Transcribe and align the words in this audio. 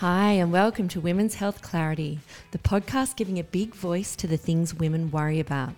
Hi, 0.00 0.32
and 0.32 0.52
welcome 0.52 0.88
to 0.88 1.00
Women's 1.00 1.36
Health 1.36 1.62
Clarity, 1.62 2.18
the 2.50 2.58
podcast 2.58 3.16
giving 3.16 3.38
a 3.38 3.42
big 3.42 3.74
voice 3.74 4.14
to 4.16 4.26
the 4.26 4.36
things 4.36 4.74
women 4.74 5.10
worry 5.10 5.40
about. 5.40 5.72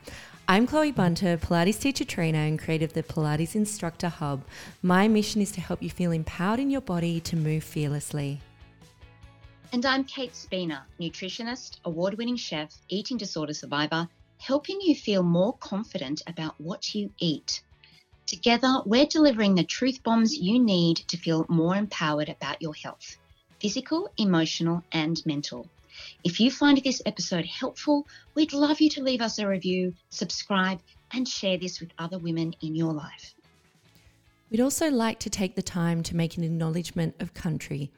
I'm 0.49 0.67
Cloe 0.67 0.91
Bunter, 0.91 1.37
Pilates 1.37 1.79
teacher 1.79 2.05
trainer 2.05 2.41
and 2.41 2.59
creator 2.59 2.85
of 2.85 2.95
the 2.95 3.05
Pilates 3.05 3.55
Instructor 3.55 4.09
Hub. 4.09 4.43
My 4.83 5.07
mission 5.07 5.41
is 5.41 5.53
to 5.53 5.61
help 5.61 5.81
you 5.85 5.89
feel 5.89 6.11
empowered 6.11 6.59
in 6.59 6.69
your 6.69 6.81
body 6.81 7.21
to 7.21 7.37
move 7.37 7.63
fearlessly. 7.63 8.41
And 9.73 9.87
I'm 9.87 10.03
Kate 10.03 10.35
Spina, 10.35 10.85
nutritionist, 10.99 11.79
award 11.85 12.19
winning 12.19 12.35
chef, 12.35 12.77
eating 12.89 13.19
disorder 13.19 13.55
survivor, 13.55 14.09
helping 14.39 14.81
you 14.81 14.97
feel 14.97 15.23
more 15.23 15.53
confident 15.59 16.23
about 16.27 16.61
what 16.61 16.93
you 16.93 17.13
eat. 17.21 17.63
Together, 18.27 18.83
we're 18.85 19.07
delivering 19.07 19.55
the 19.55 19.63
truth 19.63 20.03
bombs 20.03 20.37
you 20.37 20.59
need 20.59 20.97
to 21.07 21.17
feel 21.17 21.47
more 21.49 21.77
empowered 21.77 22.29
about 22.29 22.61
your 22.61 22.75
health 22.75 23.17
physical, 23.61 24.11
emotional, 24.17 24.83
and 24.93 25.25
mental. 25.27 25.67
If 26.25 26.41
you 26.41 26.51
find 26.51 26.79
this 26.79 27.03
episode 27.07 27.47
helpful, 27.47 28.07
we'd 28.35 28.53
love 28.53 28.81
you 28.81 28.89
to 28.91 29.03
leave 29.03 29.21
us 29.21 29.39
a 29.39 29.49
review, 29.49 29.95
subscribe, 30.11 30.81
and 31.13 31.27
share 31.27 31.59
this 31.59 31.81
with 31.81 31.91
other 31.99 32.19
women 32.19 32.55
in 32.61 32.75
your 32.75 32.93
life. 32.93 33.35
We'd 34.51 34.61
also 34.63 34.91
like 34.91 35.19
to 35.21 35.31
take 35.31 35.57
the 35.57 35.63
time 35.63 36.03
to 36.05 36.17
make 36.17 36.39
an 36.39 36.45
acknowledgement 36.45 37.17
of 37.21 37.35
country. 37.35 37.91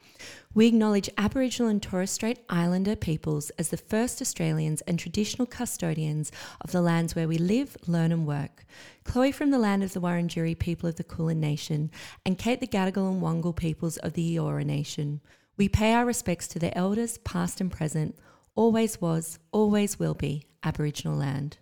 We 0.53 0.67
acknowledge 0.67 1.09
Aboriginal 1.17 1.69
and 1.69 1.81
Torres 1.81 2.11
Strait 2.11 2.39
Islander 2.49 2.97
peoples 2.97 3.51
as 3.51 3.69
the 3.69 3.77
first 3.77 4.21
Australians 4.21 4.81
and 4.81 4.99
traditional 4.99 5.45
custodians 5.45 6.29
of 6.59 6.73
the 6.73 6.81
lands 6.81 7.15
where 7.15 7.27
we 7.27 7.37
live, 7.37 7.77
learn, 7.87 8.11
and 8.11 8.27
work. 8.27 8.65
Cloe 9.05 9.31
from 9.31 9.51
the 9.51 9.59
land 9.59 9.81
of 9.81 9.93
the 9.93 10.01
Wurundjeri 10.01 10.59
people 10.59 10.89
of 10.89 10.97
the 10.97 11.05
Kulin 11.05 11.39
Nation, 11.39 11.89
and 12.25 12.37
Kate 12.37 12.59
the 12.59 12.67
Gadigal 12.67 13.09
and 13.09 13.21
Wangal 13.21 13.55
peoples 13.55 13.95
of 13.97 14.11
the 14.13 14.35
Eora 14.35 14.65
Nation. 14.65 15.21
We 15.57 15.67
pay 15.67 15.93
our 15.93 16.05
respects 16.05 16.47
to 16.49 16.59
the 16.59 16.75
elders, 16.77 17.17
past 17.19 17.59
and 17.59 17.69
present, 17.71 18.17
always 18.55 19.01
was, 19.01 19.37
always 19.51 19.99
will 19.99 20.13
be 20.13 20.45
Aboriginal 20.63 21.17
land. 21.17 21.57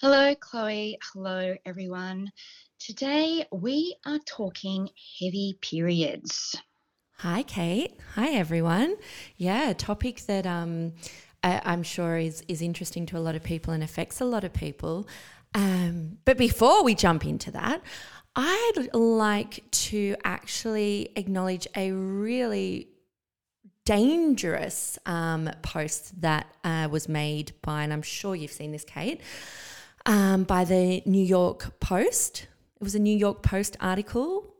Hello, 0.00 0.34
Cloe. 0.34 0.94
Hello, 1.12 1.54
everyone. 1.64 2.30
Today 2.78 3.46
we 3.52 3.96
are 4.04 4.18
talking 4.26 4.88
heavy 5.20 5.58
periods. 5.60 6.56
Hi, 7.18 7.42
Kate. 7.42 7.98
Hi, 8.14 8.32
everyone. 8.32 8.96
Yeah, 9.36 9.70
a 9.70 9.74
topic 9.74 10.22
that 10.22 10.46
um, 10.46 10.92
I, 11.44 11.72
am 11.74 11.82
sure 11.82 12.16
is 12.16 12.42
is 12.48 12.62
interesting 12.62 13.06
to 13.06 13.18
a 13.18 13.20
lot 13.20 13.34
of 13.34 13.42
people 13.42 13.72
and 13.72 13.82
affects 13.82 14.20
a 14.20 14.24
lot 14.24 14.44
of 14.44 14.52
people. 14.52 15.06
Um, 15.54 16.18
but 16.24 16.36
before 16.36 16.82
we 16.82 16.94
jump 16.94 17.24
into 17.24 17.50
that, 17.52 17.80
I'd 18.34 18.88
like 18.92 19.70
to 19.70 20.16
actually 20.24 21.10
acknowledge 21.14 21.68
a 21.76 21.92
really 21.92 22.88
dangerous 23.84 24.98
um, 25.06 25.50
post 25.62 26.20
that 26.22 26.46
uh, 26.64 26.88
was 26.90 27.08
made 27.08 27.52
by, 27.62 27.84
and 27.84 27.92
I'm 27.92 28.02
sure 28.02 28.34
you've 28.34 28.50
seen 28.50 28.72
this, 28.72 28.84
Kate, 28.84 29.20
um, 30.06 30.44
by 30.44 30.64
the 30.64 31.02
New 31.06 31.22
York 31.22 31.78
Post. 31.78 32.48
It 32.80 32.82
was 32.82 32.94
a 32.94 32.98
New 32.98 33.16
York 33.16 33.42
Post 33.42 33.76
article 33.80 34.54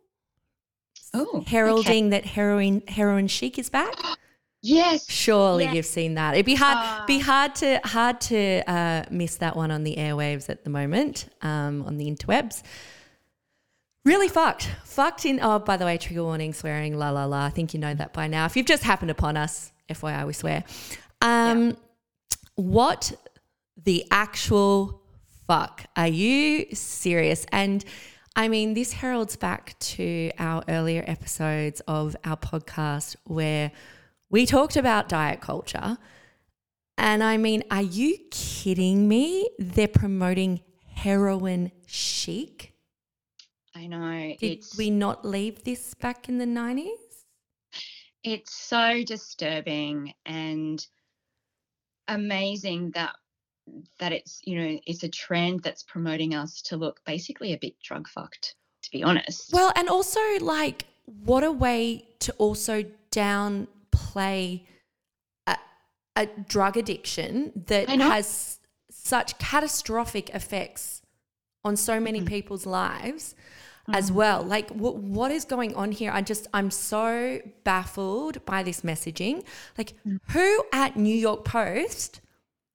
oh, 1.14 1.44
heralding 1.46 2.06
okay. 2.06 2.20
that 2.20 2.24
heroin 2.27 2.82
heroin 2.86 3.27
chic 3.28 3.58
is 3.58 3.70
back. 3.70 3.94
Yes. 4.65 5.05
Surely 5.11 5.64
yes. 5.64 5.75
you've 5.75 5.86
seen 5.86 6.14
that. 6.14 6.35
It'd 6.35 6.47
be 6.47 6.55
hard 6.55 6.79
uh, 6.79 7.05
be 7.05 7.19
hard 7.19 7.55
to 7.57 7.80
hard 7.85 8.19
to 8.23 8.63
uh, 8.67 9.05
miss 9.11 9.36
that 9.36 9.57
one 9.57 9.70
on 9.70 9.85
the 9.85 9.97
airwaves 9.97 10.48
at 10.48 10.64
the 10.64 10.70
moment, 10.70 11.29
um, 11.42 11.83
on 11.83 11.98
the 11.98 12.11
interwebs. 12.11 12.63
Really 14.07 14.29
fucked. 14.29 14.70
Fucked 14.85 15.27
in 15.27 15.39
oh, 15.42 15.58
by 15.58 15.77
the 15.77 15.85
way, 15.85 15.98
trigger 15.98 16.24
warning, 16.24 16.55
swearing, 16.55 16.97
la 16.97 17.11
la 17.11 17.27
la. 17.27 17.45
I 17.45 17.51
think 17.51 17.74
you 17.74 17.80
know 17.80 17.92
that 17.92 18.14
by 18.14 18.27
now. 18.27 18.47
If 18.47 18.57
you've 18.57 18.64
just 18.64 18.85
happened 18.85 19.11
upon 19.11 19.36
us, 19.36 19.70
FYI 19.91 20.27
we 20.27 20.33
swear. 20.33 20.64
Um, 21.20 21.69
yeah. 21.69 21.73
what 22.55 23.13
the 23.85 24.07
actual 24.11 25.03
fuck? 25.47 25.85
Are 25.95 26.08
you 26.08 26.74
serious? 26.74 27.45
And 27.53 27.85
I 28.35 28.48
mean, 28.48 28.73
this 28.73 28.95
heralds 28.95 29.36
back 29.36 29.79
to 29.79 30.30
our 30.39 30.64
earlier 30.69 31.05
episodes 31.07 31.83
of 31.86 32.17
our 32.24 32.39
podcast 32.39 33.17
where 33.24 33.70
we 34.34 34.46
talked 34.46 34.74
about 34.74 35.08
diet 35.08 35.40
culture. 35.40 35.96
And 36.98 37.22
I 37.22 37.36
mean, 37.36 37.62
are 37.70 37.83
you 37.83 38.18
kidding 38.33 39.06
me? 39.06 39.48
They're 39.61 39.86
promoting 39.86 40.61
heroin 40.92 41.70
chic. 41.86 42.74
I 43.77 43.86
know. 43.86 44.34
Did 44.40 44.64
we 44.77 44.90
not 44.90 45.24
leave 45.24 45.62
this 45.62 45.94
back 45.94 46.28
in 46.28 46.39
the 46.39 46.46
90s? 46.46 46.89
It's 48.24 48.52
so 48.52 49.05
disturbing 49.05 50.14
and 50.27 50.84
amazing 52.08 52.90
that 52.96 53.14
that 54.00 54.11
it's 54.11 54.40
you 54.42 54.58
know 54.58 54.80
it's 54.84 55.05
a 55.05 55.08
trend 55.08 55.62
that's 55.62 55.84
promoting 55.84 56.34
us 56.34 56.61
to 56.62 56.77
look 56.77 57.00
basically 57.06 57.52
a 57.52 57.58
bit 57.58 57.80
drug 57.80 58.06
fucked 58.06 58.56
to 58.83 58.90
be 58.90 59.02
honest 59.02 59.55
well 59.55 59.73
and 59.74 59.89
also 59.89 60.20
like 60.40 60.84
what 61.24 61.42
a 61.42 61.50
way 61.50 62.06
to 62.18 62.30
also 62.33 62.84
down 63.11 63.67
play 64.14 64.64
a, 65.47 65.57
a 66.14 66.27
drug 66.48 66.77
addiction 66.77 67.52
that 67.67 67.89
has 67.89 68.61
such 68.91 69.39
catastrophic 69.39 70.30
effects 70.30 71.02
on 71.64 71.77
so 71.77 71.98
many 71.98 72.20
mm-hmm. 72.20 72.29
people's 72.29 72.67
lives 72.67 73.35
mm-hmm. 73.35 73.95
as 73.95 74.13
well. 74.13 74.42
Like, 74.42 74.70
what 74.70 74.97
what 74.97 75.30
is 75.33 75.45
going 75.45 75.74
on 75.74 75.91
here? 75.92 76.13
I 76.19 76.23
just, 76.23 76.47
I'm 76.55 76.70
so 76.70 77.41
baffled 77.64 78.45
by 78.45 78.63
this 78.63 78.83
messaging. 78.83 79.42
Like, 79.77 79.95
mm-hmm. 80.07 80.17
who 80.33 80.64
at 80.73 80.97
New 80.97 81.19
York 81.29 81.45
Post 81.45 82.20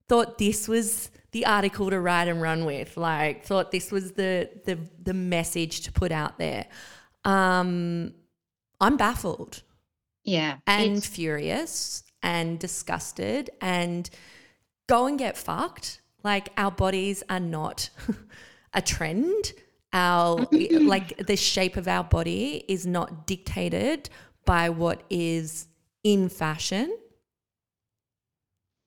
thought 0.09 0.37
this 0.37 0.67
was 0.67 1.09
the 1.31 1.45
article 1.45 1.89
to 1.89 1.99
write 1.99 2.27
and 2.27 2.41
run 2.41 2.65
with? 2.65 2.97
Like, 2.97 3.45
thought 3.45 3.71
this 3.71 3.91
was 3.91 4.11
the 4.13 4.49
the 4.65 4.77
the 5.01 5.13
message 5.13 5.81
to 5.85 5.91
put 5.91 6.11
out 6.11 6.37
there. 6.37 6.65
Um, 7.23 8.13
I'm 8.81 8.97
baffled. 8.97 9.63
Yeah. 10.23 10.57
And 10.67 11.03
furious 11.03 12.03
and 12.21 12.59
disgusted 12.59 13.49
and 13.61 14.09
go 14.87 15.05
and 15.05 15.17
get 15.17 15.37
fucked. 15.37 16.01
Like 16.23 16.49
our 16.57 16.71
bodies 16.71 17.23
are 17.29 17.39
not 17.39 17.89
a 18.73 18.81
trend. 18.81 19.53
Our 19.93 20.47
like 20.51 21.17
the 21.25 21.35
shape 21.35 21.77
of 21.77 21.87
our 21.87 22.03
body 22.03 22.63
is 22.67 22.85
not 22.85 23.25
dictated 23.25 24.09
by 24.45 24.69
what 24.69 25.03
is 25.09 25.67
in 26.03 26.29
fashion. 26.29 26.95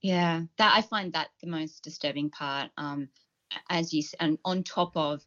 Yeah, 0.03 0.43
that 0.59 0.77
I 0.77 0.83
find 0.83 1.13
that 1.13 1.29
the 1.41 1.47
most 1.49 1.83
disturbing 1.83 2.31
part. 2.31 2.71
Um, 2.77 3.09
as 3.69 3.93
you 3.93 4.03
and 4.19 4.39
on 4.45 4.63
top 4.63 4.97
of 4.97 5.25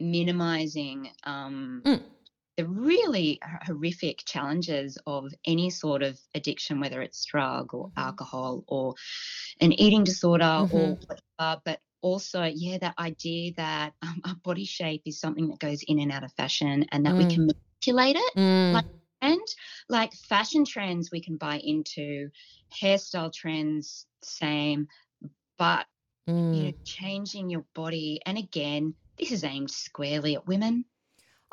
minimizing 0.00 1.10
um, 1.24 1.82
mm 1.84 2.02
the 2.56 2.66
really 2.66 3.40
horrific 3.62 4.22
challenges 4.24 4.98
of 5.06 5.32
any 5.46 5.70
sort 5.70 6.02
of 6.02 6.18
addiction, 6.34 6.80
whether 6.80 7.02
it's 7.02 7.24
drug 7.24 7.74
or 7.74 7.88
mm-hmm. 7.88 8.00
alcohol 8.00 8.64
or 8.66 8.94
an 9.60 9.72
eating 9.72 10.04
disorder 10.04 10.44
mm-hmm. 10.44 10.76
or 10.76 10.98
whatever, 11.06 11.60
but 11.64 11.80
also, 12.02 12.44
yeah, 12.44 12.78
that 12.78 12.94
idea 12.98 13.52
that 13.56 13.92
um, 14.02 14.20
our 14.24 14.36
body 14.44 14.64
shape 14.64 15.02
is 15.06 15.18
something 15.18 15.48
that 15.48 15.58
goes 15.58 15.82
in 15.86 15.98
and 15.98 16.12
out 16.12 16.24
of 16.24 16.32
fashion 16.32 16.86
and 16.92 17.04
that 17.04 17.14
mm. 17.14 17.18
we 17.18 17.34
can 17.34 17.46
manipulate 17.46 18.16
it. 18.16 18.36
Mm. 18.36 18.72
Like, 18.74 18.84
and 19.22 19.40
like 19.88 20.12
fashion 20.12 20.64
trends, 20.64 21.10
we 21.10 21.20
can 21.20 21.36
buy 21.36 21.58
into, 21.58 22.30
hairstyle 22.72 23.32
trends, 23.32 24.06
same, 24.22 24.86
but 25.58 25.86
mm. 26.28 26.56
you 26.56 26.62
know, 26.64 26.70
mm. 26.70 26.84
changing 26.84 27.50
your 27.50 27.64
body. 27.74 28.20
And 28.24 28.38
again, 28.38 28.94
this 29.18 29.32
is 29.32 29.42
aimed 29.42 29.70
squarely 29.70 30.36
at 30.36 30.46
women. 30.46 30.84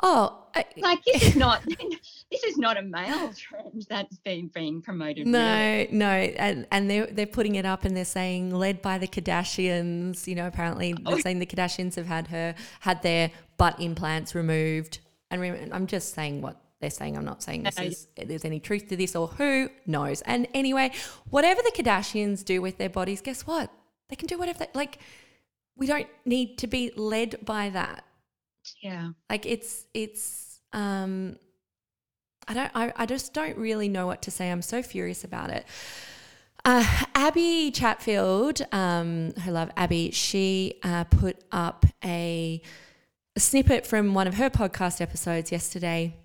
Oh, 0.01 0.43
I, 0.55 0.65
like 0.77 1.03
this 1.03 1.23
is 1.23 1.35
not 1.35 1.63
this 2.31 2.43
is 2.43 2.57
not 2.57 2.77
a 2.77 2.81
male 2.81 3.31
trend 3.33 3.85
that's 3.89 4.17
been 4.19 4.47
being 4.47 4.81
promoted. 4.81 5.27
No, 5.27 5.39
really. 5.39 5.89
no, 5.91 6.07
and 6.07 6.67
and 6.71 6.89
they're 6.89 7.07
they're 7.07 7.25
putting 7.25 7.55
it 7.55 7.65
up 7.65 7.85
and 7.85 7.95
they're 7.95 8.05
saying 8.05 8.51
led 8.51 8.81
by 8.81 8.97
the 8.97 9.07
Kardashians. 9.07 10.27
You 10.27 10.35
know, 10.35 10.47
apparently 10.47 10.93
oh. 10.93 11.09
they're 11.09 11.19
oh. 11.19 11.21
saying 11.21 11.39
the 11.39 11.45
Kardashians 11.45 11.95
have 11.95 12.07
had 12.07 12.27
her 12.27 12.55
had 12.79 13.01
their 13.03 13.31
butt 13.57 13.79
implants 13.79 14.35
removed. 14.35 14.99
And 15.31 15.73
I'm 15.73 15.87
just 15.87 16.13
saying 16.13 16.41
what 16.41 16.61
they're 16.79 16.91
saying. 16.91 17.17
I'm 17.17 17.25
not 17.25 17.41
saying 17.41 17.63
this 17.63 17.79
is 17.79 18.07
there's 18.15 18.45
any 18.45 18.59
truth 18.59 18.89
to 18.89 18.95
this 18.95 19.15
or 19.15 19.27
who 19.27 19.69
knows. 19.87 20.21
And 20.21 20.47
anyway, 20.53 20.91
whatever 21.29 21.61
the 21.63 21.71
Kardashians 21.71 22.45
do 22.45 22.61
with 22.61 22.77
their 22.77 22.89
bodies, 22.89 23.21
guess 23.21 23.47
what? 23.47 23.71
They 24.09 24.15
can 24.15 24.27
do 24.27 24.37
whatever 24.37 24.59
they 24.59 24.67
like. 24.75 24.99
We 25.75 25.87
don't 25.87 26.07
need 26.23 26.59
to 26.59 26.67
be 26.67 26.91
led 26.95 27.43
by 27.43 27.69
that 27.69 28.03
yeah. 28.81 29.09
Like 29.29 29.45
it's 29.45 29.85
it's 29.93 30.59
um 30.73 31.37
I 32.47 32.53
don't 32.53 32.71
I, 32.75 32.93
I 32.95 33.05
just 33.05 33.33
don't 33.33 33.57
really 33.57 33.89
know 33.89 34.07
what 34.07 34.21
to 34.23 34.31
say. 34.31 34.51
I'm 34.51 34.61
so 34.61 34.81
furious 34.81 35.23
about 35.23 35.49
it. 35.49 35.65
Uh, 36.65 36.85
Abby 37.13 37.71
Chatfield, 37.71 38.61
um, 38.71 39.33
her 39.41 39.51
love 39.51 39.69
Abby, 39.75 40.11
she 40.11 40.79
uh, 40.83 41.03
put 41.03 41.43
up 41.51 41.85
a, 42.05 42.61
a 43.35 43.39
snippet 43.39 43.85
from 43.85 44.13
one 44.13 44.27
of 44.27 44.35
her 44.35 44.49
podcast 44.49 45.01
episodes 45.01 45.51
yesterday 45.51 46.15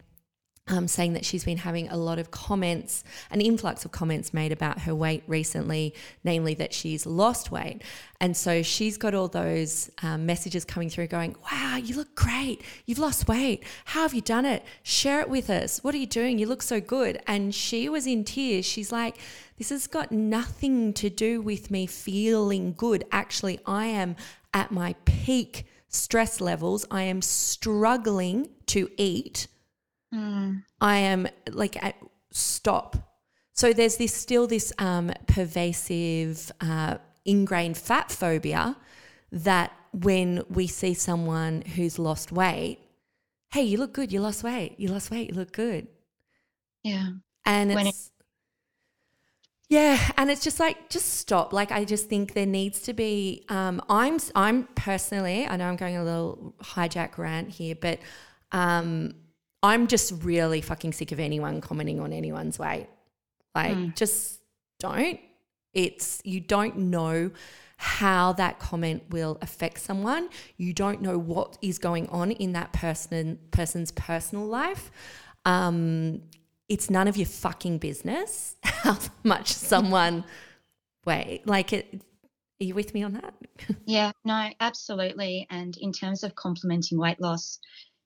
um, 0.69 0.87
saying 0.87 1.15
that 1.15 1.25
she's 1.25 1.44
been 1.44 1.59
having 1.59 1.88
a 1.88 1.97
lot 1.97 2.19
of 2.19 2.31
comments, 2.31 3.05
an 3.31 3.41
influx 3.41 3.85
of 3.85 3.93
comments 3.93 4.35
made 4.35 4.53
about 4.53 4.81
her 4.81 4.94
weight 4.94 5.23
recently, 5.26 5.94
namely 6.25 6.55
that 6.55 6.73
she's 6.73 7.06
lost 7.06 7.50
weight. 7.50 7.82
And 8.20 8.37
so 8.37 8.62
she's 8.62 8.97
got 8.97 9.15
all 9.15 9.29
those 9.29 9.91
um, 10.03 10.26
messages 10.26 10.65
coming 10.65 10.91
through 10.91 11.06
going, 11.06 11.37
Wow, 11.50 11.76
you 11.76 11.97
look 11.97 12.15
great. 12.15 12.62
You've 12.87 12.99
lost 12.99 13.29
weight. 13.29 13.65
How 13.87 14.03
have 14.03 14.15
you 14.15 14.20
done 14.20 14.44
it? 14.44 14.65
Share 14.82 15.20
it 15.20 15.29
with 15.29 15.50
us. 15.50 15.82
What 15.82 15.94
are 15.94 15.99
you 15.99 16.06
doing? 16.06 16.38
You 16.38 16.47
look 16.47 16.62
so 16.62 16.81
good. 16.81 17.20
And 17.26 17.55
she 17.55 17.88
was 17.88 18.06
in 18.06 18.25
tears. 18.25 18.67
She's 18.67 18.93
like, 18.93 19.17
This 19.56 19.70
has 19.70 19.87
got 19.87 20.12
nothing 20.12 20.93
to 20.94 21.09
do 21.09 21.41
with 21.41 21.70
me 21.70 21.87
feeling 21.87 22.75
good. 22.76 23.05
Actually, 23.12 23.61
I 23.67 23.87
am 23.87 24.17
at 24.53 24.70
my 24.70 24.94
peak 25.05 25.67
stress 25.88 26.41
levels. 26.41 26.85
I 26.91 27.03
am 27.03 27.23
struggling 27.23 28.50
to 28.67 28.91
eat 28.97 29.47
Mm. 30.14 30.62
I 30.81 30.96
am 30.99 31.28
like 31.50 31.82
at 31.82 31.96
stop. 32.31 32.96
So 33.52 33.72
there's 33.72 33.96
this 33.96 34.14
still 34.14 34.46
this 34.46 34.72
um, 34.78 35.12
pervasive 35.26 36.50
uh, 36.60 36.99
ingrained 37.25 37.76
fat 37.76 38.10
phobia 38.10 38.76
that 39.32 39.72
when 39.93 40.43
we 40.49 40.66
see 40.66 40.94
someone 40.94 41.62
who's 41.62 41.99
lost 41.99 42.31
weight, 42.32 42.78
hey, 43.50 43.62
you 43.62 43.78
look 43.78 43.93
good, 43.93 44.12
you 44.12 44.20
lost 44.20 44.44
weight, 44.44 44.75
you 44.78 44.88
lost 44.88 45.10
weight, 45.10 45.31
you 45.31 45.34
look 45.37 45.52
good. 45.52 45.88
Yeah. 46.84 47.08
And 47.44 47.75
when 47.75 47.87
it's, 47.88 48.06
it- 48.06 48.12
yeah, 49.70 49.99
and 50.16 50.31
it's 50.31 50.43
just 50.43 50.58
like 50.60 50.88
just 50.88 51.06
stop. 51.19 51.52
Like 51.52 51.70
I 51.70 51.84
just 51.84 52.08
think 52.08 52.32
there 52.32 52.46
needs 52.46 52.81
to 52.82 52.94
be. 52.94 53.44
Um, 53.50 53.82
I'm 53.90 54.19
I'm 54.34 54.66
personally. 54.75 55.46
I 55.46 55.56
know 55.56 55.66
I'm 55.69 55.76
going 55.76 55.96
a 55.99 56.05
little 56.05 56.55
hijack 56.62 57.19
rant 57.19 57.50
here, 57.50 57.75
but 57.75 57.99
um, 58.50 59.12
I'm 59.62 59.87
just 59.87 60.12
really 60.22 60.60
fucking 60.60 60.93
sick 60.93 61.12
of 61.12 61.20
anyone 61.20 61.60
commenting 61.60 62.00
on 62.00 62.12
anyone's 62.12 62.58
weight. 62.58 62.87
Like, 63.55 63.76
mm. 63.76 63.96
just 63.96 64.40
don't. 64.78 65.19
It's, 65.75 66.20
you 66.25 66.40
don't 66.40 66.76
know 66.76 67.31
how 67.78 68.32
that 68.32 68.58
comment 68.58 69.05
will 69.10 69.38
affect 69.40 69.81
someone. 69.81 70.28
You 70.56 70.72
don't 70.72 71.00
know 71.00 71.16
what 71.16 71.56
is 71.62 71.78
going 71.78 72.08
on 72.08 72.32
in 72.32 72.52
that 72.52 72.72
person 72.72 73.38
person's 73.52 73.93
personal 73.93 74.44
life. 74.46 74.90
Um, 75.44 76.22
it's 76.69 76.90
none 76.90 77.06
of 77.06 77.16
your 77.16 77.26
fucking 77.26 77.78
business 77.78 78.56
how 78.64 78.99
much 79.22 79.52
someone 79.52 80.25
weight. 81.06 81.46
Like 81.46 81.72
it. 81.72 82.02
Are 82.60 82.64
you 82.64 82.75
with 82.75 82.93
me 82.93 83.05
on 83.05 83.12
that? 83.12 83.34
yeah, 83.87 84.10
no, 84.25 84.50
absolutely. 84.58 85.46
And 85.49 85.76
in 85.76 85.93
terms 85.93 86.25
of 86.25 86.34
complimenting 86.34 86.99
weight 86.99 87.20
loss, 87.20 87.60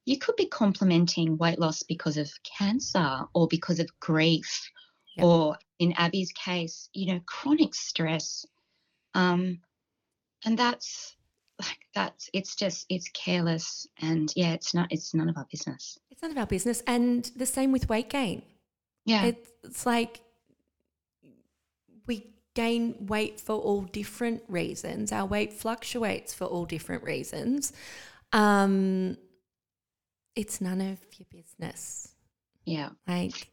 you 0.05 0.19
could 0.19 0.37
be 0.37 0.47
complimenting 0.47 1.37
weight 1.37 1.59
loss 1.59 1.83
because 1.83 2.17
of 2.17 2.31
cancer 2.59 3.21
or 3.35 3.47
because 3.49 3.79
of 3.79 3.89
grief 4.01 4.71
yep. 5.17 5.25
or 5.25 5.57
in 5.79 5.93
abby's 5.93 6.33
case 6.33 6.89
you 6.93 7.13
know 7.13 7.21
chronic 7.27 7.75
stress. 7.75 8.45
Um 9.15 9.61
and 10.45 10.59
that's 10.59 11.17
like 11.61 11.79
that's 11.95 12.29
it's 12.33 12.57
just 12.57 12.87
it's 12.89 13.09
careless 13.11 13.87
and 14.01 14.33
yeah 14.35 14.53
it's 14.53 14.75
not 14.75 14.89
it's 14.91 15.15
none 15.15 15.29
of 15.29 15.37
our 15.37 15.47
business. 15.51 15.99
It's 16.11 16.23
none 16.23 16.33
of 16.33 16.39
our 16.39 16.47
business. 16.47 16.83
And 16.87 17.31
the 17.37 17.47
same 17.47 17.73
with 17.73 17.89
weight 17.89 18.11
gain. 18.11 18.43
Yeah. 19.05 19.27
It's, 19.27 19.51
it's 19.65 19.87
like 19.87 20.21
we 22.07 22.35
gain 22.55 23.07
weight 23.07 23.41
for 23.41 23.57
all 23.57 23.83
different 23.83 24.43
reasons. 24.49 25.13
Our 25.13 25.27
weight 25.27 25.53
fluctuates 25.53 26.35
for 26.35 26.45
all 26.45 26.65
different 26.65 27.05
reasons. 27.05 27.73
Um 28.33 29.17
it's 30.37 30.61
none 30.61 30.81
of 30.81 30.99
your 31.19 31.27
business. 31.31 32.15
Yeah. 32.65 32.91
Like, 33.07 33.51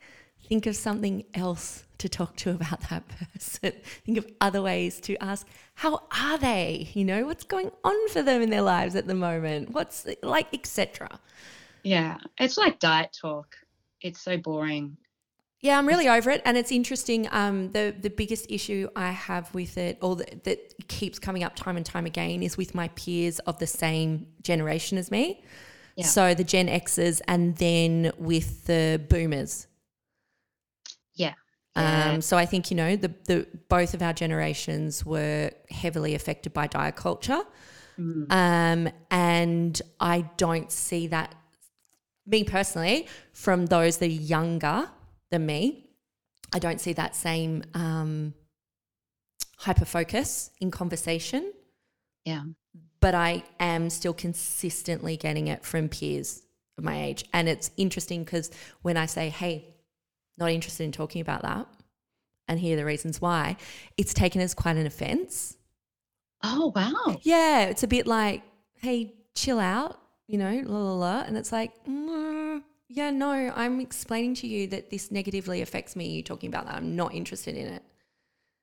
think 0.48 0.66
of 0.66 0.76
something 0.76 1.26
else 1.34 1.84
to 2.00 2.10
talk 2.10 2.36
to 2.38 2.52
about 2.52 2.82
that 2.90 3.04
person. 3.34 3.74
think 4.06 4.18
of 4.18 4.28
other 4.42 4.62
ways 4.62 5.00
to 5.02 5.16
ask, 5.18 5.48
how 5.76 6.08
are 6.20 6.38
they? 6.38 6.90
You 6.94 7.06
know, 7.06 7.26
what's 7.26 7.44
going 7.44 7.72
on 7.84 8.10
for 8.10 8.22
them 8.22 8.42
in 8.42 8.50
their 8.50 8.62
lives 8.62 8.96
at 8.96 9.08
the 9.08 9.16
moment? 9.16 9.72
What's 9.72 10.08
like, 10.24 10.54
etc. 10.54 11.20
Yeah. 11.84 12.18
It's 12.40 12.58
like 12.58 12.80
diet 12.80 13.18
talk. 13.20 13.56
It's 14.02 14.22
so 14.22 14.38
boring. 14.38 14.98
Yeah, 15.62 15.78
I'm 15.78 15.88
really 15.88 16.08
over 16.08 16.30
it, 16.30 16.42
and 16.46 16.56
it's 16.56 16.72
interesting. 16.72 17.28
Um, 17.32 17.74
the 17.74 17.94
the 18.00 18.10
biggest 18.10 18.46
issue 18.50 18.88
I 18.96 19.12
have 19.12 19.54
with 19.54 19.78
it, 19.78 19.98
or 20.02 20.16
that, 20.16 20.46
that 20.46 20.88
keeps 20.88 21.20
coming 21.20 21.44
up 21.44 21.54
time 21.58 21.76
and 21.76 21.86
time 21.86 22.06
again, 22.06 22.42
is 22.44 22.56
with 22.56 22.74
my 22.74 22.88
peers 22.90 23.40
of 23.40 23.60
the 23.60 23.68
same 23.68 24.28
generation 24.42 24.98
as 24.98 25.12
me. 25.12 25.44
So 26.06 26.34
the 26.34 26.44
Gen 26.44 26.68
Xers 26.68 27.22
and 27.28 27.56
then 27.58 28.12
with 28.18 28.66
the 28.66 29.02
boomers. 29.10 29.68
Yeah. 31.16 31.34
Um, 31.76 32.22
so 32.22 32.38
I 32.38 32.46
think, 32.46 32.72
you 32.72 32.78
know, 32.78 32.96
the, 32.96 33.14
the 33.26 33.48
both 33.70 33.94
of 33.94 34.02
our 34.02 34.14
generations 34.14 35.06
were 35.06 35.52
heavily 35.70 36.16
affected 36.16 36.54
by 36.54 36.68
diet 36.68 36.96
culture. 36.96 37.42
Mm. 37.98 38.32
Um, 38.32 38.94
and 39.12 39.82
I 40.00 40.22
don't 40.38 40.72
see 40.72 41.08
that, 41.08 41.36
me 42.26 42.44
personally, 42.44 43.08
from 43.34 43.68
those 43.68 43.98
that 43.98 44.06
are 44.06 44.10
younger 44.10 44.90
than 45.32 45.46
me, 45.46 45.90
I 46.54 46.60
don't 46.60 46.82
see 46.82 46.94
that 46.94 47.16
same 47.16 47.64
um, 47.74 48.34
hyper 49.58 49.86
focus 49.86 50.52
in 50.60 50.72
conversation. 50.72 51.54
Yeah 52.26 52.44
but 53.02 53.16
I 53.16 53.44
am 53.60 53.90
still 53.90 54.14
consistently 54.14 55.18
getting 55.18 55.48
it 55.48 55.66
from 55.66 55.90
peers 55.90 56.44
of 56.78 56.84
my 56.84 57.04
age. 57.04 57.26
And 57.34 57.48
it's 57.48 57.72
interesting 57.78 58.24
because 58.24 58.52
when 58.82 58.98
I 58.98 59.06
say, 59.06 59.30
hey, 59.30 59.76
not 60.38 60.52
interested 60.52 60.84
in 60.84 60.92
talking 60.92 61.22
about 61.22 61.44
that, 61.44 61.68
and 62.48 62.60
here 62.60 62.74
are 62.74 62.78
the 62.78 62.86
reasons 62.86 63.22
why, 63.22 63.58
it's 63.98 64.14
taken 64.14 64.42
as 64.42 64.54
quite 64.54 64.76
an 64.76 64.88
offense. 64.88 65.58
Oh, 66.44 66.74
wow. 66.76 67.20
Yeah, 67.22 67.66
it's 67.66 67.84
a 67.84 67.88
bit 67.88 68.08
like, 68.08 68.44
hey, 68.80 69.14
chill 69.36 69.60
out, 69.60 70.00
you 70.28 70.38
know, 70.38 70.64
la 70.66 70.80
la 70.80 70.94
la. 70.94 71.22
And 71.22 71.38
it's 71.38 71.52
like, 71.52 71.72
mm, 71.86 72.64
yeah, 72.88 73.12
no, 73.12 73.32
I'm 73.32 73.80
explaining 73.80 74.34
to 74.36 74.48
you 74.48 74.68
that 74.68 74.90
this 74.90 75.12
negatively 75.12 75.62
affects 75.62 75.96
me. 75.96 76.10
You 76.10 76.24
talking 76.24 76.48
about 76.48 76.66
that. 76.66 76.76
I'm 76.76 76.96
not 76.96 77.14
interested 77.14 77.56
in 77.56 77.68
it. 77.68 77.84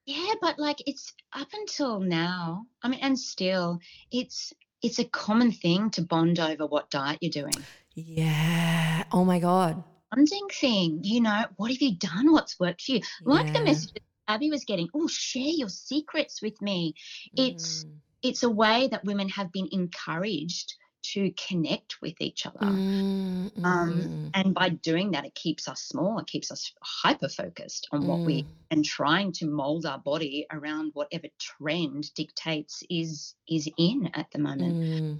Yeah, 0.07 0.35
but 0.41 0.57
like 0.57 0.81
it's 0.87 1.13
up 1.33 1.49
until 1.53 1.99
now. 1.99 2.65
I 2.81 2.87
mean, 2.87 3.01
and 3.01 3.19
still, 3.19 3.79
it's 4.09 4.53
it's 4.81 4.99
a 4.99 5.03
common 5.03 5.51
thing 5.51 5.89
to 5.91 6.01
bond 6.01 6.39
over 6.39 6.65
what 6.65 6.89
diet 6.89 7.19
you're 7.21 7.29
doing. 7.29 7.53
Yeah. 7.93 9.03
Oh 9.11 9.25
my 9.25 9.39
god. 9.39 9.83
Bonding 10.09 10.47
thing. 10.49 11.01
You 11.03 11.21
know, 11.21 11.43
what 11.57 11.71
have 11.71 11.81
you 11.81 11.97
done? 11.97 12.31
What's 12.31 12.57
worked 12.57 12.83
for 12.83 12.93
you? 12.93 13.01
Like 13.21 13.51
the 13.51 13.61
message 13.61 13.91
Abby 14.29 14.49
was 14.49 14.63
getting. 14.63 14.87
Oh, 14.93 15.07
share 15.07 15.41
your 15.43 15.67
secrets 15.67 16.41
with 16.41 16.61
me. 16.61 16.93
It's 17.35 17.83
mm. 17.83 17.91
it's 18.23 18.43
a 18.43 18.49
way 18.49 18.87
that 18.89 19.03
women 19.03 19.27
have 19.27 19.51
been 19.51 19.67
encouraged 19.73 20.73
to 21.13 21.31
connect 21.31 22.01
with 22.01 22.19
each 22.19 22.45
other. 22.45 22.57
Um, 22.61 23.51
mm. 23.57 24.29
and 24.33 24.53
by 24.53 24.69
doing 24.69 25.11
that, 25.11 25.25
it 25.25 25.35
keeps 25.35 25.67
us 25.67 25.81
small, 25.81 26.19
it 26.19 26.27
keeps 26.27 26.51
us 26.51 26.73
hyper 26.81 27.29
focused 27.29 27.87
on 27.91 28.07
what 28.07 28.19
we 28.19 28.43
mm. 28.43 28.47
and 28.71 28.83
trying 28.83 29.31
to 29.33 29.45
mold 29.45 29.85
our 29.85 29.99
body 29.99 30.45
around 30.51 30.91
whatever 30.93 31.27
trend 31.39 32.13
dictates 32.15 32.83
is 32.89 33.35
is 33.47 33.69
in 33.77 34.09
at 34.13 34.29
the 34.31 34.39
moment. 34.39 34.75
Mm. 34.75 35.19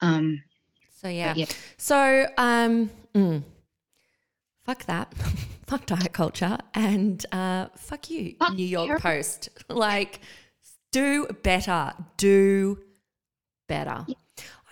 Um, 0.00 0.42
so 1.00 1.08
yeah. 1.08 1.34
yeah. 1.36 1.46
So 1.76 2.26
um, 2.36 2.90
mm, 3.14 3.42
fuck 4.64 4.84
that. 4.84 5.12
fuck 5.66 5.86
diet 5.86 6.12
culture 6.12 6.58
and 6.74 7.24
uh, 7.32 7.66
fuck 7.76 8.10
you, 8.10 8.34
fuck 8.38 8.54
New 8.54 8.66
York 8.66 9.00
Post. 9.00 9.48
like, 9.68 10.20
do 10.90 11.26
better. 11.42 11.94
Do 12.18 12.78
better. 13.68 14.04
Yeah. 14.06 14.14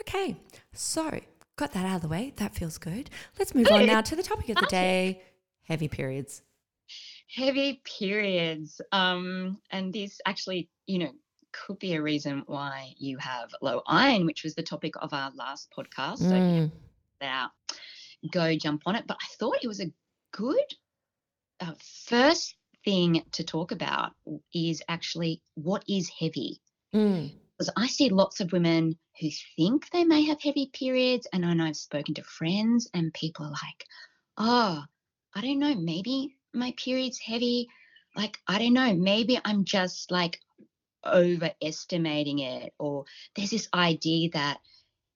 Okay, 0.03 0.37
so 0.73 1.21
got 1.57 1.73
that 1.73 1.85
out 1.85 1.97
of 1.97 2.03
the 2.03 2.09
way. 2.09 2.33
That 2.37 2.55
feels 2.55 2.79
good. 2.79 3.11
Let's 3.39 3.55
move 3.55 3.69
on 3.71 3.87
now 3.87 4.01
to 4.01 4.17
the 4.17 4.23
topic 4.23 4.49
of 4.51 4.57
the 4.57 4.67
day 4.71 5.23
heavy 5.63 5.89
periods. 5.89 6.43
Heavy 7.35 7.81
periods. 7.85 8.81
Um, 8.93 9.59
and 9.71 9.93
this 9.93 10.21
actually, 10.27 10.69
you 10.87 10.99
know, 10.99 11.13
could 11.53 11.79
be 11.79 11.95
a 11.95 12.03
reason 12.03 12.43
why 12.47 12.93
you 12.99 13.19
have 13.19 13.51
low 13.61 13.83
iron, 13.87 14.27
which 14.27 14.45
was 14.45 14.55
the 14.55 14.63
topic 14.63 14.95
of 15.01 15.13
our 15.13 15.31
last 15.35 15.73
podcast. 15.77 16.23
Mm. 16.23 16.71
So 16.71 16.73
that 17.21 17.51
go 18.33 18.57
jump 18.57 18.83
on 18.87 18.97
it. 18.97 19.07
But 19.07 19.19
I 19.23 19.27
thought 19.39 19.63
it 19.63 19.69
was 19.69 19.81
a 19.81 19.93
good 20.33 20.65
uh, 21.61 21.75
first 22.07 22.55
thing 22.85 23.23
to 23.33 23.45
talk 23.45 23.73
about 23.73 24.13
is 24.55 24.83
actually 24.89 25.43
what 25.55 25.85
is 25.89 26.09
heavy. 26.09 26.61
Mm. 26.95 27.33
Because 27.59 27.73
I 27.77 27.87
see 27.87 28.09
lots 28.09 28.41
of 28.41 28.53
women 28.53 28.97
who 29.21 29.29
think 29.57 29.91
they 29.91 30.05
may 30.05 30.25
have 30.25 30.41
heavy 30.41 30.71
periods. 30.73 31.27
And 31.33 31.45
I 31.45 31.55
know 31.55 31.65
I've 31.65 31.77
spoken 31.77 32.15
to 32.15 32.23
friends, 32.23 32.89
and 32.95 33.13
people 33.13 33.47
are 33.47 33.51
like, 33.51 33.85
oh, 34.39 34.83
I 35.35 35.41
don't 35.41 35.59
know, 35.59 35.75
maybe 35.75 36.37
my 36.53 36.75
period's 36.77 37.19
heavy. 37.19 37.69
like, 38.17 38.39
I 38.47 38.59
don't 38.59 38.73
know, 38.73 38.95
maybe 38.95 39.39
I'm 39.45 39.65
just 39.65 40.11
like 40.11 40.41
overestimating 41.07 42.41
it, 42.41 42.73
or 42.79 43.05
there's 43.37 43.51
this 43.51 43.69
idea 43.75 44.31
that 44.33 44.59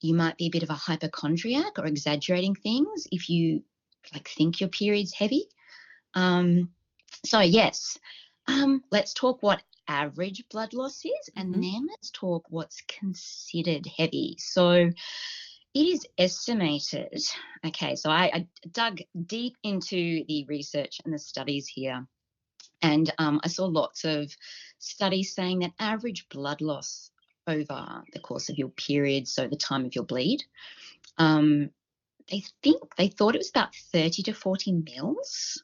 you 0.00 0.14
might 0.14 0.36
be 0.36 0.46
a 0.46 0.50
bit 0.50 0.62
of 0.62 0.70
a 0.70 0.74
hypochondriac 0.74 1.78
or 1.78 1.86
exaggerating 1.86 2.54
things 2.54 3.06
if 3.10 3.28
you 3.28 3.62
like 4.12 4.28
think 4.28 4.60
your 4.60 4.68
period's 4.68 5.14
heavy. 5.14 5.46
Um, 6.14 6.70
so 7.24 7.40
yes, 7.40 7.98
um, 8.46 8.84
let's 8.90 9.14
talk 9.14 9.42
what 9.42 9.62
average 9.88 10.44
blood 10.50 10.74
loss 10.74 11.04
is, 11.04 11.30
and 11.36 11.52
mm-hmm. 11.52 11.60
then 11.60 11.86
let's 11.88 12.10
talk 12.10 12.44
what's 12.48 12.82
considered 12.82 13.86
heavy. 13.86 14.36
So 14.38 14.90
it 15.74 15.80
is 15.80 16.06
estimated. 16.18 17.22
Okay, 17.66 17.96
so 17.96 18.10
I, 18.10 18.30
I 18.32 18.46
dug 18.70 19.00
deep 19.26 19.56
into 19.62 20.24
the 20.26 20.44
research 20.48 21.00
and 21.04 21.12
the 21.12 21.18
studies 21.18 21.66
here, 21.66 22.06
and 22.82 23.12
um, 23.18 23.40
I 23.42 23.48
saw 23.48 23.66
lots 23.66 24.04
of 24.04 24.34
studies 24.78 25.34
saying 25.34 25.60
that 25.60 25.72
average 25.78 26.28
blood 26.28 26.60
loss 26.60 27.10
over 27.46 28.02
the 28.12 28.20
course 28.20 28.48
of 28.48 28.58
your 28.58 28.68
period, 28.68 29.28
so 29.28 29.48
the 29.48 29.56
time 29.56 29.84
of 29.84 29.94
your 29.94 30.04
bleed, 30.04 30.42
um, 31.18 31.70
they 32.30 32.42
think 32.62 32.96
they 32.96 33.08
thought 33.08 33.34
it 33.34 33.38
was 33.38 33.50
about 33.50 33.74
30 33.92 34.22
to 34.24 34.32
40 34.32 34.72
mils 34.72 35.62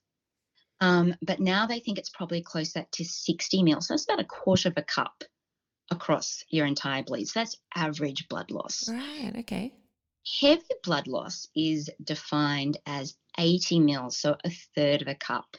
um, 0.80 1.14
but 1.22 1.40
now 1.40 1.66
they 1.66 1.80
think 1.80 1.98
it's 1.98 2.10
probably 2.10 2.42
closer 2.42 2.86
to 2.90 3.04
60 3.04 3.62
mils. 3.62 3.86
So 3.86 3.94
that's 3.94 4.04
about 4.04 4.20
a 4.20 4.24
quarter 4.24 4.68
of 4.68 4.74
a 4.76 4.82
cup 4.82 5.24
across 5.90 6.44
your 6.48 6.66
entire 6.66 7.02
bleed. 7.02 7.26
So 7.26 7.40
that's 7.40 7.56
average 7.74 8.28
blood 8.28 8.50
loss. 8.50 8.88
Right, 8.88 9.32
okay. 9.40 9.74
Heavy 10.40 10.62
blood 10.84 11.06
loss 11.06 11.48
is 11.56 11.90
defined 12.02 12.78
as 12.86 13.14
80 13.38 13.80
mils, 13.80 14.18
so 14.18 14.36
a 14.44 14.50
third 14.74 15.02
of 15.02 15.08
a 15.08 15.14
cup. 15.14 15.56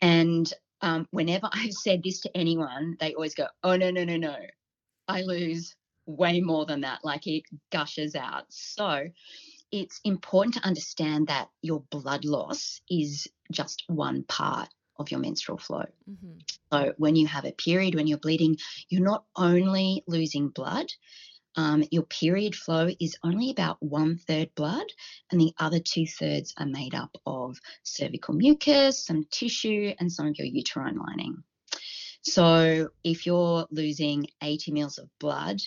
And 0.00 0.50
um, 0.80 1.06
whenever 1.10 1.48
I've 1.52 1.72
said 1.72 2.02
this 2.02 2.20
to 2.20 2.36
anyone, 2.36 2.96
they 3.00 3.14
always 3.14 3.34
go, 3.34 3.48
oh, 3.62 3.76
no, 3.76 3.90
no, 3.90 4.04
no, 4.04 4.16
no. 4.16 4.36
I 5.08 5.22
lose 5.22 5.74
way 6.06 6.40
more 6.40 6.66
than 6.66 6.82
that. 6.82 7.00
Like 7.04 7.26
it 7.26 7.44
gushes 7.70 8.14
out. 8.14 8.44
So 8.48 9.06
it's 9.70 10.00
important 10.04 10.54
to 10.54 10.66
understand 10.66 11.28
that 11.28 11.48
your 11.62 11.80
blood 11.90 12.24
loss 12.24 12.80
is 12.88 13.26
just 13.50 13.84
one 13.88 14.22
part 14.24 14.68
of 14.96 15.10
your 15.10 15.20
menstrual 15.20 15.58
flow. 15.58 15.84
Mm-hmm. 16.08 16.38
So 16.72 16.94
when 16.98 17.16
you 17.16 17.26
have 17.26 17.44
a 17.44 17.52
period, 17.52 17.94
when 17.94 18.06
you're 18.06 18.18
bleeding, 18.18 18.56
you're 18.88 19.02
not 19.02 19.24
only 19.36 20.04
losing 20.06 20.48
blood, 20.48 20.86
um, 21.56 21.84
your 21.90 22.02
period 22.02 22.54
flow 22.54 22.88
is 23.00 23.16
only 23.22 23.50
about 23.50 23.80
one 23.80 24.18
third 24.18 24.50
blood, 24.54 24.86
and 25.30 25.40
the 25.40 25.52
other 25.58 25.78
two 25.78 26.06
thirds 26.06 26.52
are 26.58 26.66
made 26.66 26.94
up 26.94 27.16
of 27.26 27.58
cervical 27.84 28.34
mucus, 28.34 29.04
some 29.04 29.24
tissue, 29.30 29.94
and 29.98 30.10
some 30.10 30.26
of 30.26 30.38
your 30.38 30.48
uterine 30.48 30.96
lining. 30.96 31.44
So 32.22 32.88
if 33.04 33.26
you're 33.26 33.66
losing 33.70 34.26
80 34.42 34.72
mils 34.72 34.98
of 34.98 35.08
blood, 35.18 35.60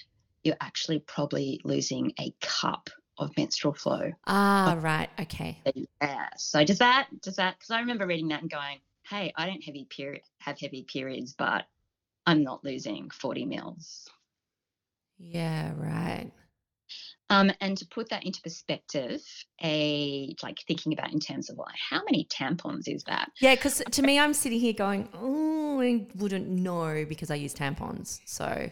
you're 0.44 0.58
actually 0.60 1.00
probably 1.00 1.62
losing 1.63 2.13
a 2.20 2.34
cup 2.42 2.89
of 3.17 3.36
menstrual 3.38 3.74
flow. 3.74 4.12
Ah, 4.25 4.74
but, 4.74 4.83
right. 4.83 5.09
Okay. 5.21 5.59
Yeah. 6.01 6.27
So 6.38 6.63
does 6.63 6.79
that 6.79 7.07
does 7.21 7.38
that 7.38 7.57
because 7.57 7.71
I 7.71 7.79
remember 7.79 8.05
reading 8.05 8.29
that 8.29 8.41
and 8.41 8.51
going, 8.51 8.79
hey, 9.09 9.33
I 9.36 9.45
don't 9.45 9.63
heavy 9.63 9.86
period 9.86 10.21
have 10.39 10.59
heavy 10.59 10.83
periods, 10.83 11.33
but 11.33 11.65
I'm 12.25 12.43
not 12.43 12.63
losing 12.63 13.09
40 13.09 13.45
mils. 13.45 14.09
Yeah, 15.17 15.71
right. 15.77 16.31
Um, 17.29 17.51
and 17.59 17.77
to 17.77 17.86
put 17.88 18.09
that 18.09 18.25
into 18.25 18.41
perspective, 18.41 19.21
a 19.62 20.33
like 20.41 20.59
thinking 20.67 20.93
about 20.93 21.12
in 21.12 21.19
terms 21.19 21.50
of 21.50 21.57
like 21.57 21.75
how 21.89 22.01
many 22.05 22.25
tampons 22.25 22.88
is 22.88 23.03
that? 23.03 23.31
Yeah, 23.41 23.55
because 23.55 23.81
to 23.91 24.01
me, 24.01 24.19
I'm 24.19 24.33
sitting 24.33 24.59
here 24.59 24.74
going, 24.74 25.09
oh, 25.13 25.81
I 25.81 26.07
wouldn't 26.15 26.47
know 26.47 27.05
because 27.07 27.29
I 27.29 27.36
use 27.36 27.53
tampons. 27.53 28.21
So 28.25 28.69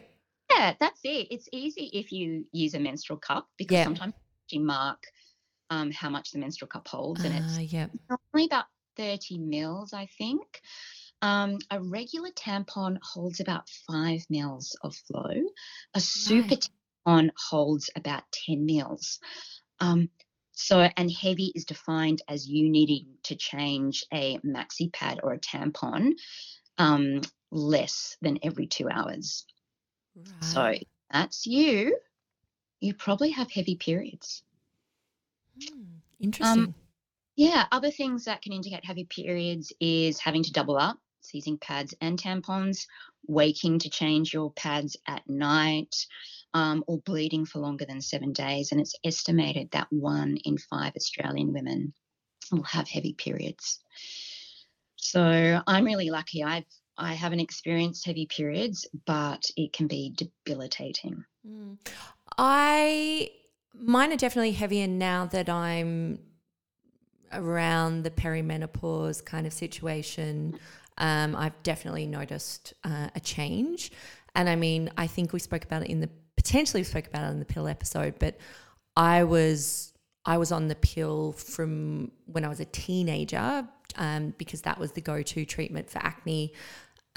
yeah, 0.51 0.73
that's 0.79 1.01
it. 1.03 1.27
It's 1.31 1.49
easy 1.51 1.89
if 1.93 2.11
you 2.11 2.45
use 2.51 2.73
a 2.75 2.79
menstrual 2.79 3.19
cup 3.19 3.49
because 3.57 3.75
yeah. 3.75 3.83
sometimes 3.83 4.13
you 4.55 4.62
mark 4.62 5.03
um, 5.69 5.91
how 5.91 6.09
much 6.09 6.31
the 6.31 6.39
menstrual 6.39 6.69
cup 6.69 6.88
holds, 6.88 7.24
and 7.24 7.35
it's 7.35 7.57
uh, 7.57 7.62
yep. 7.62 7.91
only 8.33 8.45
about 8.45 8.65
30 8.97 9.39
mils, 9.39 9.93
I 9.93 10.07
think. 10.17 10.62
Um, 11.21 11.57
a 11.71 11.81
regular 11.81 12.29
tampon 12.29 12.97
holds 13.01 13.39
about 13.39 13.69
five 13.88 14.25
mils 14.29 14.77
of 14.81 14.95
flow. 14.95 15.33
A 15.93 16.00
super 16.00 16.55
right. 16.55 16.69
tampon 17.07 17.29
holds 17.50 17.89
about 17.95 18.24
10 18.47 18.65
mils. 18.65 19.19
Um, 19.79 20.09
so, 20.51 20.79
and 20.95 21.12
heavy 21.12 21.51
is 21.53 21.65
defined 21.65 22.21
as 22.29 22.47
you 22.47 22.69
needing 22.69 23.07
to 23.24 23.35
change 23.35 24.05
a 24.13 24.38
maxi 24.39 24.91
pad 24.91 25.19
or 25.24 25.33
a 25.33 25.39
tampon 25.39 26.13
um, 26.77 27.21
less 27.51 28.17
than 28.21 28.39
every 28.43 28.67
two 28.67 28.88
hours. 28.89 29.45
Right. 30.15 30.43
So 30.43 30.74
that's 31.12 31.45
you 31.45 31.97
you 32.79 32.94
probably 32.94 33.32
have 33.32 33.51
heavy 33.51 33.75
periods. 33.75 34.44
Mm, 35.60 35.86
interesting. 36.20 36.63
Um, 36.63 36.75
yeah, 37.36 37.65
other 37.72 37.91
things 37.91 38.25
that 38.25 38.41
can 38.41 38.53
indicate 38.53 38.86
heavy 38.86 39.05
periods 39.05 39.74
is 39.79 40.20
having 40.20 40.44
to 40.44 40.51
double 40.51 40.77
up, 40.77 40.98
seizing 41.22 41.58
pads 41.58 41.94
and 42.00 42.22
tampons, 42.22 42.88
waking 43.27 43.79
to 43.79 43.89
change 43.89 44.34
your 44.34 44.51
pads 44.51 44.96
at 45.08 45.27
night, 45.27 46.08
um, 46.53 46.84
or 46.88 47.00
bleeding 47.00 47.46
for 47.46 47.60
longer 47.60 47.86
than 47.86 48.01
seven 48.01 48.32
days. 48.32 48.72
And 48.72 48.79
it's 48.79 48.96
estimated 49.03 49.72
that 49.72 49.88
one 49.89 50.38
in 50.46 50.58
five 50.58 50.94
Australian 50.96 51.53
women 51.53 51.94
will 52.51 52.63
have 52.63 52.88
heavy 52.88 53.13
periods. 53.13 53.79
So 54.96 55.62
I'm 55.67 55.86
really 55.86 56.10
lucky. 56.10 56.44
I've 56.44 56.65
I 56.98 57.13
haven't 57.13 57.41
experienced 57.41 58.05
heavy 58.05 58.25
periods, 58.25 58.88
but 59.05 59.44
it 59.58 59.74
can 59.74 59.88
be 59.88 60.13
debilitating. 60.15 61.25
Mm. 61.46 61.77
I 62.38 63.32
mine 63.74 64.13
are 64.13 64.18
definitely 64.18 64.51
heavier 64.51 64.88
now 64.88 65.25
that 65.25 65.50
I'm 65.50 66.20
around 67.32 68.04
the 68.04 68.12
perimenopause 68.12 69.24
kind 69.24 69.46
of 69.46 69.54
situation. 69.54 70.58
Um, 70.98 71.36
I've 71.36 71.62
definitely 71.63 72.08
noticed 72.08 72.74
uh, 72.84 73.10
a 73.13 73.20
change, 73.20 73.92
and 74.34 74.48
I 74.48 74.56
mean, 74.56 74.89
I 74.98 75.08
think 75.08 75.34
we 75.34 75.39
spoke 75.39 75.65
about 75.65 75.84
it 75.84 75.89
in 75.89 76.00
the 76.00 76.10
potentially 76.36 76.82
we 76.82 76.86
spoke 76.86 77.08
about 77.08 77.25
it 77.25 77.32
in 77.32 77.39
the 77.39 77.46
pill 77.46 77.68
episode, 77.68 78.15
but 78.20 78.38
I 78.96 79.24
was 79.24 79.94
I 80.25 80.38
was 80.38 80.51
on 80.51 80.68
the 80.68 80.75
pill 80.75 81.34
from 81.34 82.12
when 82.25 82.46
I 82.46 82.50
was 82.50 82.60
a 82.60 82.65
teenager 82.65 83.68
um, 83.98 84.34
because 84.38 84.62
that 84.62 84.80
was 84.80 84.92
the 84.92 85.01
go-to 85.01 85.46
treatment 85.46 85.89
for 85.89 86.00
acne. 86.00 86.54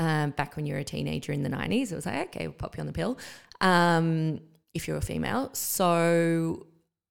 Um, 0.01 0.31
back 0.31 0.55
when 0.55 0.65
you 0.65 0.75
were 0.75 0.81
a 0.81 0.85
teenager 0.85 1.33
in 1.33 1.43
the 1.43 1.49
90s, 1.49 1.91
it 1.91 1.97
was 1.97 2.07
like, 2.07 2.29
okay, 2.29 2.47
we'll 2.47 2.55
pop 2.55 2.77
you 2.77 2.83
on 2.83 2.87
the 2.87 2.93
pill. 2.93 3.19
Um, 3.61 4.41
if 4.75 4.87
you're 4.87 4.97
a 4.97 5.03
female. 5.03 5.51
So 5.53 6.67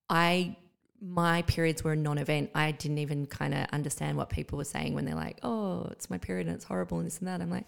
I 0.10 0.56
my 1.00 1.44
periods 1.44 1.84
were 1.84 1.94
a 1.94 1.96
non-event. 1.96 2.50
I 2.56 2.72
didn't 2.72 2.98
even 2.98 3.28
kind 3.28 3.54
of 3.54 3.68
understand 3.72 4.18
what 4.18 4.30
people 4.30 4.58
were 4.58 4.64
saying 4.64 4.94
when 4.94 5.06
they're 5.06 5.16
like, 5.16 5.40
"Oh, 5.44 5.88
it's 5.92 6.10
my 6.10 6.18
period 6.18 6.48
and 6.48 6.56
it's 6.56 6.66
horrible 6.66 6.98
and 6.98 7.06
this 7.06 7.20
and 7.20 7.28
that." 7.28 7.42
I'm 7.42 7.52
like, 7.52 7.66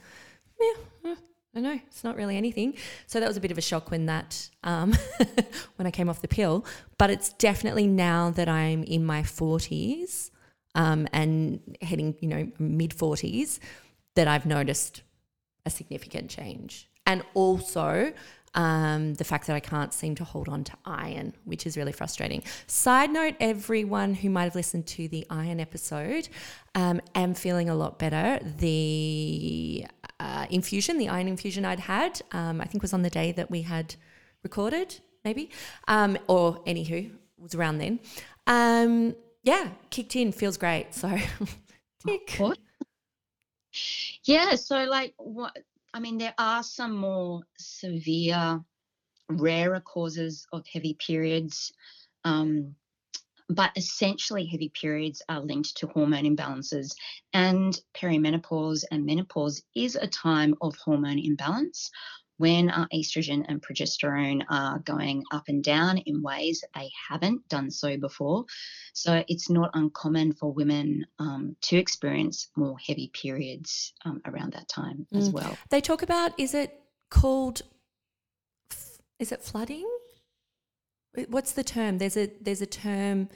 "Yeah, 0.59 1.15
I 1.55 1.59
know 1.59 1.79
it's 1.87 2.03
not 2.03 2.15
really 2.15 2.37
anything." 2.37 2.75
So 3.07 3.19
that 3.19 3.27
was 3.27 3.37
a 3.37 3.41
bit 3.41 3.51
of 3.51 3.57
a 3.57 3.61
shock 3.61 3.91
when 3.91 4.07
that 4.07 4.49
um, 4.63 4.95
when 5.75 5.85
I 5.85 5.91
came 5.91 6.09
off 6.09 6.21
the 6.21 6.27
pill. 6.27 6.65
But 6.97 7.11
it's 7.11 7.33
definitely 7.33 7.87
now 7.87 8.31
that 8.31 8.49
I'm 8.49 8.83
in 8.83 9.05
my 9.05 9.21
40s 9.21 10.31
um, 10.75 11.07
and 11.13 11.59
heading, 11.81 12.15
you 12.19 12.27
know, 12.27 12.51
mid 12.57 12.91
40s, 12.91 13.59
that 14.15 14.27
I've 14.27 14.45
noticed 14.45 15.03
a 15.65 15.69
significant 15.69 16.29
change. 16.29 16.89
And 17.05 17.23
also, 17.33 18.13
um, 18.59 19.13
the 19.13 19.23
fact 19.23 19.47
that 19.47 19.55
I 19.55 19.61
can't 19.61 19.93
seem 19.93 20.15
to 20.15 20.25
hold 20.25 20.49
on 20.49 20.65
to 20.65 20.73
iron, 20.83 21.33
which 21.45 21.65
is 21.65 21.77
really 21.77 21.93
frustrating. 21.93 22.43
Side 22.67 23.09
note, 23.09 23.35
everyone 23.39 24.13
who 24.13 24.29
might 24.29 24.43
have 24.43 24.55
listened 24.55 24.85
to 24.87 25.07
the 25.07 25.25
iron 25.29 25.61
episode, 25.61 26.27
um, 26.75 26.99
am 27.15 27.33
feeling 27.35 27.69
a 27.69 27.75
lot 27.75 27.99
better. 27.99 28.43
The 28.57 29.85
uh, 30.19 30.45
infusion, 30.49 30.97
the 30.97 31.07
iron 31.07 31.29
infusion 31.29 31.63
I'd 31.63 31.79
had, 31.79 32.21
um, 32.33 32.59
I 32.59 32.65
think 32.65 32.81
was 32.81 32.91
on 32.91 33.01
the 33.01 33.09
day 33.09 33.31
that 33.31 33.49
we 33.49 33.61
had 33.61 33.95
recorded, 34.43 34.99
maybe, 35.23 35.51
um, 35.87 36.17
or 36.27 36.61
anywho, 36.65 37.11
was 37.37 37.55
around 37.55 37.77
then. 37.77 38.01
Um, 38.45 39.15
yeah, 39.41 39.69
kicked 39.89 40.17
in, 40.17 40.33
feels 40.33 40.57
great. 40.57 40.93
So, 40.93 41.17
tick. 42.05 42.37
Yeah, 44.25 44.55
so 44.55 44.83
like 44.83 45.13
what 45.17 45.55
I 45.93 45.99
mean, 45.99 46.17
there 46.17 46.35
are 46.37 46.63
some 46.63 46.95
more 46.95 47.41
severe, 47.57 48.61
rarer 49.29 49.81
causes 49.81 50.45
of 50.53 50.65
heavy 50.71 50.95
periods. 50.95 51.71
Um, 52.23 52.75
but 53.49 53.71
essentially, 53.75 54.45
heavy 54.45 54.71
periods 54.79 55.23
are 55.27 55.41
linked 55.41 55.75
to 55.77 55.87
hormone 55.87 56.25
imbalances, 56.25 56.93
and 57.33 57.79
perimenopause 57.95 58.83
and 58.91 59.05
menopause 59.05 59.63
is 59.75 59.95
a 59.95 60.07
time 60.07 60.53
of 60.61 60.75
hormone 60.77 61.17
imbalance. 61.17 61.89
When 62.39 62.69
our 62.69 62.87
estrogen 62.93 63.43
and 63.49 63.61
progesterone 63.61 64.41
are 64.49 64.79
going 64.79 65.25
up 65.31 65.43
and 65.49 65.61
down 65.61 65.97
in 65.97 66.21
ways 66.21 66.61
that 66.61 66.69
they 66.73 66.89
haven't 67.09 67.45
done 67.49 67.69
so 67.69 67.97
before. 67.97 68.45
So 68.93 69.25
it's 69.27 69.49
not 69.49 69.71
uncommon 69.73 70.31
for 70.31 70.53
women 70.53 71.05
um, 71.19 71.57
to 71.63 71.75
experience 71.75 72.47
more 72.55 72.77
heavy 72.79 73.11
periods 73.13 73.93
um, 74.05 74.21
around 74.25 74.53
that 74.53 74.69
time 74.69 75.05
mm. 75.13 75.17
as 75.17 75.29
well. 75.29 75.57
They 75.69 75.81
talk 75.81 76.01
about 76.01 76.31
is 76.39 76.53
it 76.53 76.79
called 77.09 77.61
is 79.19 79.33
it 79.33 79.43
flooding? 79.43 79.85
What's 81.27 81.51
the 81.51 81.63
term? 81.63 81.97
There's 81.97 82.15
a 82.15 82.31
there's 82.39 82.61
a 82.61 82.65
term 82.65 83.27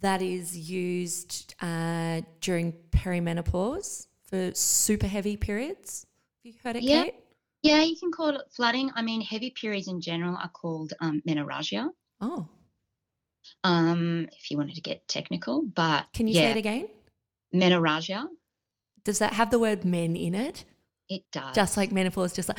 that 0.00 0.22
is 0.22 0.56
used 0.56 1.56
uh, 1.60 2.20
during 2.40 2.72
perimenopause 2.90 4.06
for 4.30 4.52
super 4.54 5.08
heavy 5.08 5.36
periods. 5.36 6.06
Have 6.44 6.54
you 6.54 6.60
heard 6.62 6.76
it, 6.76 6.84
yeah. 6.84 7.04
Kate? 7.04 7.14
Yeah, 7.66 7.82
you 7.82 7.96
can 7.96 8.12
call 8.12 8.28
it 8.28 8.42
flooding. 8.54 8.92
I 8.94 9.02
mean, 9.02 9.20
heavy 9.20 9.50
periods 9.50 9.88
in 9.88 10.00
general 10.00 10.36
are 10.36 10.48
called 10.50 10.92
um, 11.00 11.20
menorrhagia. 11.28 11.88
Oh. 12.20 12.48
Um, 13.64 14.28
if 14.38 14.52
you 14.52 14.56
wanted 14.56 14.76
to 14.76 14.80
get 14.80 15.06
technical, 15.08 15.62
but 15.62 16.06
can 16.14 16.28
you 16.28 16.34
yeah. 16.34 16.42
say 16.42 16.50
it 16.52 16.56
again? 16.58 16.88
Menorrhagia. 17.52 18.26
Does 19.02 19.18
that 19.18 19.32
have 19.32 19.50
the 19.50 19.58
word 19.58 19.84
men 19.84 20.14
in 20.14 20.36
it? 20.36 20.64
It 21.08 21.22
does. 21.32 21.56
Just 21.56 21.76
like 21.76 21.90
menopause, 21.90 22.32
just 22.32 22.48
like 22.48 22.58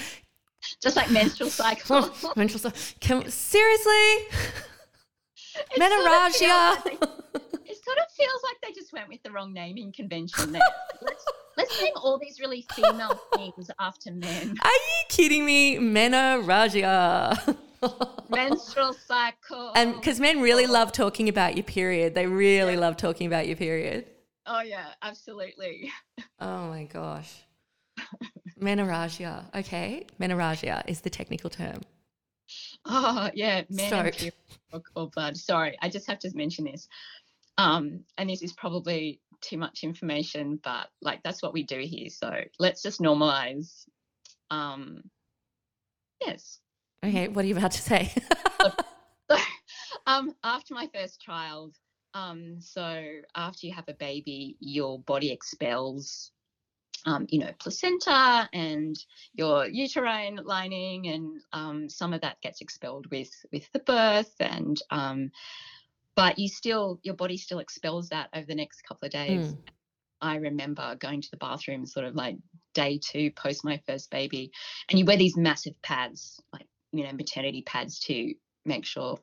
just 0.82 0.98
like 0.98 1.10
menstrual 1.10 1.50
cycle. 1.62 2.10
menstrual 2.36 2.60
cycle. 2.72 3.24
seriously? 3.30 3.94
Menorrhagia. 5.80 6.82
Sort 6.84 7.02
of 7.02 7.10
it 7.66 7.78
sort 7.84 7.98
of 7.98 8.12
feels 8.18 8.42
like 8.44 8.58
they 8.62 8.74
just 8.74 8.92
went 8.92 9.08
with 9.08 9.24
the 9.24 9.32
wrong 9.32 9.54
naming 9.54 9.94
convention 9.94 10.52
there. 10.52 10.62
let's, 11.58 11.82
name 11.82 11.94
all 11.96 12.18
these 12.18 12.40
really 12.40 12.66
female 12.74 13.20
things 13.36 13.70
after 13.80 14.12
men. 14.12 14.56
Are 14.62 14.72
you 14.72 15.04
kidding 15.10 15.46
me? 15.46 15.78
Menorrhagia. 15.78 17.58
Menstrual 18.30 18.94
cycle. 18.94 19.72
And 19.76 19.96
because 19.96 20.20
men 20.20 20.42
really 20.42 20.68
love 20.68 20.92
talking 20.92 21.30
about 21.30 21.56
your 21.56 21.64
period. 21.64 22.16
They 22.16 22.28
really 22.28 22.74
yeah. 22.74 22.80
love 22.80 22.98
talking 22.98 23.28
about 23.28 23.48
your 23.48 23.56
period. 23.56 24.06
Oh, 24.46 24.62
yeah, 24.62 24.88
absolutely. 25.02 25.92
Oh, 26.40 26.68
my 26.68 26.84
gosh. 26.84 27.34
Menorrhagia. 28.62 29.44
Okay. 29.56 30.06
Menorrhagia 30.20 30.84
is 30.88 31.02
the 31.02 31.10
technical 31.10 31.50
term. 31.50 31.82
Oh, 32.86 33.32
yeah. 33.34 33.64
Men 33.72 34.12
or, 34.72 34.82
or 34.96 35.10
blood. 35.10 35.36
Sorry, 35.36 35.76
I 35.82 35.90
just 35.90 36.06
have 36.06 36.20
to 36.20 36.32
mention 36.36 36.66
this. 36.66 36.88
Um, 37.58 38.02
and 38.20 38.30
this 38.30 38.44
is 38.44 38.54
probably 38.54 39.20
too 39.42 39.58
much 39.58 39.84
information, 39.84 40.60
but 40.64 40.88
like 41.02 41.22
that's 41.24 41.42
what 41.42 41.54
we 41.54 41.64
do 41.64 41.80
here. 41.80 42.10
So 42.10 42.32
let's 42.60 42.82
just 42.82 43.00
normalize. 43.00 43.86
Um, 44.50 45.04
yes. 46.22 46.60
Okay, 47.06 47.28
what 47.28 47.46
are 47.46 47.48
you 47.48 47.58
about 47.58 47.72
to 47.72 47.82
say? 47.82 48.12
so, 48.62 49.38
um, 50.08 50.34
after 50.44 50.74
my 50.74 50.90
first 50.94 51.22
child, 51.22 51.76
um, 52.14 52.58
so 52.60 53.04
after 53.36 53.68
you 53.68 53.74
have 53.74 53.88
a 53.88 53.94
baby, 53.94 54.58
your 54.60 55.00
body 55.00 55.32
expels 55.32 56.32
um, 57.06 57.26
you 57.30 57.40
know, 57.40 57.52
placenta 57.60 58.50
and 58.54 58.98
your 59.34 59.66
uterine 59.68 60.42
lining, 60.44 61.08
and 61.08 61.42
um, 61.54 61.90
some 61.90 62.14
of 62.14 62.22
that 62.22 62.42
gets 62.42 62.62
expelled 62.62 63.10
with 63.12 63.32
with 63.52 63.72
the 63.72 63.80
birth, 63.80 64.34
and 64.40 64.82
um, 64.92 65.32
but 66.18 66.40
you 66.40 66.50
still 66.50 67.00
your 67.04 67.14
body 67.14 67.38
still 67.38 67.60
expels 67.60 68.10
that 68.10 68.28
over 68.34 68.46
the 68.46 68.56
next 68.56 68.82
couple 68.82 69.06
of 69.06 69.12
days. 69.12 69.54
Mm. 69.54 69.58
I 70.20 70.36
remember 70.38 70.96
going 70.96 71.22
to 71.22 71.30
the 71.30 71.38
bathroom 71.38 71.86
sort 71.86 72.08
of 72.08 72.16
like 72.16 72.38
day 72.74 73.00
two 73.02 73.30
post 73.32 73.64
my 73.64 73.80
first 73.86 74.10
baby, 74.10 74.52
and 74.90 74.98
you 74.98 75.06
wear 75.06 75.16
these 75.16 75.38
massive 75.38 75.80
pads, 75.84 76.42
like 76.52 76.66
you 76.92 77.04
know, 77.04 77.14
maternity 77.14 77.62
pads 77.62 78.00
to 78.00 78.34
make 78.66 78.84
sure 78.84 79.20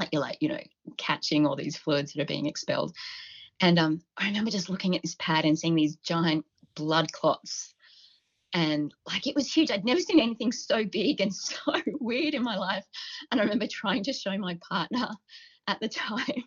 like 0.00 0.08
you're 0.10 0.22
like 0.22 0.38
you 0.40 0.48
know 0.48 0.58
catching 0.96 1.46
all 1.46 1.54
these 1.54 1.76
fluids 1.76 2.14
that 2.14 2.22
are 2.22 2.26
being 2.26 2.46
expelled. 2.46 2.96
And 3.60 3.78
um, 3.78 4.02
I 4.16 4.26
remember 4.26 4.50
just 4.50 4.70
looking 4.70 4.96
at 4.96 5.02
this 5.02 5.16
pad 5.18 5.44
and 5.44 5.56
seeing 5.56 5.74
these 5.74 5.96
giant 5.96 6.46
blood 6.74 7.12
clots. 7.12 7.74
And 8.54 8.92
like 9.06 9.26
it 9.26 9.34
was 9.34 9.52
huge. 9.52 9.70
I'd 9.70 9.84
never 9.84 10.00
seen 10.00 10.18
anything 10.18 10.50
so 10.50 10.84
big 10.84 11.20
and 11.20 11.34
so 11.34 11.74
weird 12.00 12.32
in 12.32 12.42
my 12.42 12.56
life. 12.56 12.86
And 13.30 13.38
I 13.38 13.44
remember 13.44 13.66
trying 13.66 14.04
to 14.04 14.14
show 14.14 14.36
my 14.38 14.58
partner 14.66 15.08
at 15.66 15.80
the 15.80 15.88
time, 15.88 16.44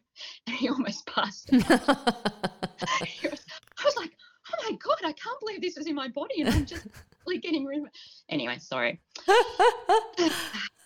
and 0.47 0.55
he 0.55 0.69
almost 0.69 1.05
passed 1.07 1.49
was, 1.51 3.45
I 3.79 3.83
was 3.83 3.95
like, 3.97 4.11
oh 4.53 4.69
my 4.69 4.77
God, 4.77 4.97
I 5.03 5.13
can't 5.13 5.39
believe 5.39 5.61
this 5.61 5.77
is 5.77 5.87
in 5.87 5.95
my 5.95 6.07
body. 6.09 6.41
And 6.41 6.49
I'm 6.49 6.65
just 6.65 6.87
like 7.25 7.41
getting 7.41 7.65
rid 7.65 7.79
of 7.79 7.85
it. 7.85 7.91
Anyway, 8.29 8.57
sorry. 8.59 9.01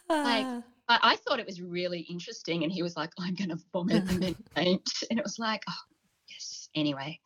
like, 0.09 0.63
I 0.89 1.17
thought 1.17 1.39
it 1.39 1.45
was 1.45 1.61
really 1.61 2.01
interesting. 2.01 2.63
And 2.63 2.71
he 2.71 2.81
was 2.83 2.95
like, 2.95 3.11
I'm 3.19 3.35
going 3.35 3.49
to 3.49 3.59
vomit 3.71 4.09
and 4.09 4.23
then 4.23 4.35
faint. 4.55 4.89
And 5.09 5.19
it 5.19 5.23
was 5.23 5.37
like, 5.37 5.63
oh, 5.69 5.73
yes. 6.27 6.69
Anyway, 6.75 7.19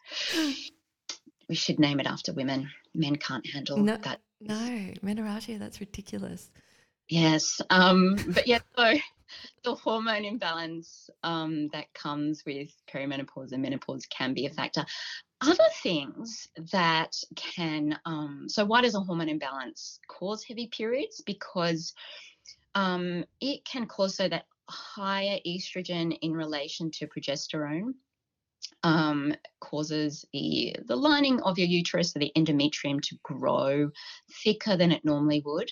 we 1.47 1.55
should 1.55 1.79
name 1.79 1.99
it 1.99 2.07
after 2.07 2.33
women. 2.33 2.69
Men 2.93 3.15
can't 3.15 3.45
handle 3.47 3.77
no, 3.77 3.97
that. 3.97 4.19
No, 4.41 4.91
menorrhagia, 5.03 5.59
that's 5.59 5.79
ridiculous. 5.79 6.51
Yes. 7.09 7.61
Um, 7.69 8.17
but 8.27 8.47
yeah, 8.47 8.59
so 8.77 8.95
the 9.63 9.75
hormone 9.75 10.25
imbalance 10.25 11.09
um, 11.23 11.69
that 11.69 11.93
comes 11.93 12.43
with 12.45 12.69
perimenopause 12.91 13.51
and 13.51 13.61
menopause 13.61 14.05
can 14.07 14.33
be 14.33 14.45
a 14.45 14.49
factor. 14.49 14.85
Other 15.41 15.67
things 15.81 16.47
that 16.71 17.15
can, 17.35 17.99
um, 18.05 18.45
so 18.47 18.63
why 18.65 18.81
does 18.81 18.95
a 18.95 18.99
hormone 18.99 19.29
imbalance 19.29 19.99
cause 20.07 20.43
heavy 20.43 20.67
periods? 20.67 21.21
Because 21.25 21.93
um, 22.75 23.25
it 23.41 23.65
can 23.65 23.85
cause 23.85 24.15
so 24.15 24.27
that 24.29 24.45
higher 24.69 25.37
estrogen 25.45 26.17
in 26.21 26.33
relation 26.33 26.89
to 26.91 27.07
progesterone 27.07 27.93
um, 28.83 29.33
causes 29.59 30.25
the, 30.33 30.75
the 30.85 30.95
lining 30.95 31.41
of 31.41 31.57
your 31.57 31.67
uterus, 31.67 32.13
so 32.13 32.19
the 32.19 32.31
endometrium, 32.37 33.01
to 33.01 33.17
grow 33.23 33.89
thicker 34.43 34.77
than 34.77 34.91
it 34.91 35.05
normally 35.05 35.41
would. 35.45 35.71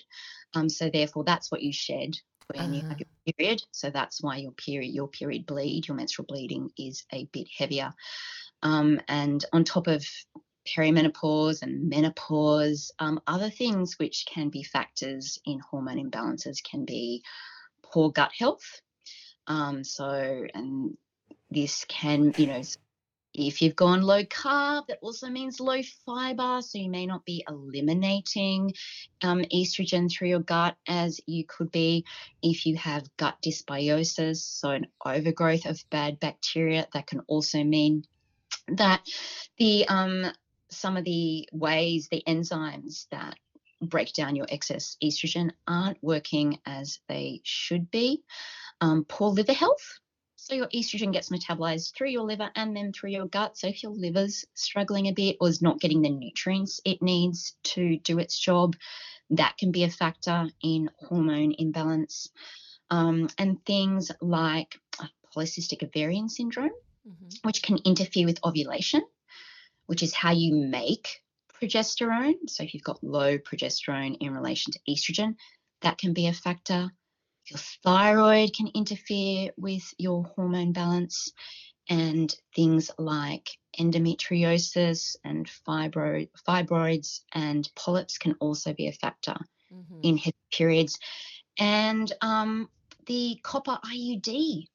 Um, 0.54 0.68
so 0.68 0.90
therefore, 0.90 1.24
that's 1.24 1.50
what 1.50 1.62
you 1.62 1.72
shed 1.72 2.16
when 2.48 2.64
uh-huh. 2.64 2.74
you 2.74 2.82
have 2.82 2.90
uh-huh. 2.92 3.04
your 3.24 3.34
period. 3.34 3.62
So 3.72 3.90
that's 3.90 4.22
why 4.22 4.36
your 4.36 4.52
period, 4.52 4.92
your 4.92 5.08
period 5.08 5.46
bleed, 5.46 5.88
your 5.88 5.96
menstrual 5.96 6.26
bleeding 6.26 6.70
is 6.78 7.04
a 7.12 7.24
bit 7.32 7.48
heavier. 7.56 7.92
Um, 8.62 9.00
and 9.08 9.44
on 9.52 9.64
top 9.64 9.86
of 9.86 10.06
perimenopause 10.66 11.62
and 11.62 11.88
menopause, 11.88 12.92
um, 12.98 13.20
other 13.26 13.50
things 13.50 13.98
which 13.98 14.26
can 14.26 14.48
be 14.48 14.62
factors 14.62 15.38
in 15.44 15.58
hormone 15.58 16.10
imbalances 16.10 16.62
can 16.62 16.84
be 16.84 17.22
poor 17.82 18.10
gut 18.10 18.32
health. 18.36 18.80
Um, 19.46 19.82
so, 19.82 20.46
and 20.54 20.96
this 21.50 21.84
can, 21.86 22.32
you 22.36 22.46
know, 22.46 22.62
if 23.34 23.62
you've 23.62 23.76
gone 23.76 24.02
low 24.02 24.24
carb, 24.24 24.86
that 24.88 24.98
also 25.00 25.28
means 25.28 25.60
low 25.60 25.80
fiber. 26.04 26.60
So 26.60 26.78
you 26.78 26.90
may 26.90 27.06
not 27.06 27.24
be 27.24 27.44
eliminating 27.48 28.74
um, 29.22 29.42
estrogen 29.52 30.10
through 30.10 30.28
your 30.28 30.40
gut 30.40 30.76
as 30.86 31.20
you 31.26 31.44
could 31.46 31.70
be. 31.70 32.04
If 32.42 32.66
you 32.66 32.76
have 32.76 33.08
gut 33.16 33.36
dysbiosis, 33.42 34.36
so 34.36 34.70
an 34.70 34.86
overgrowth 35.04 35.66
of 35.66 35.82
bad 35.90 36.20
bacteria, 36.20 36.86
that 36.92 37.06
can 37.06 37.20
also 37.26 37.64
mean 37.64 38.04
that 38.68 39.02
the 39.58 39.86
um, 39.88 40.26
some 40.68 40.96
of 40.96 41.04
the 41.04 41.48
ways, 41.52 42.08
the 42.10 42.22
enzymes 42.26 43.06
that 43.10 43.36
break 43.80 44.12
down 44.12 44.36
your 44.36 44.46
excess 44.48 44.96
estrogen 45.02 45.50
aren't 45.66 45.98
working 46.02 46.58
as 46.66 47.00
they 47.08 47.40
should 47.44 47.90
be. 47.90 48.22
Um, 48.80 49.04
poor 49.04 49.30
liver 49.30 49.52
health 49.52 50.00
so 50.42 50.56
your 50.56 50.66
estrogen 50.68 51.12
gets 51.12 51.28
metabolized 51.28 51.94
through 51.94 52.08
your 52.08 52.24
liver 52.24 52.50
and 52.56 52.76
then 52.76 52.92
through 52.92 53.10
your 53.10 53.26
gut. 53.26 53.56
So 53.56 53.68
if 53.68 53.80
your 53.84 53.92
liver's 53.92 54.44
struggling 54.54 55.06
a 55.06 55.12
bit 55.12 55.36
or 55.40 55.48
is 55.48 55.62
not 55.62 55.78
getting 55.78 56.02
the 56.02 56.10
nutrients 56.10 56.80
it 56.84 57.00
needs 57.00 57.54
to 57.62 57.98
do 57.98 58.18
its 58.18 58.36
job, 58.36 58.74
that 59.30 59.56
can 59.56 59.70
be 59.70 59.84
a 59.84 59.88
factor 59.88 60.48
in 60.60 60.90
hormone 60.98 61.54
imbalance. 61.56 62.28
Um, 62.90 63.28
and 63.38 63.64
things 63.64 64.10
like 64.20 64.78
polycystic 65.34 65.84
ovarian 65.84 66.28
syndrome, 66.28 66.72
mm-hmm. 67.08 67.28
which 67.44 67.62
can 67.62 67.78
interfere 67.84 68.26
with 68.26 68.44
ovulation, 68.44 69.02
which 69.86 70.02
is 70.02 70.12
how 70.12 70.32
you 70.32 70.54
make 70.54 71.22
progesterone. 71.54 72.34
So 72.48 72.64
if 72.64 72.74
you've 72.74 72.82
got 72.82 73.02
low 73.02 73.38
progesterone 73.38 74.16
in 74.20 74.34
relation 74.34 74.72
to 74.72 74.80
estrogen, 74.88 75.36
that 75.82 75.98
can 75.98 76.12
be 76.12 76.26
a 76.26 76.32
factor. 76.32 76.90
Your 77.46 77.58
thyroid 77.82 78.54
can 78.54 78.68
interfere 78.74 79.50
with 79.56 79.82
your 79.98 80.24
hormone 80.24 80.72
balance, 80.72 81.32
and 81.88 82.34
things 82.54 82.90
like 82.98 83.50
endometriosis 83.78 85.16
and 85.24 85.46
fibro, 85.46 86.28
fibroids 86.46 87.20
and 87.32 87.68
polyps 87.74 88.18
can 88.18 88.34
also 88.40 88.72
be 88.72 88.88
a 88.88 88.92
factor 88.92 89.36
mm-hmm. 89.72 90.00
in 90.02 90.20
periods. 90.52 90.98
And 91.58 92.12
um, 92.20 92.68
the 93.06 93.38
copper 93.42 93.78
IUD 93.84 94.68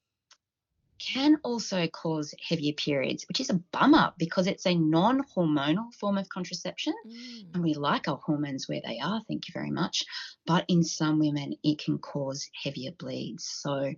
can 1.00 1.38
also 1.44 1.88
cause 1.88 2.34
heavier 2.48 2.74
periods, 2.74 3.26
which 3.28 3.40
is 3.40 3.50
a 3.50 3.62
bummer 3.72 4.14
because 4.18 4.48
it's 4.48 4.66
a 4.66 4.76
non 4.76 5.24
hormonal 5.36 5.94
form 5.94 6.18
of 6.18 6.30
contraception. 6.30 6.94
Mm. 7.06 7.56
And 7.56 7.64
we 7.64 7.74
like 7.74 8.08
our 8.08 8.18
hormones 8.18 8.68
where 8.68 8.82
they 8.86 9.00
are, 9.00 9.22
thank 9.28 9.48
you 9.48 9.54
very 9.54 9.72
much. 9.72 10.04
But 10.46 10.66
in 10.68 10.84
some 10.84 11.20
women, 11.20 11.56
it 11.64 11.80
can 11.80 11.98
cause 11.98 12.50
heavier 12.64 12.92
bleeds. 12.92 13.46
So, 13.46 13.94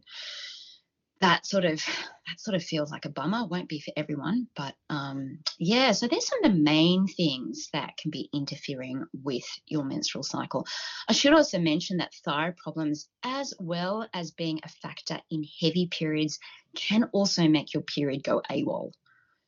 that 1.21 1.45
sort 1.45 1.65
of 1.65 1.79
that 1.79 2.39
sort 2.39 2.55
of 2.55 2.63
feels 2.63 2.91
like 2.91 3.05
a 3.05 3.09
bummer. 3.09 3.45
Won't 3.45 3.67
be 3.67 3.79
for 3.79 3.91
everyone, 3.97 4.47
but 4.55 4.75
um, 4.89 5.39
yeah. 5.57 5.91
So 5.91 6.07
there's 6.07 6.27
some 6.27 6.43
of 6.43 6.51
the 6.51 6.57
main 6.57 7.07
things 7.07 7.69
that 7.73 7.97
can 7.97 8.11
be 8.11 8.29
interfering 8.33 9.05
with 9.23 9.45
your 9.67 9.83
menstrual 9.83 10.23
cycle. 10.23 10.65
I 11.07 11.13
should 11.13 11.33
also 11.33 11.59
mention 11.59 11.97
that 11.97 12.13
thyroid 12.25 12.57
problems, 12.57 13.09
as 13.23 13.53
well 13.59 14.07
as 14.13 14.31
being 14.31 14.59
a 14.63 14.69
factor 14.69 15.19
in 15.29 15.43
heavy 15.61 15.87
periods, 15.87 16.39
can 16.75 17.03
also 17.11 17.47
make 17.47 17.73
your 17.73 17.83
period 17.83 18.23
go 18.23 18.41
AWOL. 18.49 18.91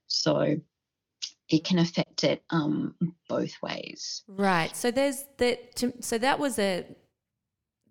So 0.07 0.57
it 1.49 1.63
can 1.63 1.79
affect 1.79 2.25
it 2.25 2.43
um, 2.49 2.95
both 3.29 3.53
ways. 3.61 4.23
Right. 4.27 4.75
So 4.75 4.91
there's 4.91 5.25
that. 5.37 5.83
So 6.01 6.17
that 6.17 6.37
was 6.37 6.59
a 6.59 6.85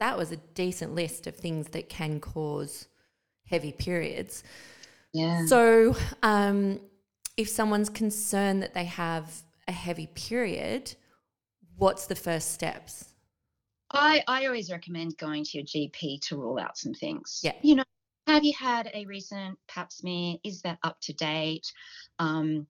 that 0.00 0.18
was 0.18 0.32
a 0.32 0.36
decent 0.36 0.94
list 0.94 1.26
of 1.26 1.36
things 1.36 1.68
that 1.68 1.88
can 1.88 2.20
cause 2.20 2.88
heavy 3.50 3.72
periods. 3.72 4.44
Yeah. 5.12 5.44
So, 5.46 5.96
um, 6.22 6.80
if 7.36 7.48
someone's 7.48 7.90
concerned 7.90 8.62
that 8.62 8.74
they 8.74 8.84
have 8.84 9.42
a 9.66 9.72
heavy 9.72 10.06
period, 10.06 10.94
what's 11.76 12.06
the 12.06 12.14
first 12.14 12.52
steps? 12.52 13.06
I, 13.92 14.22
I 14.28 14.46
always 14.46 14.70
recommend 14.70 15.18
going 15.18 15.44
to 15.44 15.58
your 15.58 15.66
GP 15.66 16.20
to 16.28 16.36
rule 16.36 16.58
out 16.58 16.78
some 16.78 16.94
things. 16.94 17.40
Yeah. 17.42 17.54
You 17.62 17.76
know, 17.76 17.84
have 18.28 18.44
you 18.44 18.52
had 18.56 18.90
a 18.94 19.04
recent 19.06 19.58
pap 19.66 19.90
smear? 19.90 20.36
Is 20.44 20.62
that 20.62 20.78
up 20.84 20.98
to 21.02 21.12
date? 21.12 21.66
Um, 22.20 22.66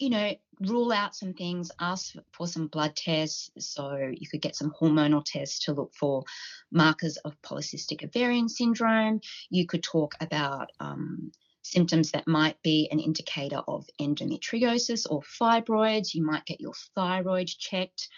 you 0.00 0.08
know, 0.08 0.34
rule 0.60 0.92
out 0.92 1.14
some 1.14 1.34
things, 1.34 1.70
ask 1.78 2.14
for 2.32 2.46
some 2.46 2.66
blood 2.66 2.96
tests. 2.96 3.50
So 3.58 3.96
you 3.96 4.26
could 4.28 4.40
get 4.40 4.56
some 4.56 4.72
hormonal 4.80 5.22
tests 5.24 5.66
to 5.66 5.74
look 5.74 5.92
for 5.94 6.24
markers 6.72 7.18
of 7.18 7.40
polycystic 7.42 8.02
ovarian 8.02 8.48
syndrome. 8.48 9.20
You 9.50 9.66
could 9.66 9.82
talk 9.82 10.14
about 10.20 10.70
um, 10.80 11.30
symptoms 11.62 12.12
that 12.12 12.26
might 12.26 12.60
be 12.62 12.88
an 12.90 12.98
indicator 12.98 13.60
of 13.68 13.86
endometriosis 14.00 15.06
or 15.08 15.20
fibroids. 15.22 16.14
You 16.14 16.24
might 16.24 16.46
get 16.46 16.62
your 16.62 16.74
thyroid 16.94 17.48
checked. 17.48 18.08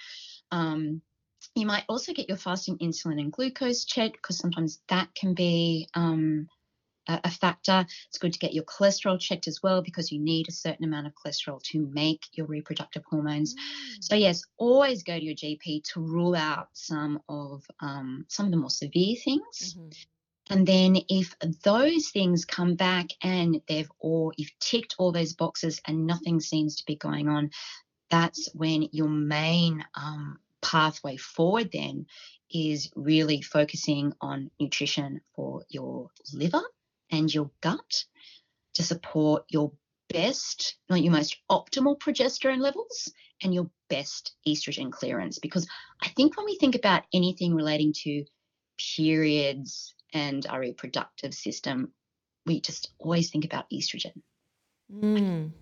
Um, 0.53 1.03
you 1.57 1.67
might 1.67 1.85
also 1.89 2.13
get 2.13 2.29
your 2.29 2.39
fasting 2.39 2.79
insulin 2.79 3.21
and 3.21 3.33
glucose 3.33 3.85
checked 3.85 4.17
because 4.23 4.39
sometimes 4.39 4.81
that 4.89 5.13
can 5.17 5.35
be 5.35 5.89
um, 5.95 6.47
a 7.09 7.31
factor. 7.31 7.85
It's 8.09 8.19
good 8.19 8.33
to 8.33 8.39
get 8.39 8.55
your 8.55 8.65
cholesterol 8.65 9.19
checked 9.19 9.49
as 9.49 9.63
well 9.63 9.83
because 9.83 10.13
you 10.13 10.21
need 10.21 10.49
a 10.49 10.53
certain 10.53 10.85
amount 10.85 11.07
of 11.07 11.15
cholesterol 11.15 11.63
to 11.65 11.91
make 11.93 12.27
your 12.33 12.47
reproductive 12.47 13.05
hormones. 13.05 13.55
Mm. 13.55 13.59
So 14.01 14.15
yes, 14.15 14.45
always 14.57 15.03
go 15.03 15.19
to 15.19 15.25
your 15.25 15.35
GP 15.35 15.85
to 15.93 16.01
rule 16.01 16.35
out 16.37 16.69
some 16.73 17.21
of 17.29 17.65
um, 17.81 18.25
some 18.29 18.47
of 18.47 18.53
the 18.53 18.59
more 18.59 18.71
severe 18.71 19.17
things. 19.17 19.75
Mm-hmm. 19.75 19.89
And 20.51 20.67
then 20.67 20.97
if 21.09 21.35
those 21.63 22.11
things 22.11 22.45
come 22.45 22.75
back 22.75 23.09
and 23.23 23.61
they've 23.69 23.91
all 24.01 24.33
you've 24.37 24.59
ticked 24.59 24.97
all 24.99 25.13
those 25.13 25.33
boxes 25.35 25.81
and 25.87 26.07
nothing 26.07 26.41
seems 26.41 26.77
to 26.77 26.85
be 26.85 26.97
going 26.97 27.29
on, 27.29 27.51
that's 28.11 28.49
when 28.55 28.89
your 28.93 29.09
main 29.09 29.85
um, 29.95 30.39
pathway 30.61 31.17
forward 31.17 31.71
then 31.73 32.07
is 32.51 32.91
really 32.95 33.41
focusing 33.41 34.13
on 34.21 34.51
nutrition 34.61 35.21
for 35.35 35.65
your 35.69 36.11
liver 36.35 36.63
and 37.13 37.33
your 37.33 37.51
gut 37.61 38.05
to 38.75 38.83
support 38.83 39.45
your 39.49 39.73
best, 40.09 40.77
not 40.89 41.03
your 41.03 41.13
most 41.13 41.37
optimal 41.51 41.99
progesterone 41.99 42.61
levels 42.61 43.13
and 43.43 43.55
your 43.55 43.71
best 43.89 44.35
estrogen 44.47 44.91
clearance. 44.91 45.39
Because 45.39 45.67
I 46.03 46.09
think 46.09 46.37
when 46.37 46.47
we 46.47 46.57
think 46.57 46.75
about 46.75 47.05
anything 47.13 47.55
relating 47.55 47.93
to 48.05 48.25
periods 48.97 49.95
and 50.13 50.47
our 50.47 50.61
reproductive 50.61 51.35
system, 51.35 51.93
we 52.47 52.61
just 52.61 52.93
always 52.99 53.31
think 53.31 53.45
about 53.45 53.71
estrogen. 53.71 54.15
Mm. 54.93 55.53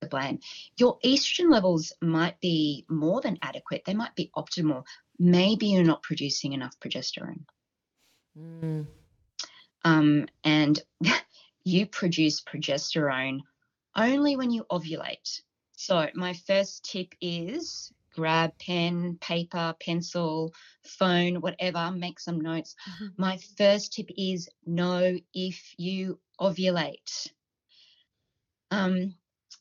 The 0.00 0.08
blame. 0.08 0.38
Your 0.76 0.98
estrogen 1.04 1.50
levels 1.50 1.92
might 2.00 2.40
be 2.40 2.84
more 2.88 3.20
than 3.20 3.38
adequate, 3.42 3.82
they 3.84 3.94
might 3.94 4.14
be 4.14 4.30
optimal. 4.36 4.84
Maybe 5.18 5.66
you're 5.66 5.82
not 5.82 6.02
producing 6.02 6.52
enough 6.52 6.78
progesterone. 6.80 7.44
Mm. 8.38 8.86
Um, 9.84 10.26
and 10.44 10.80
you 11.64 11.86
produce 11.86 12.42
progesterone 12.42 13.40
only 13.96 14.36
when 14.36 14.50
you 14.50 14.64
ovulate. 14.70 15.42
So, 15.76 16.08
my 16.14 16.34
first 16.34 16.84
tip 16.84 17.14
is 17.20 17.92
grab 18.14 18.52
pen, 18.58 19.16
paper, 19.20 19.74
pencil, 19.80 20.52
phone, 20.84 21.40
whatever, 21.40 21.92
make 21.92 22.18
some 22.18 22.40
notes. 22.40 22.74
Mm-hmm. 22.90 23.06
My 23.16 23.38
first 23.56 23.92
tip 23.92 24.10
is 24.16 24.48
know 24.66 25.16
if 25.32 25.74
you 25.78 26.18
ovulate. 26.40 27.28
Um, 28.72 29.14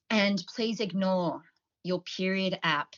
and 0.10 0.43
please 0.56 0.80
ignore 0.80 1.43
your 1.84 2.01
period 2.01 2.60
app 2.63 2.95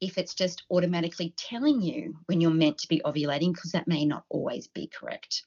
if 0.00 0.16
it's 0.16 0.34
just 0.34 0.62
automatically 0.70 1.34
telling 1.36 1.82
you 1.82 2.14
when 2.26 2.40
you're 2.40 2.50
meant 2.50 2.78
to 2.78 2.88
be 2.88 3.02
ovulating, 3.04 3.52
because 3.52 3.72
that 3.72 3.86
may 3.86 4.06
not 4.06 4.24
always 4.30 4.66
be 4.68 4.86
correct. 4.86 5.44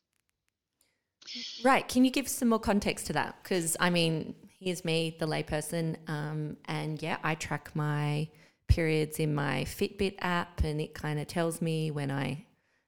Right. 1.63 1.87
Can 1.87 2.05
you 2.05 2.11
give 2.11 2.27
some 2.27 2.49
more 2.49 2.59
context 2.59 3.07
to 3.07 3.13
that? 3.13 3.37
Because, 3.41 3.77
I 3.79 3.89
mean, 3.89 4.35
here's 4.59 4.85
me, 4.85 5.15
the 5.19 5.25
layperson, 5.25 5.97
um, 6.07 6.57
and 6.65 7.01
yeah, 7.01 7.17
I 7.23 7.35
track 7.35 7.71
my 7.75 8.27
periods 8.67 9.19
in 9.19 9.35
my 9.35 9.65
Fitbit 9.65 10.15
app, 10.19 10.63
and 10.63 10.79
it 10.79 10.93
kind 10.93 11.19
of 11.19 11.27
tells 11.27 11.61
me 11.61 11.91
when 11.91 12.11
I 12.11 12.45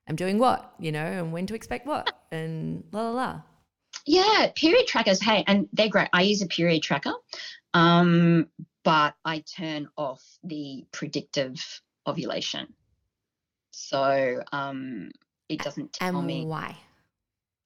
am 0.07 0.15
doing 0.15 0.39
what, 0.39 0.73
you 0.79 0.91
know, 0.91 1.05
and 1.05 1.33
when 1.33 1.47
to 1.47 1.55
expect 1.55 1.85
what, 1.85 2.11
and 2.31 2.83
la 2.91 3.09
la 3.09 3.11
la. 3.11 3.41
Yeah, 4.05 4.51
period 4.55 4.87
trackers. 4.87 5.21
Hey, 5.21 5.43
and 5.47 5.67
they're 5.73 5.89
great. 5.89 6.09
I 6.13 6.21
use 6.21 6.41
a 6.41 6.47
period 6.47 6.83
tracker, 6.83 7.13
um, 7.73 8.47
but 8.83 9.15
I 9.25 9.39
turn 9.39 9.89
off 9.97 10.23
the 10.43 10.85
predictive 10.91 11.81
ovulation. 12.07 12.67
So 13.71 14.41
um, 14.51 15.11
it 15.49 15.59
doesn't 15.59 15.93
tell 15.93 16.17
and 16.17 16.27
me 16.27 16.45
why 16.45 16.77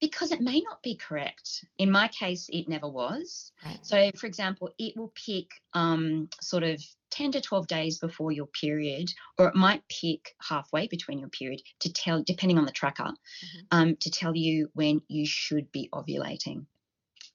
because 0.00 0.32
it 0.32 0.40
may 0.40 0.60
not 0.60 0.82
be 0.82 0.96
correct. 0.96 1.64
In 1.78 1.90
my 1.90 2.08
case, 2.08 2.48
it 2.52 2.68
never 2.68 2.88
was. 2.88 3.52
Right. 3.64 3.78
So, 3.82 4.10
for 4.16 4.26
example, 4.26 4.70
it 4.78 4.96
will 4.96 5.12
pick 5.14 5.50
um, 5.74 6.28
sort 6.40 6.62
of 6.62 6.82
10 7.10 7.32
to 7.32 7.40
12 7.40 7.66
days 7.66 7.98
before 7.98 8.32
your 8.32 8.46
period, 8.46 9.12
or 9.38 9.48
it 9.48 9.54
might 9.54 9.82
pick 9.88 10.34
halfway 10.40 10.86
between 10.86 11.18
your 11.18 11.28
period 11.28 11.60
to 11.80 11.92
tell, 11.92 12.22
depending 12.22 12.58
on 12.58 12.64
the 12.64 12.72
tracker, 12.72 13.04
mm-hmm. 13.04 13.58
um, 13.70 13.96
to 13.96 14.10
tell 14.10 14.34
you 14.34 14.70
when 14.74 15.02
you 15.08 15.26
should 15.26 15.70
be 15.70 15.90
ovulating. 15.92 16.64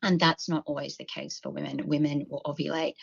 And 0.01 0.19
that's 0.19 0.49
not 0.49 0.63
always 0.65 0.97
the 0.97 1.05
case 1.05 1.39
for 1.41 1.51
women. 1.51 1.87
Women 1.87 2.25
will 2.29 2.41
ovulate. 2.45 2.95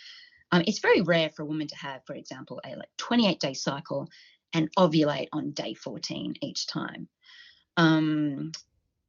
Um, 0.50 0.62
it's 0.66 0.80
very 0.80 1.00
rare 1.00 1.30
for 1.30 1.42
a 1.42 1.46
woman 1.46 1.68
to 1.68 1.76
have, 1.76 2.04
for 2.04 2.14
example, 2.14 2.60
a 2.64 2.76
like 2.76 2.90
28 2.98 3.40
day 3.40 3.54
cycle 3.54 4.08
and 4.52 4.70
ovulate 4.76 5.28
on 5.32 5.52
day 5.52 5.74
14 5.74 6.34
each 6.42 6.66
time. 6.66 7.08
Um, 7.76 8.52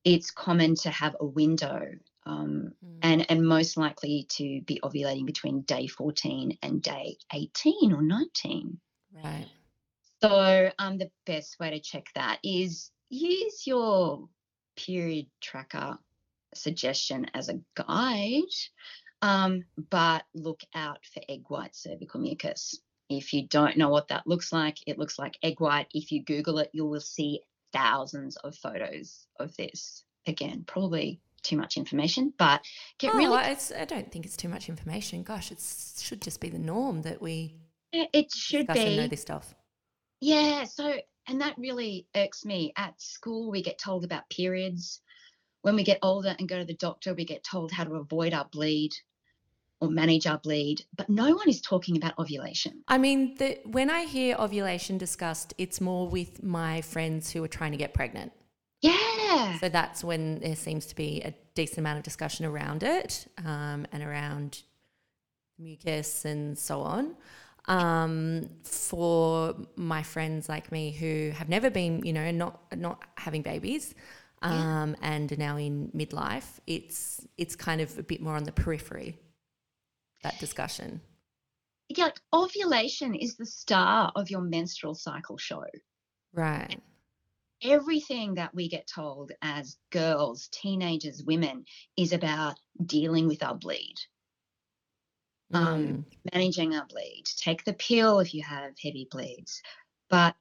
it's 0.04 0.32
common 0.32 0.76
to 0.76 0.90
have 0.90 1.16
a 1.20 1.26
window 1.26 1.88
um, 2.26 2.74
mm. 2.84 2.98
and, 3.02 3.30
and 3.30 3.46
most 3.46 3.78
likely 3.78 4.26
to 4.30 4.62
be 4.62 4.80
ovulating 4.84 5.26
between 5.26 5.62
day 5.62 5.88
14 5.88 6.58
and 6.62 6.82
day 6.82 7.18
18 7.34 7.94
or 7.94 8.02
19. 8.02 8.80
Right. 9.24 9.48
So 10.22 10.72
um, 10.80 10.98
the 10.98 11.12
best 11.26 11.60
way 11.60 11.72
to 11.72 11.80
check 11.80 12.06
that 12.16 12.40
is 12.44 12.92
use 13.10 13.68
your 13.68 14.28
period 14.76 15.28
tracker 15.42 15.98
suggestion 16.56 17.28
as 17.34 17.50
a 17.50 17.60
guide, 17.76 18.44
um, 19.22 19.64
but 19.90 20.24
look 20.34 20.62
out 20.74 21.00
for 21.14 21.22
egg 21.28 21.44
white 21.48 21.76
cervical 21.76 22.22
mucus. 22.22 22.80
If 23.10 23.34
you 23.34 23.48
don't 23.48 23.78
know 23.78 23.90
what 23.90 24.08
that 24.08 24.26
looks 24.26 24.54
like, 24.54 24.78
it 24.88 24.98
looks 24.98 25.20
like 25.20 25.38
egg 25.44 25.60
white. 25.60 25.88
If 25.94 26.12
you 26.12 26.24
Google 26.24 26.60
it, 26.60 26.70
you 26.74 26.86
will 26.86 27.02
see 27.02 27.42
thousands 27.74 28.36
of 28.38 28.56
photos 28.56 29.28
of 29.40 29.56
this. 29.58 30.04
Again, 30.26 30.64
probably 30.66 31.20
too 31.42 31.58
much 31.58 31.76
information, 31.76 32.34
but 32.38 32.62
get 32.98 33.14
oh, 33.14 33.18
really. 33.18 33.38
I 33.38 33.86
don't 33.86 34.10
think 34.12 34.26
it's 34.26 34.38
too 34.38 34.48
much 34.48 34.70
information. 34.70 35.24
Gosh, 35.24 35.52
it 35.52 35.60
should 36.00 36.22
just 36.22 36.40
be 36.40 36.50
the 36.50 36.60
norm 36.60 37.02
that 37.02 37.22
we. 37.22 37.56
It 37.92 38.32
should 38.34 38.68
be. 38.68 38.98
know 38.98 39.08
this 39.08 39.22
stuff. 39.22 39.54
Yeah. 40.22 40.64
So, 40.64 40.96
and 41.28 41.42
that 41.42 41.58
really 41.58 42.08
irks 42.16 42.46
me. 42.46 42.74
At 42.78 43.00
school, 43.02 43.52
we 43.52 43.62
get 43.62 43.78
told 43.78 44.06
about 44.06 44.30
periods. 44.30 45.02
When 45.62 45.76
we 45.76 45.84
get 45.84 46.00
older 46.02 46.36
and 46.40 46.48
go 46.48 46.60
to 46.60 46.66
the 46.66 46.76
doctor, 46.76 47.14
we 47.14 47.26
get 47.26 47.44
told 47.44 47.72
how 47.72 47.84
to 47.84 47.96
avoid 47.96 48.34
our 48.34 48.46
bleed 48.46 48.92
or 49.84 49.90
manage 49.90 50.26
our 50.26 50.38
bleed, 50.38 50.86
but 50.96 51.10
no 51.10 51.36
one 51.36 51.50
is 51.50 51.60
talking 51.60 51.98
about 51.98 52.18
ovulation. 52.18 52.84
I 52.88 52.98
mean, 52.98 53.36
the, 53.36 53.60
when 53.66 53.90
I 53.90 54.06
hear 54.06 54.38
ovulation 54.38 54.98
discussed, 54.98 55.54
it's 55.58 55.82
more 55.82 56.08
with 56.08 56.42
my 56.42 56.82
friends 56.82 57.30
who 57.30 57.44
are 57.44 57.50
trying 57.50 57.72
to 57.72 57.78
get 57.78 57.94
pregnant. 57.94 58.32
Yeah. 58.82 59.60
So 59.60 59.68
that's 59.68 60.04
when 60.04 60.40
there 60.40 60.56
seems 60.56 60.86
to 60.88 60.96
be 60.96 61.22
a 61.22 61.34
decent 61.54 61.80
amount 61.80 61.98
of 61.98 62.04
discussion 62.04 62.46
around 62.46 62.84
it 62.84 63.28
um, 63.46 63.86
and 63.92 64.02
around 64.02 64.64
mucus 65.60 66.24
and 66.24 66.58
so 66.58 66.82
on. 66.82 67.16
Um, 67.66 68.50
for 68.64 69.56
my 69.76 70.04
friends 70.04 70.50
like 70.50 70.72
me 70.72 70.92
who 70.92 71.32
have 71.32 71.50
never 71.50 71.70
been, 71.70 72.06
you 72.06 72.12
know, 72.12 72.30
not 72.32 72.60
not 72.76 73.04
having 73.16 73.42
babies, 73.42 73.96
um, 74.42 74.96
yeah. 75.02 75.10
and 75.14 75.32
are 75.32 75.38
now 75.38 75.56
in 75.56 75.90
midlife, 75.96 76.60
it's 76.68 77.26
it's 77.38 77.56
kind 77.56 77.80
of 77.80 77.98
a 77.98 78.04
bit 78.04 78.22
more 78.22 78.36
on 78.36 78.44
the 78.44 78.52
periphery. 78.52 79.18
That 80.24 80.40
discussion. 80.40 81.02
Yeah, 81.90 82.06
like 82.06 82.20
ovulation 82.34 83.14
is 83.14 83.36
the 83.36 83.46
star 83.46 84.12
of 84.16 84.30
your 84.30 84.42
menstrual 84.42 84.96
cycle 84.96 85.38
show. 85.38 85.66
Right. 86.34 86.82
Everything 87.62 88.36
that 88.36 88.54
we 88.56 88.68
get 88.68 88.88
told 88.88 89.32
as 89.42 89.78
girls, 89.92 90.50
teenagers, 90.52 91.24
women 91.24 91.66
is 91.98 92.12
about 92.12 92.60
dealing 92.86 93.28
with 93.28 93.44
our 93.44 93.56
bleed 93.56 93.96
um, 95.54 95.88
mm. 95.88 96.04
managing 96.34 96.76
our 96.76 96.86
bleed. 96.86 97.24
Take 97.38 97.64
the 97.64 97.74
pill 97.74 98.20
if 98.20 98.34
you 98.34 98.44
have 98.44 98.74
heavy 98.82 99.08
bleeds. 99.10 99.62
But 100.10 100.36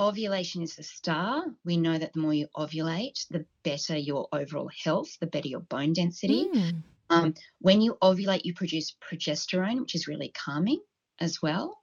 ovulation 0.00 0.62
is 0.62 0.76
the 0.76 0.82
star. 0.82 1.44
We 1.64 1.76
know 1.76 1.98
that 1.98 2.12
the 2.12 2.20
more 2.20 2.34
you 2.34 2.48
ovulate, 2.56 3.26
the 3.28 3.44
better 3.64 3.96
your 3.96 4.28
overall 4.32 4.70
health, 4.84 5.16
the 5.20 5.26
better 5.26 5.48
your 5.48 5.60
bone 5.60 5.92
density. 5.92 6.48
Mm. 6.52 6.82
Um, 7.12 7.34
when 7.60 7.80
you 7.80 7.96
ovulate, 8.02 8.44
you 8.44 8.54
produce 8.54 8.94
progesterone, 9.06 9.80
which 9.80 9.94
is 9.94 10.08
really 10.08 10.32
calming 10.34 10.80
as 11.20 11.42
well. 11.42 11.78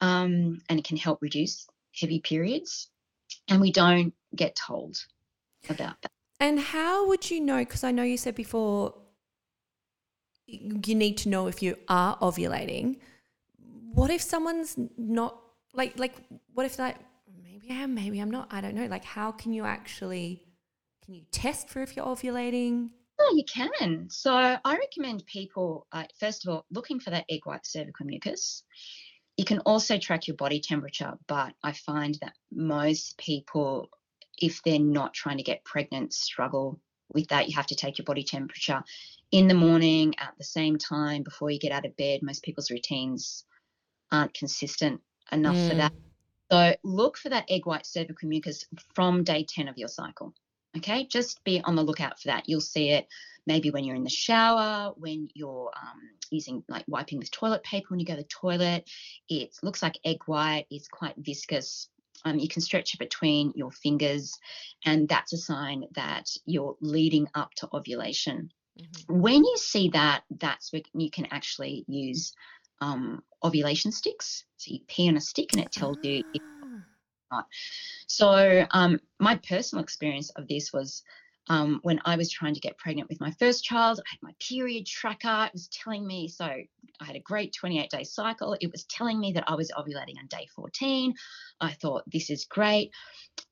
Um, 0.00 0.60
and 0.68 0.78
it 0.78 0.84
can 0.84 0.96
help 0.96 1.22
reduce 1.22 1.66
heavy 1.98 2.20
periods. 2.20 2.90
And 3.48 3.60
we 3.60 3.72
don't 3.72 4.12
get 4.34 4.54
told 4.54 4.96
about 5.68 5.96
that. 6.02 6.10
And 6.38 6.60
how 6.60 7.08
would 7.08 7.30
you 7.30 7.40
know? 7.40 7.58
Because 7.58 7.84
I 7.84 7.90
know 7.90 8.02
you 8.02 8.18
said 8.18 8.34
before 8.34 8.94
you 10.46 10.94
need 10.94 11.16
to 11.18 11.28
know 11.28 11.46
if 11.48 11.62
you 11.62 11.76
are 11.88 12.16
ovulating. 12.18 12.98
What 13.94 14.10
if 14.10 14.20
someone's 14.20 14.76
not 14.96 15.40
like 15.72 15.98
like 15.98 16.14
what 16.52 16.66
if 16.66 16.76
that 16.76 17.02
maybe 17.42 17.68
I 17.70 17.74
am, 17.82 17.94
maybe 17.94 18.20
I'm 18.20 18.30
not, 18.30 18.48
I 18.52 18.60
don't 18.60 18.74
know. 18.74 18.86
Like 18.86 19.04
how 19.04 19.32
can 19.32 19.52
you 19.52 19.64
actually 19.64 20.42
can 21.04 21.14
you 21.14 21.22
test 21.32 21.68
for 21.68 21.82
if 21.82 21.96
you're 21.96 22.06
ovulating? 22.06 22.90
Oh, 23.18 23.34
you 23.36 23.44
can. 23.44 24.08
So 24.10 24.32
I 24.32 24.76
recommend 24.76 25.24
people, 25.26 25.86
uh, 25.92 26.04
first 26.20 26.46
of 26.46 26.52
all, 26.52 26.66
looking 26.70 27.00
for 27.00 27.10
that 27.10 27.24
egg 27.28 27.40
white 27.44 27.66
cervical 27.66 28.06
mucus. 28.06 28.62
You 29.36 29.44
can 29.44 29.60
also 29.60 29.98
track 29.98 30.26
your 30.26 30.36
body 30.36 30.60
temperature, 30.60 31.14
but 31.26 31.54
I 31.62 31.72
find 31.72 32.16
that 32.20 32.34
most 32.52 33.16
people, 33.18 33.88
if 34.40 34.62
they're 34.62 34.78
not 34.78 35.14
trying 35.14 35.38
to 35.38 35.42
get 35.42 35.64
pregnant, 35.64 36.12
struggle 36.12 36.80
with 37.12 37.28
that. 37.28 37.48
You 37.48 37.56
have 37.56 37.66
to 37.68 37.74
take 37.74 37.98
your 37.98 38.04
body 38.04 38.24
temperature 38.24 38.82
in 39.30 39.48
the 39.48 39.54
morning 39.54 40.14
at 40.18 40.34
the 40.38 40.44
same 40.44 40.76
time 40.76 41.22
before 41.22 41.50
you 41.50 41.58
get 41.58 41.72
out 41.72 41.86
of 41.86 41.96
bed. 41.96 42.22
Most 42.22 42.42
people's 42.42 42.70
routines 42.70 43.44
aren't 44.12 44.34
consistent 44.34 45.00
enough 45.32 45.56
mm. 45.56 45.68
for 45.68 45.74
that. 45.76 45.92
Mm. 45.92 45.96
So 46.50 46.76
look 46.84 47.16
for 47.18 47.28
that 47.30 47.46
egg 47.48 47.66
white 47.66 47.86
cervical 47.86 48.28
mucus 48.28 48.64
from 48.94 49.24
day 49.24 49.44
10 49.48 49.68
of 49.68 49.78
your 49.78 49.88
cycle. 49.88 50.32
Okay, 50.76 51.06
just 51.06 51.42
be 51.44 51.60
on 51.62 51.76
the 51.76 51.82
lookout 51.82 52.20
for 52.20 52.28
that. 52.28 52.48
You'll 52.48 52.60
see 52.60 52.90
it 52.90 53.06
maybe 53.46 53.70
when 53.70 53.84
you're 53.84 53.96
in 53.96 54.04
the 54.04 54.10
shower, 54.10 54.92
when 54.96 55.28
you're 55.34 55.70
um, 55.76 56.00
using 56.30 56.64
like 56.68 56.84
wiping 56.88 57.18
with 57.18 57.30
toilet 57.30 57.62
paper 57.62 57.86
when 57.88 58.00
you 58.00 58.06
go 58.06 58.16
to 58.16 58.22
the 58.22 58.28
toilet. 58.28 58.88
It 59.28 59.56
looks 59.62 59.82
like 59.82 59.98
egg 60.04 60.18
white, 60.26 60.66
it's 60.70 60.88
quite 60.88 61.14
viscous. 61.16 61.88
Um, 62.24 62.38
you 62.38 62.48
can 62.48 62.62
stretch 62.62 62.94
it 62.94 62.98
between 62.98 63.52
your 63.54 63.70
fingers, 63.70 64.38
and 64.84 65.08
that's 65.08 65.32
a 65.32 65.36
sign 65.36 65.84
that 65.94 66.28
you're 66.46 66.76
leading 66.80 67.28
up 67.34 67.50
to 67.56 67.68
ovulation. 67.72 68.50
Mm-hmm. 68.80 69.20
When 69.20 69.44
you 69.44 69.56
see 69.58 69.90
that, 69.90 70.22
that's 70.40 70.72
when 70.72 70.82
you 70.94 71.10
can 71.10 71.26
actually 71.30 71.84
use 71.86 72.32
um, 72.80 73.22
ovulation 73.44 73.92
sticks. 73.92 74.44
So 74.56 74.72
you 74.72 74.80
pee 74.88 75.08
on 75.08 75.16
a 75.16 75.20
stick 75.20 75.52
and 75.52 75.62
it 75.62 75.72
tells 75.72 75.98
you 76.02 76.22
if 76.34 76.42
So 78.06 78.66
um, 78.70 79.00
my 79.18 79.36
personal 79.36 79.82
experience 79.82 80.30
of 80.30 80.48
this 80.48 80.72
was 80.72 81.02
um, 81.48 81.80
when 81.82 82.00
I 82.04 82.16
was 82.16 82.30
trying 82.30 82.54
to 82.54 82.60
get 82.60 82.78
pregnant 82.78 83.08
with 83.08 83.20
my 83.20 83.30
first 83.38 83.64
child. 83.64 84.00
I 84.00 84.10
had 84.10 84.22
my 84.22 84.32
period 84.40 84.86
tracker. 84.86 85.46
It 85.46 85.52
was 85.52 85.68
telling 85.68 86.06
me, 86.06 86.28
so 86.28 86.44
I 86.44 87.04
had 87.04 87.16
a 87.16 87.20
great 87.20 87.54
28 87.54 87.90
day 87.90 88.04
cycle. 88.04 88.56
It 88.60 88.70
was 88.72 88.84
telling 88.84 89.20
me 89.20 89.32
that 89.32 89.44
I 89.46 89.54
was 89.54 89.70
ovulating 89.76 90.18
on 90.18 90.26
day 90.28 90.48
14. 90.54 91.14
I 91.60 91.72
thought, 91.72 92.02
this 92.10 92.30
is 92.30 92.46
great. 92.46 92.90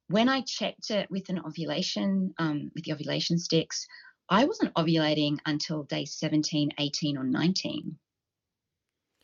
When 0.08 0.28
I 0.28 0.42
checked 0.42 0.90
it 0.90 1.10
with 1.10 1.28
an 1.28 1.40
ovulation, 1.40 2.34
um, 2.38 2.70
with 2.74 2.84
the 2.84 2.92
ovulation 2.92 3.38
sticks, 3.38 3.86
I 4.28 4.44
wasn't 4.44 4.74
ovulating 4.74 5.38
until 5.46 5.84
day 5.84 6.04
17, 6.04 6.70
18, 6.78 7.16
or 7.16 7.24
19. 7.24 7.96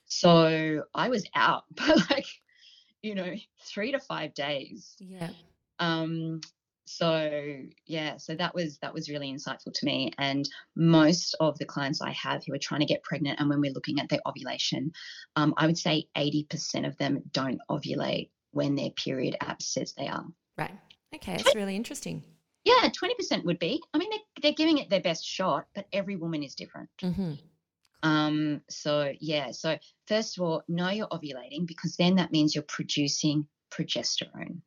So 0.07 0.85
I 0.95 1.09
was 1.09 1.25
out 1.35 1.65
by 1.75 1.95
like, 2.11 2.27
you 3.03 3.15
know, 3.15 3.35
three 3.63 3.93
to 3.93 3.99
five 3.99 4.35
days. 4.35 4.97
Yeah. 4.99 5.31
Um, 5.79 6.41
so 6.87 7.57
yeah, 7.87 8.17
so 8.17 8.35
that 8.35 8.55
was 8.55 8.79
that 8.79 8.93
was 8.93 9.09
really 9.09 9.33
insightful 9.33 9.73
to 9.73 9.87
me. 9.87 10.13
And 10.19 10.49
most 10.75 11.37
of 11.39 11.57
the 11.59 11.65
clients 11.65 12.03
I 12.03 12.11
have 12.11 12.43
who 12.45 12.53
are 12.53 12.59
trying 12.59 12.81
to 12.81 12.87
get 12.87 13.03
pregnant, 13.05 13.39
and 13.39 13.49
when 13.49 13.61
we're 13.61 13.73
looking 13.73 14.01
at 14.01 14.09
their 14.09 14.19
ovulation, 14.27 14.93
um, 15.37 15.55
I 15.57 15.67
would 15.67 15.79
say 15.79 16.09
80% 16.17 16.87
of 16.87 16.97
them 16.99 17.23
don't 17.33 17.61
ovulate 17.71 18.31
when 18.51 18.75
their 18.75 18.91
period 18.91 19.37
app 19.41 19.63
says 19.63 19.95
they 19.97 20.09
are. 20.09 20.27
Right. 20.59 20.77
Okay, 21.15 21.37
that's 21.37 21.55
really 21.55 21.77
interesting. 21.77 22.25
Yeah, 22.65 22.89
20% 22.89 23.45
would 23.45 23.59
be. 23.59 23.83
I 23.95 23.99
mean, 23.99 24.11
they're, 24.11 24.43
they're 24.43 24.53
giving 24.53 24.79
it 24.79 24.91
their 24.91 25.01
best 25.01 25.25
shot, 25.25 25.67
but 25.75 25.87
every 25.93 26.17
woman 26.17 26.43
is 26.43 26.55
different. 26.55 26.91
Mm-hmm. 27.03 27.35
Um, 28.03 28.63
so, 28.69 29.13
yeah, 29.21 29.51
so 29.51 29.79
first 30.07 30.39
of 30.39 30.45
all, 30.45 30.63
know 30.69 30.91
you're 30.91 31.09
ovulating 31.09 31.67
because 31.67 31.97
then 31.97 32.17
that 32.17 32.33
means 32.33 32.55
you're 32.55 32.65
producing 32.65 33.47
progesterone. 33.71 34.61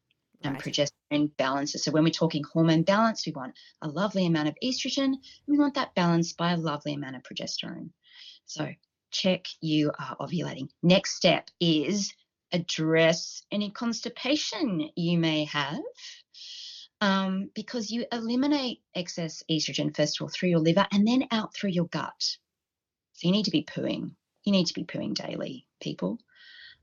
And 0.46 0.56
right. 0.56 0.62
progesterone 0.62 1.32
balances. 1.38 1.86
So, 1.86 1.91
when 1.91 2.04
we're 2.04 2.10
talking 2.10 2.43
hormone 2.43 2.84
balance, 2.84 3.26
we 3.26 3.32
want 3.32 3.54
a 3.82 3.88
lovely 3.88 4.26
amount 4.26 4.50
of 4.50 4.56
estrogen. 4.62 5.13
We 5.48 5.58
want 5.58 5.76
that 5.76 5.96
balanced 5.96 6.38
by 6.38 6.52
a 6.52 6.58
lovely 6.58 6.93
amount 6.93 7.15
of 7.15 7.24
progesterone. 7.24 7.91
So, 8.46 8.67
check 9.12 9.46
you 9.62 9.91
are 9.98 10.17
ovulating. 10.19 10.67
Next 10.82 11.15
step 11.15 11.50
is 11.62 12.13
address 12.52 13.43
any 13.52 13.72
constipation 13.72 14.89
you 14.96 15.17
may 15.17 15.46
have 15.46 15.80
um, 17.02 17.50
because 17.54 17.91
you 17.91 18.06
eliminate 18.12 18.80
excess 18.96 19.43
estrogen, 19.52 19.96
first 19.96 20.17
of 20.17 20.24
all, 20.24 20.30
through 20.30 20.50
your 20.50 20.60
liver 20.60 20.88
and 20.91 21.06
then 21.08 21.28
out 21.32 21.54
through 21.54 21.72
your 21.72 21.88
gut. 21.88 22.38
So 23.13 23.28
you 23.28 23.32
need 23.32 23.45
to 23.45 23.52
be 23.52 23.63
pooing. 23.63 24.12
You 24.43 24.52
need 24.52 24.67
to 24.67 24.73
be 24.73 24.84
pooing 24.84 25.13
daily, 25.13 25.65
people. 25.80 26.19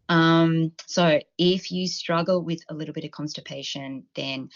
Um, 0.08 0.72
so 0.86 1.20
if 1.38 1.70
you 1.70 1.86
struggle 1.86 2.42
with 2.42 2.62
a 2.68 2.74
little 2.74 2.94
bit 2.94 3.04
of 3.04 3.10
constipation, 3.10 4.04
then 4.14 4.50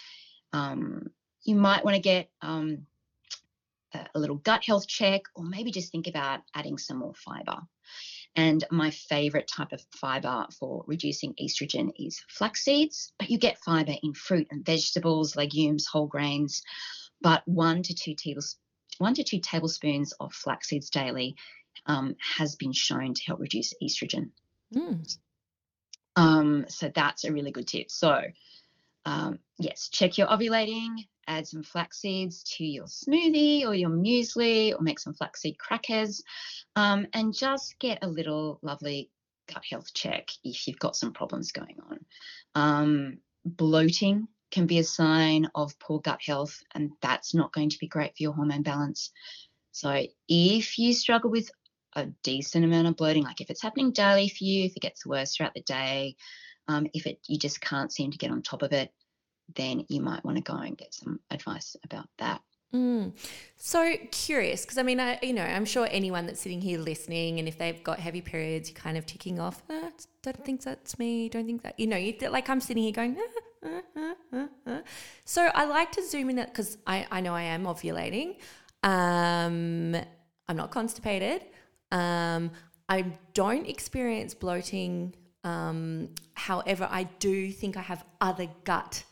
um, 0.52 1.08
you 1.44 1.54
might 1.54 1.84
want 1.84 1.96
to 1.96 2.02
get 2.02 2.30
um, 2.42 2.86
a 3.92 4.18
little 4.18 4.36
gut 4.36 4.64
health 4.64 4.86
check, 4.88 5.22
or 5.36 5.44
maybe 5.44 5.70
just 5.70 5.92
think 5.92 6.06
about 6.06 6.40
adding 6.54 6.78
some 6.78 6.98
more 6.98 7.14
fiber. 7.14 7.58
And 8.34 8.64
my 8.70 8.90
favorite 8.90 9.46
type 9.46 9.72
of 9.72 9.84
fiber 9.94 10.46
for 10.58 10.84
reducing 10.88 11.34
estrogen 11.34 11.90
is 11.96 12.20
flax 12.28 12.64
seeds, 12.64 13.12
but 13.18 13.30
you 13.30 13.38
get 13.38 13.58
fiber 13.58 13.94
in 14.02 14.12
fruit 14.12 14.48
and 14.50 14.66
vegetables, 14.66 15.36
legumes, 15.36 15.86
whole 15.86 16.08
grains. 16.08 16.62
But 17.20 17.42
one 17.46 17.82
to 17.84 17.94
two 17.94 18.14
tablespoons 18.14 18.58
one 18.98 19.14
to 19.14 19.24
two 19.24 19.40
tablespoons 19.40 20.12
of 20.20 20.32
flax 20.32 20.68
seeds 20.68 20.90
daily 20.90 21.36
um, 21.86 22.16
has 22.18 22.56
been 22.56 22.72
shown 22.72 23.14
to 23.14 23.22
help 23.26 23.40
reduce 23.40 23.74
estrogen. 23.82 24.30
Mm. 24.74 25.16
Um, 26.16 26.66
so 26.68 26.90
that's 26.94 27.24
a 27.24 27.32
really 27.32 27.50
good 27.50 27.66
tip. 27.66 27.90
So 27.90 28.20
um, 29.04 29.38
yes, 29.58 29.88
check 29.88 30.16
you're 30.16 30.28
ovulating, 30.28 31.06
add 31.26 31.46
some 31.46 31.62
flax 31.62 32.00
seeds 32.00 32.42
to 32.56 32.64
your 32.64 32.86
smoothie 32.86 33.66
or 33.66 33.74
your 33.74 33.90
muesli 33.90 34.74
or 34.74 34.80
make 34.80 34.98
some 34.98 35.14
flaxseed 35.14 35.58
crackers 35.58 36.22
um, 36.76 37.06
and 37.12 37.34
just 37.34 37.78
get 37.78 37.98
a 38.02 38.08
little 38.08 38.58
lovely 38.62 39.10
gut 39.52 39.64
health 39.68 39.92
check 39.92 40.30
if 40.42 40.66
you've 40.66 40.78
got 40.78 40.96
some 40.96 41.12
problems 41.12 41.52
going 41.52 41.76
on. 41.90 42.04
Um, 42.54 43.18
bloating 43.44 44.28
can 44.50 44.66
be 44.66 44.78
a 44.78 44.84
sign 44.84 45.48
of 45.54 45.78
poor 45.78 46.00
gut 46.00 46.20
health, 46.24 46.62
and 46.74 46.92
that's 47.02 47.34
not 47.34 47.52
going 47.52 47.70
to 47.70 47.78
be 47.78 47.88
great 47.88 48.16
for 48.16 48.22
your 48.22 48.32
hormone 48.32 48.62
balance. 48.62 49.10
So, 49.72 50.06
if 50.28 50.78
you 50.78 50.94
struggle 50.94 51.30
with 51.30 51.50
a 51.96 52.06
decent 52.22 52.64
amount 52.64 52.88
of 52.88 52.96
bloating, 52.96 53.24
like 53.24 53.40
if 53.40 53.50
it's 53.50 53.62
happening 53.62 53.92
daily 53.92 54.28
for 54.28 54.44
you, 54.44 54.64
if 54.64 54.76
it 54.76 54.80
gets 54.82 55.06
worse 55.06 55.34
throughout 55.34 55.54
the 55.54 55.62
day, 55.62 56.16
um, 56.68 56.86
if 56.94 57.06
it 57.06 57.18
you 57.26 57.38
just 57.38 57.60
can't 57.60 57.92
seem 57.92 58.10
to 58.10 58.18
get 58.18 58.30
on 58.30 58.42
top 58.42 58.62
of 58.62 58.72
it, 58.72 58.92
then 59.54 59.84
you 59.88 60.00
might 60.00 60.24
want 60.24 60.36
to 60.36 60.42
go 60.42 60.56
and 60.56 60.78
get 60.78 60.94
some 60.94 61.20
advice 61.30 61.76
about 61.84 62.08
that. 62.18 62.40
Mm. 62.74 63.12
So 63.56 63.94
curious, 64.10 64.62
because 64.62 64.78
I 64.78 64.82
mean, 64.82 64.98
I 64.98 65.18
you 65.22 65.32
know, 65.32 65.44
I'm 65.44 65.64
sure 65.64 65.86
anyone 65.90 66.26
that's 66.26 66.40
sitting 66.40 66.60
here 66.60 66.78
listening, 66.78 67.38
and 67.38 67.46
if 67.46 67.56
they've 67.56 67.82
got 67.84 68.00
heavy 68.00 68.20
periods, 68.20 68.70
you're 68.70 68.80
kind 68.80 68.98
of 68.98 69.06
ticking 69.06 69.38
off. 69.38 69.62
Ah, 69.70 69.90
don't 70.22 70.44
think 70.44 70.62
that's 70.62 70.98
me. 70.98 71.28
Don't 71.28 71.46
think 71.46 71.62
that 71.62 71.78
you 71.78 71.86
know. 71.86 71.96
You 71.96 72.14
like 72.30 72.50
I'm 72.50 72.60
sitting 72.60 72.82
here 72.82 72.92
going. 72.92 73.16
Ah, 73.64 74.14
ah, 74.66 74.80
so 75.24 75.48
I 75.54 75.64
like 75.64 75.92
to 75.92 76.06
zoom 76.06 76.30
in 76.30 76.36
because 76.36 76.76
I 76.86 77.06
I 77.10 77.20
know 77.20 77.34
I 77.34 77.42
am 77.42 77.64
ovulating. 77.64 78.36
Um, 78.82 79.96
I'm 80.48 80.56
not 80.56 80.70
constipated. 80.70 81.44
Um, 81.94 82.50
I 82.88 83.02
don't 83.32 83.66
experience 83.66 84.34
bloating. 84.34 85.14
Um, 85.44 86.10
however, 86.34 86.88
I 86.90 87.04
do 87.04 87.52
think 87.52 87.76
I 87.76 87.82
have 87.82 88.04
other 88.20 88.48
gut 88.64 89.04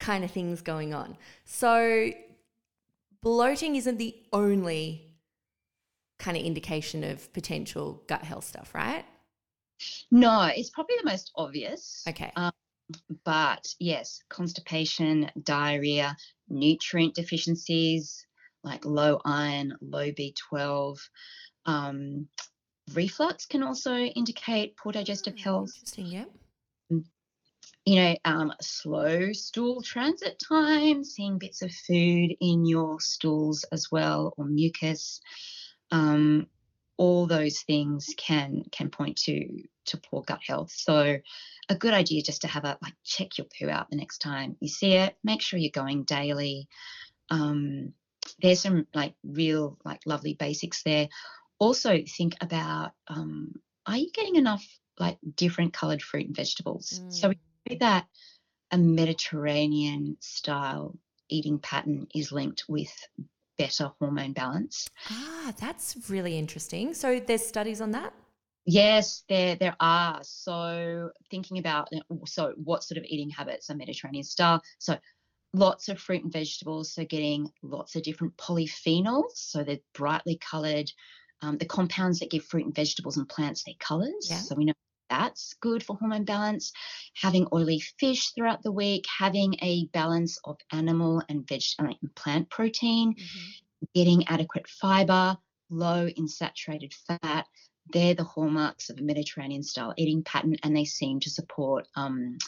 kind 0.00 0.24
of 0.24 0.30
things 0.30 0.62
going 0.62 0.94
on. 0.94 1.16
So, 1.44 2.10
bloating 3.22 3.76
isn't 3.76 3.98
the 3.98 4.16
only 4.32 5.10
kind 6.18 6.36
of 6.36 6.42
indication 6.42 7.04
of 7.04 7.30
potential 7.34 8.02
gut 8.06 8.22
health 8.22 8.44
stuff, 8.44 8.74
right? 8.74 9.04
No, 10.10 10.50
it's 10.56 10.70
probably 10.70 10.96
the 11.02 11.10
most 11.10 11.32
obvious. 11.36 12.02
Okay. 12.08 12.32
Um, 12.36 12.52
but 13.24 13.66
yes, 13.78 14.22
constipation, 14.30 15.30
diarrhea, 15.42 16.16
nutrient 16.48 17.14
deficiencies 17.14 18.26
like 18.66 18.84
low 18.84 19.20
iron, 19.24 19.74
low 19.80 20.10
B12. 20.10 20.98
Um, 21.66 22.28
reflux 22.94 23.46
can 23.46 23.62
also 23.62 23.94
indicate 23.94 24.76
poor 24.76 24.92
digestive 24.92 25.34
Oh, 25.38 25.42
health. 25.42 25.70
Interesting, 25.74 26.06
yeah. 26.06 26.24
You 27.84 27.94
know, 27.96 28.16
um, 28.24 28.52
slow 28.60 29.32
stool 29.32 29.80
transit 29.82 30.42
time, 30.48 31.04
seeing 31.04 31.38
bits 31.38 31.62
of 31.62 31.72
food 31.72 32.34
in 32.40 32.66
your 32.66 33.00
stools 33.00 33.64
as 33.72 33.88
well, 33.92 34.34
or 34.36 34.44
mucus. 34.44 35.20
Um, 35.90 36.48
all 36.96 37.26
those 37.26 37.60
things 37.60 38.14
can 38.16 38.64
can 38.72 38.90
point 38.90 39.16
to 39.18 39.62
to 39.86 39.98
poor 39.98 40.22
gut 40.22 40.40
health. 40.46 40.72
So 40.72 41.18
a 41.68 41.74
good 41.74 41.94
idea 41.94 42.22
just 42.22 42.42
to 42.42 42.48
have 42.48 42.64
a 42.64 42.78
like 42.82 42.94
check 43.04 43.38
your 43.38 43.46
poo 43.58 43.68
out 43.68 43.90
the 43.90 43.96
next 43.96 44.18
time 44.18 44.56
you 44.60 44.68
see 44.68 44.94
it. 44.94 45.16
Make 45.22 45.42
sure 45.42 45.58
you're 45.58 45.70
going 45.70 46.04
daily. 46.04 46.68
Um, 47.30 47.92
there's 48.40 48.60
some 48.60 48.86
like 48.94 49.14
real 49.22 49.78
like 49.84 50.00
lovely 50.06 50.34
basics 50.34 50.82
there. 50.82 51.08
Also 51.58 52.02
think 52.16 52.34
about 52.40 52.92
um, 53.08 53.54
are 53.86 53.96
you 53.96 54.10
getting 54.12 54.36
enough 54.36 54.64
like 54.98 55.18
different 55.36 55.72
coloured 55.72 56.02
fruit 56.02 56.26
and 56.26 56.36
vegetables? 56.36 57.00
So 57.08 57.28
we 57.28 57.38
know 57.70 57.78
that 57.80 58.06
a 58.70 58.78
Mediterranean 58.78 60.16
style 60.20 60.98
eating 61.28 61.58
pattern 61.58 62.06
is 62.14 62.32
linked 62.32 62.64
with 62.68 62.92
better 63.58 63.90
hormone 63.98 64.32
balance. 64.32 64.88
Ah, 65.10 65.54
that's 65.58 65.96
really 66.10 66.38
interesting. 66.38 66.94
So 66.94 67.20
there's 67.20 67.46
studies 67.46 67.80
on 67.80 67.90
that? 67.92 68.12
Yes, 68.66 69.22
there 69.28 69.54
there 69.56 69.76
are. 69.80 70.18
So 70.22 71.10
thinking 71.30 71.58
about 71.58 71.88
so 72.26 72.52
what 72.56 72.82
sort 72.82 72.98
of 72.98 73.04
eating 73.04 73.30
habits 73.30 73.70
are 73.70 73.76
Mediterranean 73.76 74.24
style? 74.24 74.60
So 74.78 74.98
lots 75.54 75.88
of 75.88 76.00
fruit 76.00 76.24
and 76.24 76.32
vegetables. 76.32 76.92
So 76.92 77.04
getting 77.04 77.48
lots 77.62 77.94
of 77.96 78.02
different 78.02 78.36
polyphenols. 78.36 79.32
So 79.34 79.62
they're 79.62 79.78
brightly 79.94 80.38
coloured. 80.38 80.90
Um, 81.42 81.58
the 81.58 81.66
compounds 81.66 82.20
that 82.20 82.30
give 82.30 82.44
fruit 82.44 82.64
and 82.64 82.74
vegetables 82.74 83.16
and 83.16 83.28
plants 83.28 83.64
their 83.64 83.74
colours. 83.78 84.28
Yeah. 84.28 84.38
So 84.38 84.54
we 84.54 84.64
know 84.64 84.72
that's 85.10 85.54
good 85.60 85.82
for 85.82 85.96
hormone 85.96 86.24
balance. 86.24 86.72
Having 87.14 87.48
oily 87.52 87.80
fish 88.00 88.30
throughout 88.30 88.62
the 88.62 88.72
week. 88.72 89.04
Having 89.18 89.56
a 89.62 89.86
balance 89.92 90.38
of 90.44 90.56
animal 90.72 91.22
and 91.28 91.46
veg 91.46 91.62
uh, 91.78 91.84
and 91.84 92.14
plant 92.14 92.50
protein 92.50 93.14
getting 93.94 94.26
adequate 94.28 94.68
fiber, 94.68 95.36
low 95.70 96.06
in 96.06 96.28
saturated 96.28 96.94
fat. 96.94 97.46
They're 97.92 98.14
the 98.14 98.24
hallmarks 98.24 98.90
of 98.90 98.98
a 98.98 99.02
Mediterranean 99.02 99.62
style 99.62 99.94
eating 99.96 100.22
pattern, 100.24 100.56
and 100.62 100.76
they 100.76 100.84
seem 100.84 101.20
to 101.20 101.30
support 101.30 101.86
um, 101.94 102.38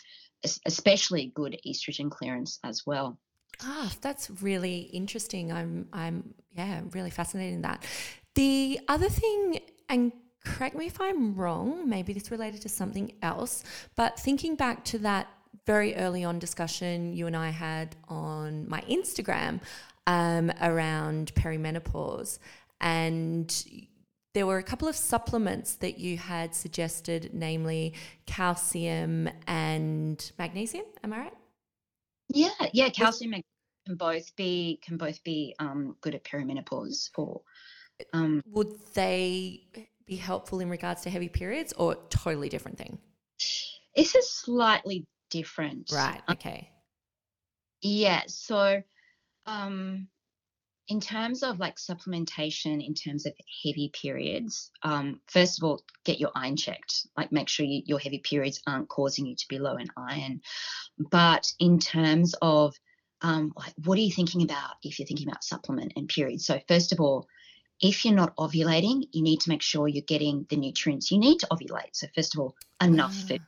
especially 0.67 1.33
good 1.35 1.59
estrogen 1.67 2.11
clearance 2.11 2.59
as 2.65 2.85
well. 2.87 3.19
Ah, 3.63 3.93
that's 4.01 4.31
really 4.43 4.81
interesting. 4.81 5.53
I'm, 5.53 5.89
I'm, 5.93 6.35
yeah, 6.57 6.83
really 6.93 7.11
fascinated 7.11 7.55
in 7.55 7.63
that. 7.63 7.85
The 8.39 8.79
other 8.87 9.09
thing, 9.09 9.59
and 9.89 10.13
correct 10.45 10.77
me 10.77 10.87
if 10.87 11.01
I'm 11.01 11.35
wrong, 11.35 11.89
maybe 11.89 12.13
this 12.13 12.31
related 12.31 12.63
to 12.63 12.69
something 12.69 13.11
else, 13.21 13.65
but 13.97 14.17
thinking 14.17 14.55
back 14.55 14.85
to 14.85 14.99
that 14.99 15.27
very 15.67 15.97
early 15.97 16.23
on 16.23 16.39
discussion 16.39 17.13
you 17.13 17.27
and 17.27 17.37
I 17.37 17.51
had 17.51 17.97
on 18.09 18.69
my 18.69 18.81
Instagram 18.83 19.61
um, 20.07 20.53
around 20.63 21.35
perimenopause, 21.35 22.39
and 22.81 23.53
there 24.35 24.47
were 24.47 24.59
a 24.59 24.63
couple 24.63 24.87
of 24.87 24.95
supplements 24.95 25.75
that 25.75 25.99
you 25.99 26.17
had 26.17 26.55
suggested, 26.55 27.31
namely 27.33 27.93
calcium 28.27 29.29
and 29.49 30.31
magnesium. 30.39 30.85
Am 31.03 31.13
I 31.13 31.19
right? 31.19 31.35
Yeah, 32.29 32.51
yeah, 32.73 32.91
calcium 32.91 33.35
and 33.35 33.43
can 33.89 33.97
both 33.97 34.37
be 34.37 34.79
can 34.85 34.97
both 34.97 35.25
be 35.25 35.57
um, 35.59 35.97
good 36.03 36.15
at 36.15 36.23
perimenopause 36.23 37.11
for. 37.15 37.41
Um, 38.13 38.43
would 38.47 38.73
they 38.95 39.67
be 40.07 40.17
helpful 40.17 40.61
in 40.61 40.69
regards 40.71 41.03
to 41.03 41.11
heavy 41.11 41.29
periods 41.29 41.73
or 41.75 41.97
totally 42.11 42.49
different 42.49 42.79
thing? 42.79 42.99
this 43.97 44.15
is 44.15 44.31
slightly 44.31 45.07
different, 45.31 45.91
Right. 45.93 46.23
Um, 46.29 46.35
Okay. 46.35 46.71
Yeah. 47.81 48.23
So, 48.27 48.83
um, 49.47 50.09
in 50.89 51.01
terms 51.01 51.43
of 51.43 51.59
like 51.59 51.77
supplementation, 51.77 52.85
in 52.85 52.95
terms 52.95 53.27
of 53.27 53.35
heavy 53.65 53.91
periods, 53.93 54.71
um, 54.83 55.21
first 55.27 55.59
of 55.59 55.65
all, 55.65 55.83
get 56.05 56.19
your 56.19 56.31
iron 56.35 56.57
checked. 56.57 57.07
Like, 57.17 57.31
make 57.31 57.49
sure 57.49 57.67
you, 57.67 57.83
your 57.85 57.99
heavy 57.99 58.19
periods 58.19 58.61
aren't 58.67 58.89
causing 58.89 59.27
you 59.27 59.37
to 59.37 59.49
be 59.49 59.59
low 59.59 59.77
in 59.77 59.89
iron. 59.97 60.41
But 60.99 61.53
in 61.61 61.79
terms 61.79 62.35
of 62.41 62.75
um, 63.21 63.53
like, 63.57 63.75
what 63.85 63.99
are 63.99 64.03
you 64.03 64.13
thinking 64.13 64.43
about 64.43 64.77
if 64.83 64.99
you're 64.99 65.07
thinking 65.07 65.29
about 65.29 65.45
supplement 65.45 65.93
and 65.97 66.09
periods? 66.09 66.47
So, 66.47 66.59
first 66.69 66.93
of 66.93 67.01
all, 67.01 67.27
if 67.81 68.05
you're 68.05 68.15
not 68.15 68.37
ovulating, 68.37 69.09
you 69.13 69.23
need 69.23 69.41
to 69.43 69.51
make 69.51 69.63
sure 69.63 69.89
you're 69.89 70.03
getting 70.03 70.47
the 70.51 70.57
nutrients 70.57 71.11
you 71.11 71.19
need 71.19 71.39
to 71.41 71.49
ovulate. 71.49 71.91
So, 71.93 72.07
first 72.15 72.35
of 72.35 72.41
all, 72.41 72.57
enough 72.83 73.15
Ah, 73.15 73.27
food 73.29 73.41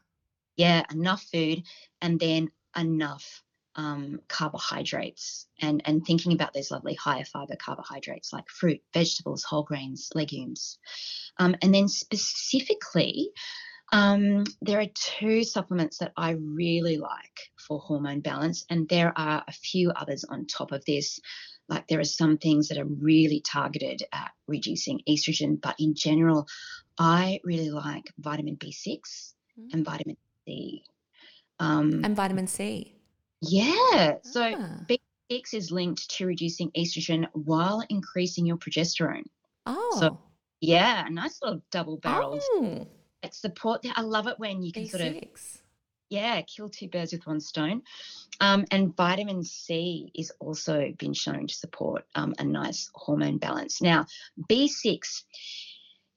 yeah, 0.56 0.82
enough 0.92 1.22
food 1.32 1.62
and 2.02 2.20
then 2.20 2.50
enough 2.76 3.42
um, 3.76 4.20
carbohydrates 4.28 5.46
and, 5.60 5.82
and 5.86 6.04
thinking 6.04 6.32
about 6.32 6.52
those 6.52 6.70
lovely 6.70 6.94
higher 6.94 7.24
fiber 7.24 7.56
carbohydrates 7.56 8.32
like 8.32 8.48
fruit, 8.48 8.80
vegetables, 8.92 9.42
whole 9.42 9.62
grains, 9.62 10.10
legumes. 10.14 10.78
Um, 11.38 11.56
and 11.62 11.74
then 11.74 11.88
specifically, 11.88 13.30
um, 13.92 14.44
there 14.60 14.80
are 14.80 14.86
two 14.94 15.44
supplements 15.44 15.98
that 15.98 16.12
I 16.16 16.32
really 16.32 16.98
like 16.98 17.50
for 17.56 17.80
hormone 17.80 18.20
balance, 18.20 18.64
and 18.68 18.88
there 18.88 19.12
are 19.16 19.42
a 19.48 19.52
few 19.52 19.90
others 19.90 20.24
on 20.24 20.46
top 20.46 20.72
of 20.72 20.84
this. 20.84 21.20
Like 21.70 21.86
there 21.86 22.00
are 22.00 22.04
some 22.04 22.36
things 22.36 22.68
that 22.68 22.78
are 22.78 22.84
really 22.84 23.40
targeted 23.40 24.02
at 24.12 24.32
reducing 24.48 25.00
estrogen, 25.08 25.60
but 25.60 25.76
in 25.78 25.94
general, 25.94 26.46
I 26.98 27.40
really 27.44 27.70
like 27.70 28.12
vitamin 28.18 28.56
B6 28.56 29.34
and 29.72 29.84
vitamin 29.84 30.16
C. 30.44 30.82
Um, 31.60 32.04
And 32.04 32.16
vitamin 32.16 32.48
C. 32.48 32.94
yeah, 33.40 34.14
so 34.22 34.42
Ah. 34.56 34.84
B6 34.88 35.54
is 35.54 35.70
linked 35.70 36.10
to 36.10 36.26
reducing 36.26 36.70
estrogen 36.72 37.26
while 37.34 37.84
increasing 37.88 38.44
your 38.46 38.56
progesterone. 38.56 39.24
Oh. 39.66 39.96
So, 40.00 40.18
yeah, 40.60 41.06
a 41.06 41.10
nice 41.10 41.38
little 41.40 41.62
double 41.70 41.98
barrel. 41.98 42.40
Oh. 42.42 42.86
Like 43.22 43.32
support. 43.34 43.84
I 43.94 44.00
love 44.00 44.26
it 44.26 44.38
when 44.38 44.62
you 44.62 44.72
can 44.72 44.86
sort 44.88 45.02
of 45.02 45.12
B6. 45.12 45.58
Yeah 46.10 46.42
kill 46.42 46.68
two 46.68 46.88
birds 46.88 47.12
with 47.12 47.26
one 47.26 47.40
stone. 47.40 47.82
Um, 48.40 48.64
and 48.70 48.96
vitamin 48.96 49.44
C 49.44 50.10
is 50.14 50.32
also 50.40 50.92
been 50.98 51.14
shown 51.14 51.46
to 51.46 51.54
support 51.54 52.04
um, 52.14 52.34
a 52.38 52.44
nice 52.44 52.90
hormone 52.94 53.38
balance. 53.38 53.80
Now, 53.80 54.06
B6. 54.50 55.24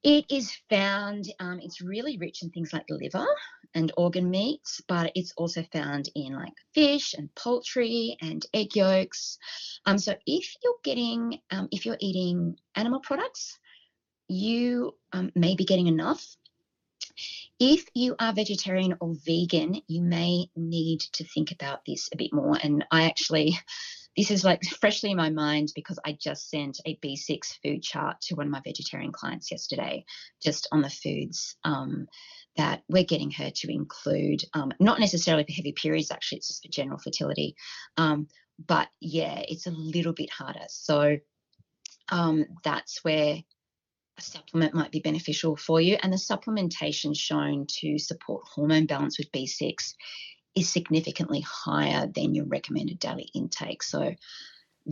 It 0.06 0.25
is 0.29 0.53
found, 0.69 1.32
um, 1.39 1.62
it's 1.62 1.79
really 1.79 2.17
rich 2.17 2.43
in 2.43 2.49
things 2.49 2.73
like 2.73 2.86
the 2.88 2.95
liver 2.95 3.25
and 3.73 3.89
organ 3.95 4.29
meats, 4.29 4.82
but 4.86 5.13
it's 5.15 5.34
also 5.38 5.63
found 5.71 6.10
in 6.13 6.34
like 6.34 6.53
fish 6.73 7.13
and 7.13 7.34
poultry 7.36 8.17
and 8.21 8.45
egg 8.53 8.75
yolks. 8.75 9.38
Um, 9.86 9.97
so 9.97 10.15
if 10.25 10.56
you're 10.62 10.75
getting, 10.84 11.39
um, 11.51 11.69
if 11.71 11.86
you're 11.86 11.97
eating 12.01 12.58
animal 12.75 12.99
products, 12.99 13.58
you 14.27 14.93
um, 15.13 15.32
may 15.36 15.56
be 15.56 15.63
getting 15.65 15.88
enough. 15.88 16.36
If 17.60 17.86
you 17.93 18.15
are 18.19 18.34
vegetarian 18.34 18.95
or 18.99 19.15
vegan, 19.26 19.82
you 19.88 20.02
may 20.02 20.47
need 20.56 21.02
to 21.13 21.23
think 21.23 21.52
about 21.52 21.82
this 21.86 22.10
a 22.14 22.18
bit 22.18 22.34
more. 22.34 22.57
And 22.61 22.86
I 22.91 23.05
actually, 23.05 23.57
this 24.18 24.32
is 24.32 24.43
like 24.43 24.64
freshly 24.64 25.11
in 25.11 25.18
my 25.18 25.30
mind 25.30 25.70
because 25.76 25.99
I 26.05 26.18
just 26.20 26.49
sent 26.49 26.80
a 26.86 26.97
B6 26.97 27.59
food 27.64 27.84
chart 27.84 28.22
to 28.22 28.36
one 28.36 28.47
of 28.47 28.51
my 28.51 28.61
vegetarian 28.64 29.11
clients 29.11 29.51
yesterday, 29.51 30.05
just 30.41 30.68
on 30.72 30.82
the 30.82 30.89
foods 30.89 31.55
um, 31.64 32.07
that 32.57 32.84
we're 32.89 33.03
getting 33.03 33.32
her 33.32 33.49
to 33.49 33.72
include, 33.72 34.43
um, 34.53 34.72
not 34.80 34.99
necessarily 34.99 35.43
for 35.43 35.53
heavy 35.53 35.74
periods, 35.74 36.11
actually, 36.11 36.39
it's 36.39 36.47
just 36.47 36.64
for 36.64 36.72
general 36.72 36.99
fertility. 36.99 37.55
Um, 37.97 38.28
but 38.66 38.88
yeah, 38.99 39.41
it's 39.47 39.66
a 39.66 39.72
little 39.72 40.14
bit 40.14 40.30
harder. 40.32 40.66
So 40.68 41.18
um, 42.09 42.45
that's 42.64 43.03
where 43.03 43.38
a 44.18 44.22
supplement 44.22 44.74
might 44.74 44.91
be 44.91 44.99
beneficial 44.99 45.55
for 45.55 45.82
you. 45.82 45.97
And 46.01 46.14
the 46.14 46.18
supplementation 46.18 47.18
shown 47.18 47.66
to 47.80 47.97
support 47.97 48.43
hormone 48.47 48.86
balance 48.86 49.18
with 49.18 49.32
B6 49.32 49.95
is 50.55 50.72
significantly 50.72 51.41
higher 51.41 52.07
than 52.07 52.36
your 52.36 52.45
recommended 52.45 52.99
daily 52.99 53.30
intake. 53.34 53.82
So 53.84 54.14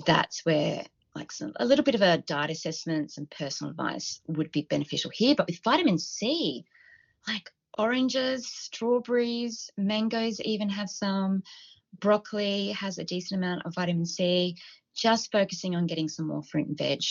that's 0.05 0.45
where 0.45 0.83
like 1.13 1.31
some 1.31 1.51
a 1.57 1.65
little 1.65 1.83
bit 1.83 1.95
of 1.95 2.01
a 2.01 2.19
diet 2.19 2.51
assessment, 2.51 3.11
some 3.11 3.27
personal 3.27 3.71
advice 3.71 4.21
would 4.27 4.51
be 4.51 4.63
beneficial 4.63 5.11
here. 5.13 5.35
But 5.35 5.47
with 5.47 5.63
vitamin 5.63 5.99
C, 5.99 6.65
like 7.27 7.51
oranges, 7.77 8.47
strawberries, 8.47 9.69
mangoes 9.77 10.39
even 10.41 10.69
have 10.69 10.89
some. 10.89 11.43
Broccoli 11.99 12.71
has 12.71 12.97
a 12.97 13.03
decent 13.03 13.39
amount 13.43 13.65
of 13.65 13.75
vitamin 13.75 14.05
C. 14.05 14.55
Just 14.95 15.31
focusing 15.31 15.75
on 15.75 15.87
getting 15.87 16.07
some 16.07 16.27
more 16.27 16.43
fruit 16.43 16.67
and 16.67 16.77
veg 16.77 17.01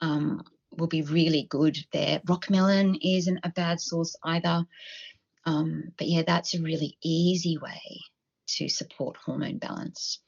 um, 0.00 0.42
will 0.78 0.86
be 0.86 1.02
really 1.02 1.46
good 1.48 1.78
there. 1.92 2.20
Rockmelon 2.20 2.98
isn't 3.02 3.40
a 3.42 3.50
bad 3.50 3.80
source 3.80 4.16
either. 4.24 4.64
Um, 5.46 5.92
but 5.98 6.08
yeah, 6.08 6.22
that's 6.26 6.54
a 6.54 6.62
really 6.62 6.96
easy 7.02 7.58
way 7.58 8.00
to 8.46 8.68
support 8.68 9.16
hormone 9.16 9.58
balance. 9.58 10.20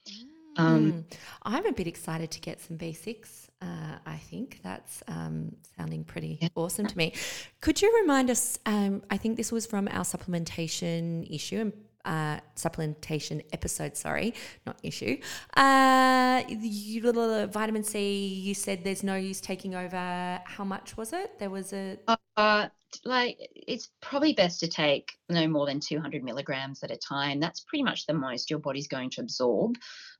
Um, 0.56 0.92
mm. 0.92 1.04
I'm 1.42 1.66
a 1.66 1.72
bit 1.72 1.86
excited 1.86 2.30
to 2.32 2.40
get 2.40 2.60
some 2.60 2.78
B6. 2.78 3.48
Uh, 3.60 3.98
I 4.04 4.16
think 4.16 4.60
that's 4.62 5.02
um, 5.08 5.56
sounding 5.76 6.04
pretty 6.04 6.38
yeah. 6.40 6.48
awesome 6.54 6.86
to 6.86 6.96
me. 6.96 7.14
Could 7.60 7.80
you 7.80 7.94
remind 8.02 8.30
us? 8.30 8.58
Um, 8.66 9.02
I 9.10 9.16
think 9.16 9.36
this 9.36 9.52
was 9.52 9.66
from 9.66 9.88
our 9.88 10.04
supplementation 10.04 11.26
issue 11.34 11.60
and 11.60 11.72
uh, 12.06 12.40
supplementation 12.54 13.44
episode. 13.52 13.96
Sorry, 13.96 14.32
not 14.64 14.78
issue. 14.82 15.18
Uh, 15.56 16.42
you, 16.48 17.46
vitamin 17.48 17.84
C. 17.84 18.26
You 18.26 18.54
said 18.54 18.84
there's 18.84 19.02
no 19.02 19.16
use 19.16 19.40
taking 19.40 19.74
over. 19.74 20.40
How 20.44 20.64
much 20.64 20.96
was 20.96 21.12
it? 21.12 21.38
There 21.38 21.50
was 21.50 21.72
a. 21.72 21.98
Uh, 22.36 22.68
like 23.04 23.36
it's 23.54 23.90
probably 24.00 24.32
best 24.32 24.60
to 24.60 24.68
take 24.68 25.12
no 25.28 25.46
more 25.48 25.66
than 25.66 25.80
200 25.80 26.22
milligrams 26.22 26.82
at 26.82 26.90
a 26.90 26.96
time. 26.96 27.40
That's 27.40 27.60
pretty 27.60 27.82
much 27.82 28.06
the 28.06 28.14
most 28.14 28.48
your 28.48 28.60
body's 28.60 28.88
going 28.88 29.10
to 29.10 29.20
absorb 29.20 29.76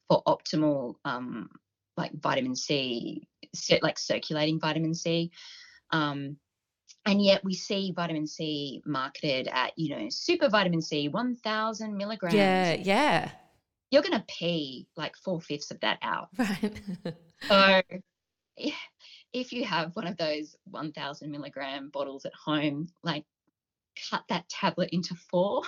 for 0.09 0.23
optimal 0.25 0.97
um, 1.05 1.49
like 1.97 2.13
vitamin 2.21 2.57
C, 2.57 3.27
like 3.83 3.99
circulating 3.99 4.61
vitamin 4.61 4.95
C. 4.95 5.31
Um, 5.91 6.37
and 7.07 7.23
yet 7.23 7.45
we 7.45 7.55
see 7.55 7.93
vitamin 7.95 8.27
C 8.27 8.83
marketed 8.85 9.49
at, 9.49 9.73
you 9.77 9.97
know, 9.97 10.07
super 10.11 10.49
vitamin 10.49 10.83
C, 10.83 11.09
1000 11.09 11.97
milligrams. 11.97 12.35
Yeah, 12.35 12.75
yeah. 12.75 13.31
You're 13.91 14.03
going 14.03 14.19
to 14.19 14.25
pee 14.27 14.89
like 14.97 15.17
four 15.17 15.41
fifths 15.41 15.71
of 15.71 15.81
that 15.81 15.99
out. 16.03 16.29
Right. 17.51 17.85
so 18.59 18.71
if 19.35 19.53
you 19.53 19.65
have 19.65 19.95
one 19.95 20.07
of 20.07 20.17
those 20.17 20.57
1000 20.71 21.31
milligram 21.31 21.91
bottles 21.91 22.25
at 22.25 22.33
home, 22.33 22.89
like 23.03 23.25
cut 24.11 24.25
that 24.29 24.49
tablet 24.49 24.91
into 24.93 25.15
four 25.15 25.63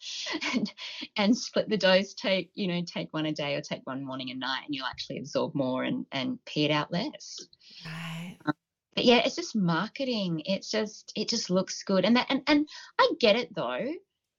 and 0.54 0.72
and 1.16 1.36
split 1.36 1.68
the 1.68 1.76
dose 1.76 2.14
take 2.14 2.50
you 2.54 2.66
know 2.66 2.82
take 2.86 3.08
one 3.12 3.26
a 3.26 3.32
day 3.32 3.54
or 3.54 3.60
take 3.60 3.80
one 3.84 4.04
morning 4.04 4.30
and 4.30 4.40
night 4.40 4.62
and 4.66 4.74
you'll 4.74 4.86
actually 4.86 5.18
absorb 5.18 5.54
more 5.54 5.84
and 5.84 6.06
and 6.12 6.38
pee 6.46 6.64
it 6.64 6.70
out 6.70 6.90
less 6.90 7.46
right 7.84 8.38
um, 8.46 8.54
but 8.94 9.04
yeah 9.04 9.18
it's 9.24 9.36
just 9.36 9.56
marketing. 9.56 10.42
It's 10.44 10.70
just 10.70 11.12
it 11.16 11.28
just 11.28 11.50
looks 11.50 11.82
good. 11.82 12.04
And 12.04 12.16
that 12.16 12.26
and, 12.30 12.42
and 12.46 12.68
i 12.98 13.10
get 13.20 13.36
it 13.36 13.54
though 13.54 13.92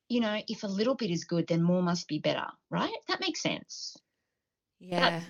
you 0.09 0.19
know 0.19 0.41
if 0.47 0.63
a 0.63 0.67
little 0.67 0.95
bit 0.95 1.09
is 1.09 1.23
good 1.23 1.47
then 1.47 1.63
more 1.63 1.81
must 1.81 2.07
be 2.07 2.19
better 2.19 2.47
right? 2.69 2.97
That 3.07 3.21
makes 3.21 3.41
sense. 3.41 3.97
Yeah. 4.79 5.21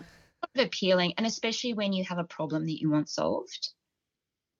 That's 0.55 0.67
appealing 0.67 1.13
and 1.17 1.27
especially 1.27 1.73
when 1.73 1.93
you 1.93 2.03
have 2.05 2.17
a 2.17 2.23
problem 2.23 2.65
that 2.65 2.81
you 2.81 2.89
want 2.89 3.09
solved 3.09 3.69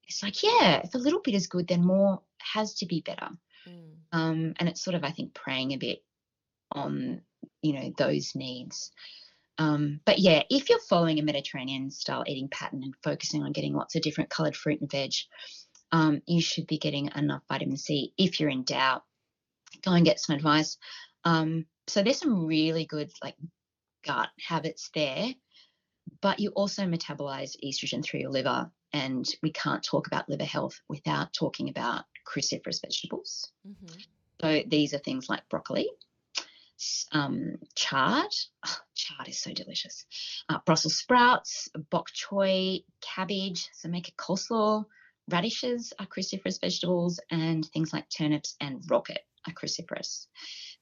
it's 0.08 0.22
like 0.22 0.44
yeah 0.44 0.82
if 0.84 0.94
a 0.94 1.00
little 1.00 1.22
bit 1.22 1.34
is 1.34 1.48
good 1.48 1.68
then 1.68 1.84
more 1.84 2.22
has 2.42 2.74
to 2.76 2.86
be 2.86 3.02
better. 3.02 3.30
Mm. 3.68 3.92
Um, 4.12 4.54
and 4.60 4.70
it's 4.70 4.84
sort 4.84 4.96
of, 4.96 5.04
I 5.04 5.12
think, 5.12 5.34
preying 5.34 5.72
a 5.72 5.78
bit 5.78 6.00
on, 6.72 7.22
you 7.62 7.74
know, 7.74 7.94
those 7.98 8.34
needs. 8.36 8.92
Um, 9.58 10.00
but 10.06 10.20
yeah, 10.20 10.44
if 10.50 10.70
you're 10.70 10.80
following 10.90 11.20
a 11.20 11.24
Mediterranean 11.24 11.92
style 11.92 12.24
eating 12.26 12.50
pattern 12.50 12.84
and 12.84 12.96
focusing 13.04 13.44
on 13.44 13.52
getting 13.52 13.74
lots 13.74 13.96
of 13.96 14.02
different 14.02 14.30
colored 14.30 14.56
fruit 14.56 14.82
and 14.82 14.90
veg, 14.90 15.12
um, 15.92 16.22
you 16.26 16.42
should 16.42 16.68
be 16.68 16.78
getting 16.78 17.10
enough 17.16 17.44
vitamin 17.50 17.78
C. 17.78 18.14
If 18.18 18.40
you're 18.40 18.50
in 18.50 18.64
doubt, 18.64 19.04
go 19.84 19.92
and 19.92 20.06
get 20.06 20.20
some 20.20 20.36
advice. 20.36 20.78
Um, 21.26 21.66
so 21.88 22.02
there's 22.02 22.20
some 22.20 22.46
really 22.46 22.86
good 22.86 23.12
like 23.24 23.36
gut 24.06 24.30
habits 24.48 24.90
there, 24.96 25.28
but 26.22 26.40
you 26.40 26.50
also 26.52 26.84
metabolize 26.84 27.56
estrogen 27.64 28.04
through 28.04 28.22
your 28.22 28.32
liver, 28.32 28.72
and 28.94 29.28
we 29.44 29.52
can't 29.52 29.84
talk 29.84 30.08
about 30.08 30.30
liver 30.30 30.46
health 30.46 30.80
without 30.90 31.34
talking 31.34 31.70
about 31.70 32.06
cruciferous 32.28 32.82
vegetables. 32.82 33.52
Mm-hmm. 33.68 34.00
So 34.42 34.64
these 34.68 34.94
are 34.94 35.00
things 35.00 35.30
like 35.30 35.48
broccoli, 35.50 35.90
um, 37.12 37.56
chard. 37.76 38.32
Oh, 38.66 38.78
chard 38.96 39.28
is 39.28 39.40
so 39.40 39.54
delicious. 39.54 40.06
Uh, 40.50 40.60
Brussels 40.66 40.96
sprouts, 40.96 41.70
bok 41.90 42.08
choy, 42.12 42.84
cabbage. 43.02 43.70
So 43.74 43.90
make 43.90 44.08
a 44.08 44.12
coleslaw. 44.14 44.86
Radishes 45.30 45.94
are 46.00 46.08
cruciferous 46.08 46.60
vegetables, 46.60 47.20
and 47.30 47.66
things 47.66 47.94
like 47.94 48.10
turnips 48.10 48.56
and 48.60 48.84
rocket 48.90 49.22
are 49.48 49.54
cruciferous. 49.54 50.28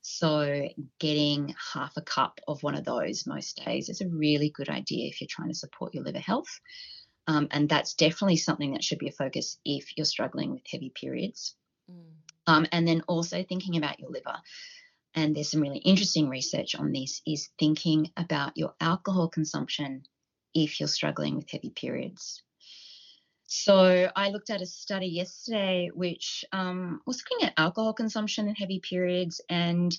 So 0.02 0.68
getting 1.00 1.56
half 1.74 1.98
a 1.98 2.02
cup 2.02 2.40
of 2.48 2.64
one 2.64 2.76
of 2.76 2.86
those 2.86 3.28
most 3.28 3.62
days 3.66 3.90
is 3.90 4.02
a 4.02 4.08
really 4.08 4.50
good 4.50 4.70
idea 4.70 5.08
if 5.08 5.22
you're 5.22 5.28
trying 5.30 5.50
to 5.50 5.56
support 5.56 5.94
your 5.94 6.04
liver 6.04 6.20
health. 6.20 6.60
Um, 7.28 7.48
and 7.52 7.70
that's 7.70 7.94
definitely 7.94 8.38
something 8.38 8.74
that 8.74 8.84
should 8.84 8.98
be 8.98 9.10
a 9.10 9.12
focus 9.12 9.58
if 9.64 9.96
you're 9.96 10.06
struggling 10.06 10.52
with 10.52 10.64
heavy 10.70 10.90
periods. 10.90 11.56
Mm. 11.92 12.14
Um, 12.48 12.66
and 12.72 12.88
then 12.88 13.04
also 13.08 13.44
thinking 13.44 13.78
about 13.78 14.00
your 14.00 14.10
liver. 14.10 14.36
And 15.16 15.36
there's 15.36 15.52
some 15.52 15.62
really 15.62 15.80
interesting 15.80 16.30
research 16.30 16.76
on 16.76 16.92
this 16.92 17.22
is 17.26 17.50
thinking 17.58 18.12
about 18.16 18.56
your 18.56 18.74
alcohol 18.80 19.28
consumption 19.28 20.04
if 20.54 20.80
you're 20.80 20.88
struggling 20.88 21.36
with 21.36 21.50
heavy 21.50 21.72
periods. 21.72 22.44
So 23.48 24.12
I 24.16 24.30
looked 24.30 24.52
at 24.52 24.62
a 24.62 24.66
study 24.68 25.08
yesterday 25.08 25.90
which 25.94 26.46
um, 26.52 27.02
was 27.08 27.24
looking 27.24 27.48
at 27.48 27.54
alcohol 27.58 27.94
consumption 27.94 28.48
in 28.48 28.54
heavy 28.54 28.80
periods, 28.80 29.42
and 29.50 29.92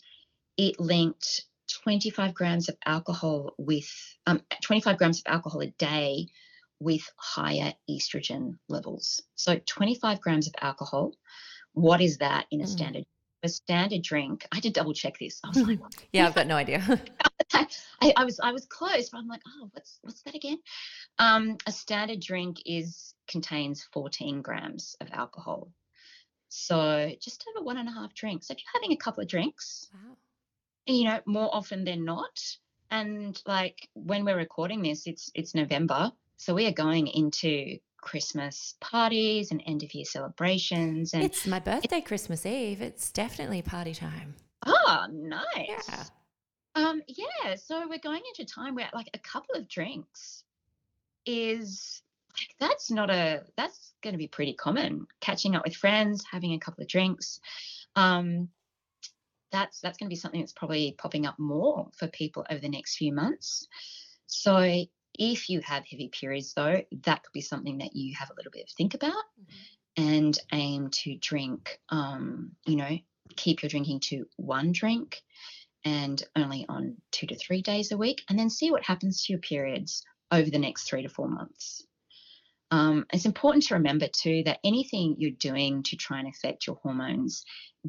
it 0.57 0.79
linked 0.79 1.47
25 1.83 2.33
grams 2.33 2.69
of 2.69 2.77
alcohol 2.87 3.55
with 3.59 3.91
um, 4.27 4.41
25 4.63 4.97
grams 4.99 5.19
of 5.19 5.33
alcohol 5.33 5.63
a 5.63 5.67
day 5.67 6.29
with 6.79 7.03
higher 7.17 7.75
estrogen 7.91 8.59
levels. 8.69 9.21
So 9.35 9.59
25 9.67 10.21
grams 10.21 10.47
of 10.47 10.55
alcohol. 10.61 11.13
What 11.73 12.01
is 12.01 12.19
that 12.19 12.47
in 12.51 12.61
a 12.61 12.65
mm. 12.65 12.69
standard 12.69 13.05
a 13.43 13.49
standard 13.49 14.03
drink? 14.03 14.47
I 14.53 14.61
did 14.61 14.72
double 14.72 14.95
check 14.95 15.18
this. 15.18 15.41
I 15.45 15.49
was 15.49 15.62
like, 15.62 15.80
yeah, 16.12 16.26
I've 16.26 16.34
got 16.34 16.47
no 16.47 16.57
idea. 16.57 16.82
I, 17.53 18.12
I, 18.16 18.24
was 18.24 18.41
I 18.41 18.53
was 18.53 18.66
close, 18.66 19.11
but 19.11 19.18
I'm 19.18 19.28
like, 19.28 19.43
oh, 19.47 19.68
what's 19.72 19.99
what's 20.03 20.22
that 20.22 20.34
again? 20.34 20.59
Um, 21.18 21.57
a 21.66 21.72
standard 21.72 22.20
drink 22.20 22.62
is 22.66 23.14
contains 23.26 23.86
14 23.93 24.43
grams 24.43 24.97
of 25.01 25.09
alcohol. 25.12 25.70
So 26.49 27.11
just 27.20 27.45
over 27.49 27.64
one 27.64 27.76
and 27.76 27.88
a 27.88 27.93
half 27.93 28.14
drinks. 28.14 28.49
So 28.49 28.53
if 28.53 28.59
you're 28.59 28.80
having 28.80 28.93
a 28.93 29.01
couple 29.01 29.22
of 29.22 29.28
drinks, 29.28 29.88
wow. 29.93 30.16
you 30.86 31.05
know, 31.05 31.20
more 31.26 31.49
often 31.53 31.84
than 31.84 32.05
not, 32.05 32.41
and 32.91 33.41
like 33.47 33.88
when 33.95 34.24
we're 34.24 34.36
recording 34.36 34.82
this, 34.82 35.07
it's 35.07 35.30
it's 35.34 35.55
November. 35.55 36.12
So 36.36 36.55
we 36.55 36.66
are 36.66 36.72
going 36.72 37.07
into 37.07 37.78
Christmas 38.01 38.75
parties 38.81 39.51
and 39.51 39.63
end 39.67 39.83
of 39.83 39.95
year 39.95 40.05
celebrations. 40.05 41.15
And 41.15 41.23
it's 41.23 41.47
my 41.47 41.59
birthday, 41.59 42.01
Christmas 42.01 42.47
Eve. 42.47 42.81
It's 42.81 43.11
definitely 43.11 43.63
party 43.63 43.95
time. 43.95 44.35
Oh, 44.67 45.07
nice. 45.11 45.89
Yeah. 45.89 46.05
Um, 46.75 47.03
yeah. 47.09 47.57
So 47.57 47.89
we're 47.89 47.99
going 47.99 48.23
into 48.29 48.53
time 48.53 48.75
where 48.75 48.91
like 48.95 49.11
a 49.15 49.19
couple 49.19 49.57
of 49.57 49.69
drinks 49.69 50.45
is 51.27 52.03
like 52.39 52.55
that's 52.59 52.91
not 52.91 53.11
a 53.11 53.43
that's 53.57 53.93
going 54.03 54.15
to 54.15 54.19
be 54.19 54.29
pretty 54.29 54.55
common. 54.55 55.07
Catching 55.21 55.57
up 55.57 55.65
with 55.65 55.75
friends, 55.75 56.25
having 56.31 56.53
a 56.53 56.59
couple 56.59 56.83
of 56.83 56.89
drinks. 56.89 57.41
Um, 57.97 58.49
that's 59.53 59.81
that's 59.81 59.99
going 59.99 60.09
to 60.09 60.15
be 60.15 60.21
something 60.21 60.41
that's 60.41 60.53
probably 60.53 60.95
popping 60.99 61.27
up 61.27 61.39
more 61.39 61.89
for 61.97 62.07
people 62.09 62.47
over 62.51 62.61
the 62.61 62.69
next 62.69 62.97
few 62.97 63.13
months. 63.13 63.67
So 64.27 64.85
if 65.21 65.51
you 65.51 65.61
have 65.61 65.85
heavy 65.87 66.09
periods, 66.09 66.55
though, 66.55 66.83
that 67.05 67.23
could 67.23 67.33
be 67.33 67.43
something 67.43 67.79
that 67.79 67.95
you 67.95 68.14
have 68.18 68.31
a 68.31 68.35
little 68.37 68.51
bit 68.51 68.64
of 68.64 68.71
think 68.71 68.95
about 68.95 69.12
mm-hmm. 69.12 70.03
and 70.03 70.39
aim 70.53 70.89
to 70.91 71.14
drink, 71.16 71.79
um, 71.91 72.53
you 72.66 72.77
know, 72.77 72.99
keep 73.37 73.62
your 73.62 73.68
drinking 73.68 74.01
to 74.01 74.27
one 74.37 74.73
drink 74.73 75.21
and 75.85 76.25
only 76.35 76.64
on 76.71 76.97
two 77.12 77.27
to 77.27 77.37
three 77.37 77.61
days 77.61 77.93
a 77.93 77.99
week, 77.99 78.23
and 78.29 78.39
then 78.39 78.49
see 78.49 78.71
what 78.71 78.83
happens 78.83 79.23
to 79.23 79.33
your 79.35 79.41
periods 79.41 80.03
over 80.33 80.49
the 80.51 80.59
next 80.59 80.89
three 80.89 81.03
to 81.03 81.09
four 81.09 81.29
months. 81.29 81.85
Um, 82.71 83.05
it's 83.12 83.27
important 83.27 83.64
to 83.64 83.75
remember 83.75 84.07
too 84.07 84.43
that 84.47 84.61
anything 84.64 85.16
you're 85.18 85.33
doing 85.33 85.83
to 85.85 85.97
try 85.97 86.18
and 86.18 86.29
affect 86.29 86.66
your 86.66 86.77
hormones, 86.77 87.45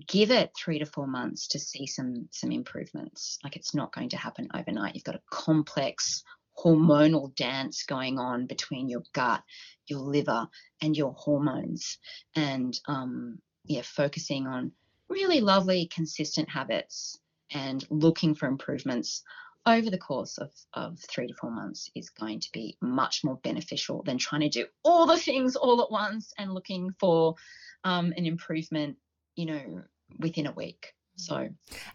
give 0.08 0.32
it 0.32 0.52
three 0.58 0.80
to 0.80 0.86
four 0.86 1.08
months 1.08 1.48
to 1.50 1.60
see 1.60 1.86
some 1.86 2.28
some 2.32 2.52
improvements. 2.52 3.38
Like 3.44 3.56
it's 3.56 3.76
not 3.76 3.94
going 3.94 4.10
to 4.10 4.18
happen 4.18 4.50
overnight. 4.54 4.96
You've 4.96 5.04
got 5.04 5.16
a 5.16 5.22
complex 5.30 6.24
hormonal 6.64 7.36
dance 7.36 7.84
going 7.84 8.20
on 8.20 8.46
between 8.46 8.90
your 8.90 9.04
gut, 9.14 9.42
your 9.88 10.00
liver, 10.00 10.48
and 10.82 10.96
your 10.96 11.14
hormones. 11.14 11.98
And 12.36 12.78
um, 12.88 13.40
yeah, 13.66 13.82
focusing 13.84 14.48
on 14.48 14.72
really 15.10 15.42
lovely, 15.42 15.90
consistent 15.94 16.50
habits 16.50 17.20
and 17.52 17.86
looking 17.90 18.34
for 18.34 18.48
improvements 18.48 19.24
over 19.66 19.90
the 19.90 19.98
course 19.98 20.38
of, 20.38 20.50
of 20.74 21.00
three 21.00 21.28
to 21.28 21.34
four 21.34 21.52
months 21.52 21.90
is 21.96 22.10
going 22.10 22.40
to 22.40 22.50
be 22.52 22.76
much 22.82 23.24
more 23.24 23.38
beneficial 23.44 24.02
than 24.04 24.18
trying 24.18 24.42
to 24.42 24.50
do 24.50 24.66
all 24.84 25.06
the 25.06 25.18
things 25.18 25.56
all 25.56 25.82
at 25.82 25.92
once 25.92 26.34
and 26.38 26.54
looking 26.54 26.92
for 27.00 27.36
um, 27.84 28.14
an 28.18 28.26
improvement, 28.26 28.98
you 29.36 29.46
know, 29.46 29.84
within 30.20 30.48
a 30.48 30.52
week. 30.52 30.94
So, 31.16 31.50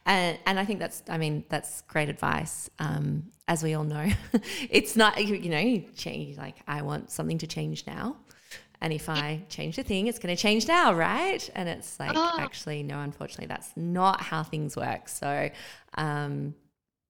and, 0.05 0.39
and 0.47 0.59
I 0.59 0.65
think 0.65 0.79
that's, 0.79 1.03
I 1.09 1.19
mean, 1.19 1.45
that's 1.49 1.83
great 1.83 2.09
advice. 2.09 2.71
Um, 2.79 3.25
as 3.49 3.63
we 3.63 3.75
all 3.75 3.85
know, 3.85 4.09
it's 4.71 4.97
not, 4.97 5.25
you 5.25 5.49
know, 5.49 5.59
you 5.59 5.85
change, 5.97 6.37
like, 6.37 6.57
I 6.69 6.83
want 6.83 7.11
something 7.11 7.39
to 7.39 7.47
change 7.47 7.87
now. 7.87 8.17
And 8.81 8.93
if 8.93 9.09
I 9.09 9.43
change 9.49 9.77
the 9.77 9.83
thing, 9.83 10.07
it's 10.07 10.19
going 10.19 10.35
to 10.35 10.41
change 10.41 10.69
now, 10.69 10.93
right? 10.93 11.49
And 11.55 11.69
it's 11.69 11.99
like, 11.99 12.13
oh. 12.15 12.37
actually, 12.39 12.83
no, 12.83 13.01
unfortunately, 13.01 13.47
that's 13.47 13.73
not 13.75 14.21
how 14.21 14.43
things 14.43 14.77
work. 14.77 15.09
So, 15.09 15.51
um, 15.95 16.55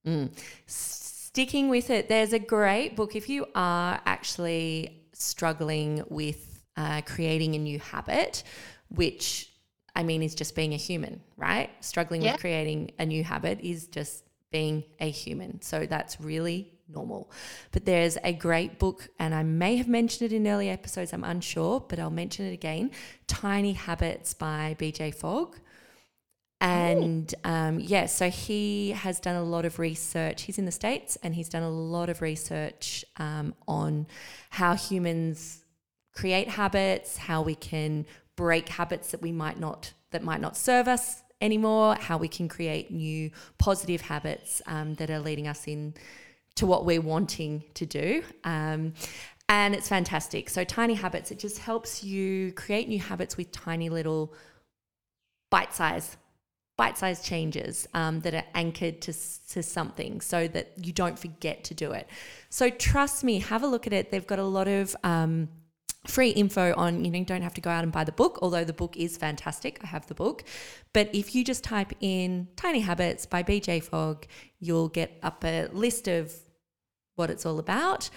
mm, 0.06 0.30
sticking 0.66 1.68
with 1.68 1.90
it, 1.90 2.08
there's 2.08 2.32
a 2.32 2.38
great 2.38 2.94
book 2.94 3.16
if 3.16 3.28
you 3.28 3.46
are 3.54 4.00
actually 4.06 5.06
struggling 5.12 6.04
with 6.08 6.64
uh, 6.76 7.00
creating 7.02 7.54
a 7.54 7.58
new 7.58 7.80
habit, 7.80 8.44
which 8.88 9.50
I 9.96 10.02
mean 10.02 10.22
is 10.22 10.34
just 10.34 10.54
being 10.54 10.74
a 10.74 10.76
human, 10.76 11.22
right? 11.36 11.70
Struggling 11.80 12.22
yeah. 12.22 12.32
with 12.32 12.40
creating 12.40 12.92
a 12.98 13.06
new 13.06 13.24
habit 13.24 13.60
is 13.62 13.88
just 13.88 14.24
being 14.52 14.84
a 15.00 15.10
human. 15.10 15.62
So 15.62 15.86
that's 15.86 16.20
really 16.20 16.72
normal. 16.88 17.30
But 17.72 17.86
there's 17.86 18.18
a 18.22 18.32
great 18.32 18.78
book, 18.78 19.08
and 19.18 19.34
I 19.34 19.42
may 19.42 19.76
have 19.76 19.88
mentioned 19.88 20.30
it 20.30 20.36
in 20.36 20.46
early 20.46 20.68
episodes, 20.68 21.12
I'm 21.12 21.24
unsure, 21.24 21.80
but 21.80 21.98
I'll 21.98 22.10
mention 22.10 22.46
it 22.46 22.52
again 22.52 22.90
Tiny 23.26 23.72
Habits 23.72 24.34
by 24.34 24.76
BJ 24.78 25.14
Fogg. 25.14 25.56
And 26.60 27.34
um, 27.44 27.80
yeah, 27.80 28.06
so 28.06 28.30
he 28.30 28.90
has 28.92 29.20
done 29.20 29.36
a 29.36 29.42
lot 29.42 29.64
of 29.64 29.78
research. 29.78 30.42
He's 30.42 30.58
in 30.58 30.64
the 30.64 30.72
States 30.72 31.18
and 31.22 31.34
he's 31.34 31.50
done 31.50 31.62
a 31.62 31.70
lot 31.70 32.08
of 32.08 32.22
research 32.22 33.04
um, 33.18 33.54
on 33.68 34.06
how 34.50 34.74
humans 34.74 35.64
create 36.14 36.48
habits, 36.48 37.18
how 37.18 37.42
we 37.42 37.54
can 37.54 38.06
break 38.36 38.68
habits 38.68 39.10
that 39.10 39.22
we 39.22 39.32
might 39.32 39.58
not, 39.58 39.92
that 40.10 40.22
might 40.22 40.40
not 40.40 40.56
serve 40.56 40.88
us 40.88 41.22
anymore, 41.40 41.96
how 41.96 42.16
we 42.16 42.28
can 42.28 42.48
create 42.48 42.90
new 42.90 43.30
positive 43.58 44.02
habits 44.02 44.62
um, 44.66 44.94
that 44.94 45.10
are 45.10 45.18
leading 45.18 45.48
us 45.48 45.66
in 45.66 45.94
to 46.54 46.66
what 46.66 46.84
we're 46.84 47.00
wanting 47.00 47.62
to 47.74 47.86
do. 47.86 48.22
Um, 48.44 48.94
and 49.48 49.74
it's 49.74 49.88
fantastic. 49.88 50.50
So, 50.50 50.64
Tiny 50.64 50.94
Habits, 50.94 51.30
it 51.30 51.38
just 51.38 51.58
helps 51.58 52.02
you 52.02 52.52
create 52.52 52.88
new 52.88 52.98
habits 52.98 53.36
with 53.36 53.52
tiny 53.52 53.88
little 53.88 54.34
bite 55.50 55.72
size. 55.72 56.16
Bite 56.76 56.98
sized 56.98 57.24
changes 57.24 57.86
um, 57.94 58.20
that 58.20 58.34
are 58.34 58.44
anchored 58.54 59.00
to, 59.02 59.12
to 59.50 59.62
something 59.62 60.20
so 60.20 60.46
that 60.48 60.72
you 60.76 60.92
don't 60.92 61.18
forget 61.18 61.64
to 61.64 61.74
do 61.74 61.92
it. 61.92 62.08
So, 62.50 62.68
trust 62.70 63.22
me, 63.22 63.38
have 63.38 63.62
a 63.62 63.66
look 63.66 63.86
at 63.86 63.92
it. 63.92 64.10
They've 64.10 64.26
got 64.26 64.40
a 64.40 64.44
lot 64.44 64.68
of 64.68 64.96
um, 65.04 65.48
free 66.08 66.30
info 66.30 66.74
on 66.76 67.04
you 67.04 67.10
know 67.10 67.18
you 67.18 67.24
don't 67.24 67.42
have 67.42 67.54
to 67.54 67.60
go 67.60 67.70
out 67.70 67.82
and 67.82 67.92
buy 67.92 68.04
the 68.04 68.12
book 68.12 68.38
although 68.42 68.64
the 68.64 68.72
book 68.72 68.96
is 68.96 69.16
fantastic 69.16 69.78
i 69.82 69.86
have 69.86 70.06
the 70.06 70.14
book 70.14 70.44
but 70.92 71.08
if 71.14 71.34
you 71.34 71.44
just 71.44 71.64
type 71.64 71.92
in 72.00 72.48
tiny 72.56 72.80
habits 72.80 73.26
by 73.26 73.42
bj 73.42 73.82
fogg 73.82 74.26
you'll 74.60 74.88
get 74.88 75.18
up 75.22 75.44
a 75.44 75.68
list 75.72 76.08
of 76.08 76.32
what 77.16 77.30
it's 77.30 77.44
all 77.44 77.58
about. 77.58 78.08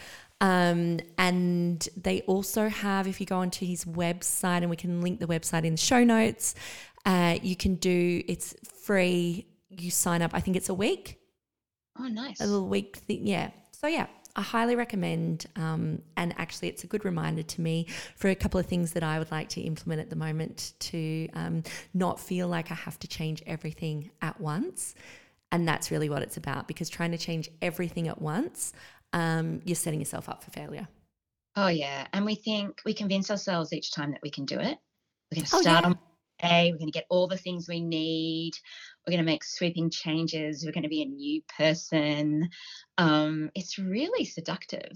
Um, 0.41 0.99
and 1.17 1.85
they 1.97 2.21
also 2.21 2.69
have, 2.69 3.07
if 3.07 3.19
you 3.19 3.25
go 3.25 3.37
onto 3.37 3.65
his 3.65 3.85
website, 3.85 4.57
and 4.57 4.69
we 4.69 4.75
can 4.75 5.01
link 5.01 5.19
the 5.19 5.27
website 5.27 5.65
in 5.65 5.73
the 5.73 5.77
show 5.77 6.03
notes, 6.03 6.55
uh, 7.05 7.37
you 7.41 7.55
can 7.55 7.75
do 7.75 8.21
it's 8.27 8.55
free. 8.83 9.47
You 9.69 9.91
sign 9.91 10.21
up, 10.21 10.31
I 10.33 10.39
think 10.39 10.55
it's 10.55 10.69
a 10.69 10.73
week. 10.73 11.17
Oh, 11.97 12.07
nice. 12.07 12.39
A 12.39 12.45
little 12.45 12.67
week 12.67 12.97
thing. 12.97 13.27
Yeah. 13.27 13.49
So, 13.71 13.87
yeah, 13.87 14.07
I 14.35 14.41
highly 14.41 14.75
recommend. 14.75 15.45
Um, 15.55 16.01
and 16.17 16.33
actually, 16.37 16.69
it's 16.69 16.83
a 16.83 16.87
good 16.87 17.05
reminder 17.05 17.43
to 17.43 17.61
me 17.61 17.87
for 18.15 18.29
a 18.29 18.35
couple 18.35 18.59
of 18.59 18.65
things 18.65 18.93
that 18.93 19.03
I 19.03 19.19
would 19.19 19.31
like 19.31 19.49
to 19.49 19.61
implement 19.61 20.01
at 20.01 20.09
the 20.09 20.15
moment 20.15 20.73
to 20.79 21.27
um, 21.33 21.63
not 21.93 22.19
feel 22.19 22.47
like 22.47 22.71
I 22.71 22.75
have 22.75 22.99
to 22.99 23.07
change 23.07 23.43
everything 23.45 24.11
at 24.21 24.39
once. 24.39 24.95
And 25.51 25.67
that's 25.67 25.89
really 25.91 26.09
what 26.09 26.21
it's 26.21 26.37
about 26.37 26.67
because 26.67 26.89
trying 26.89 27.11
to 27.11 27.17
change 27.17 27.49
everything 27.61 28.07
at 28.07 28.21
once, 28.21 28.73
um, 29.13 29.61
you're 29.65 29.75
setting 29.75 29.99
yourself 29.99 30.29
up 30.29 30.43
for 30.43 30.51
failure. 30.51 30.87
Oh, 31.55 31.67
yeah. 31.67 32.07
And 32.13 32.25
we 32.25 32.35
think 32.35 32.79
we 32.85 32.93
convince 32.93 33.31
ourselves 33.31 33.73
each 33.73 33.91
time 33.91 34.11
that 34.11 34.21
we 34.21 34.29
can 34.29 34.45
do 34.45 34.59
it. 34.59 34.77
We're 35.31 35.35
going 35.35 35.45
to 35.45 35.55
oh, 35.55 35.61
start 35.61 35.85
oh, 35.85 35.87
yeah. 35.87 35.87
on 35.87 35.99
day, 36.41 36.71
we're 36.71 36.77
going 36.77 36.91
to 36.91 36.97
get 36.97 37.05
all 37.09 37.27
the 37.27 37.37
things 37.37 37.67
we 37.67 37.81
need, 37.81 38.53
we're 39.05 39.11
going 39.11 39.25
to 39.25 39.31
make 39.31 39.43
sweeping 39.43 39.89
changes, 39.89 40.63
we're 40.65 40.71
going 40.71 40.83
to 40.83 40.89
be 40.89 41.01
a 41.01 41.05
new 41.05 41.41
person. 41.57 42.49
Um, 42.97 43.51
it's 43.55 43.79
really 43.79 44.25
seductive. 44.25 44.91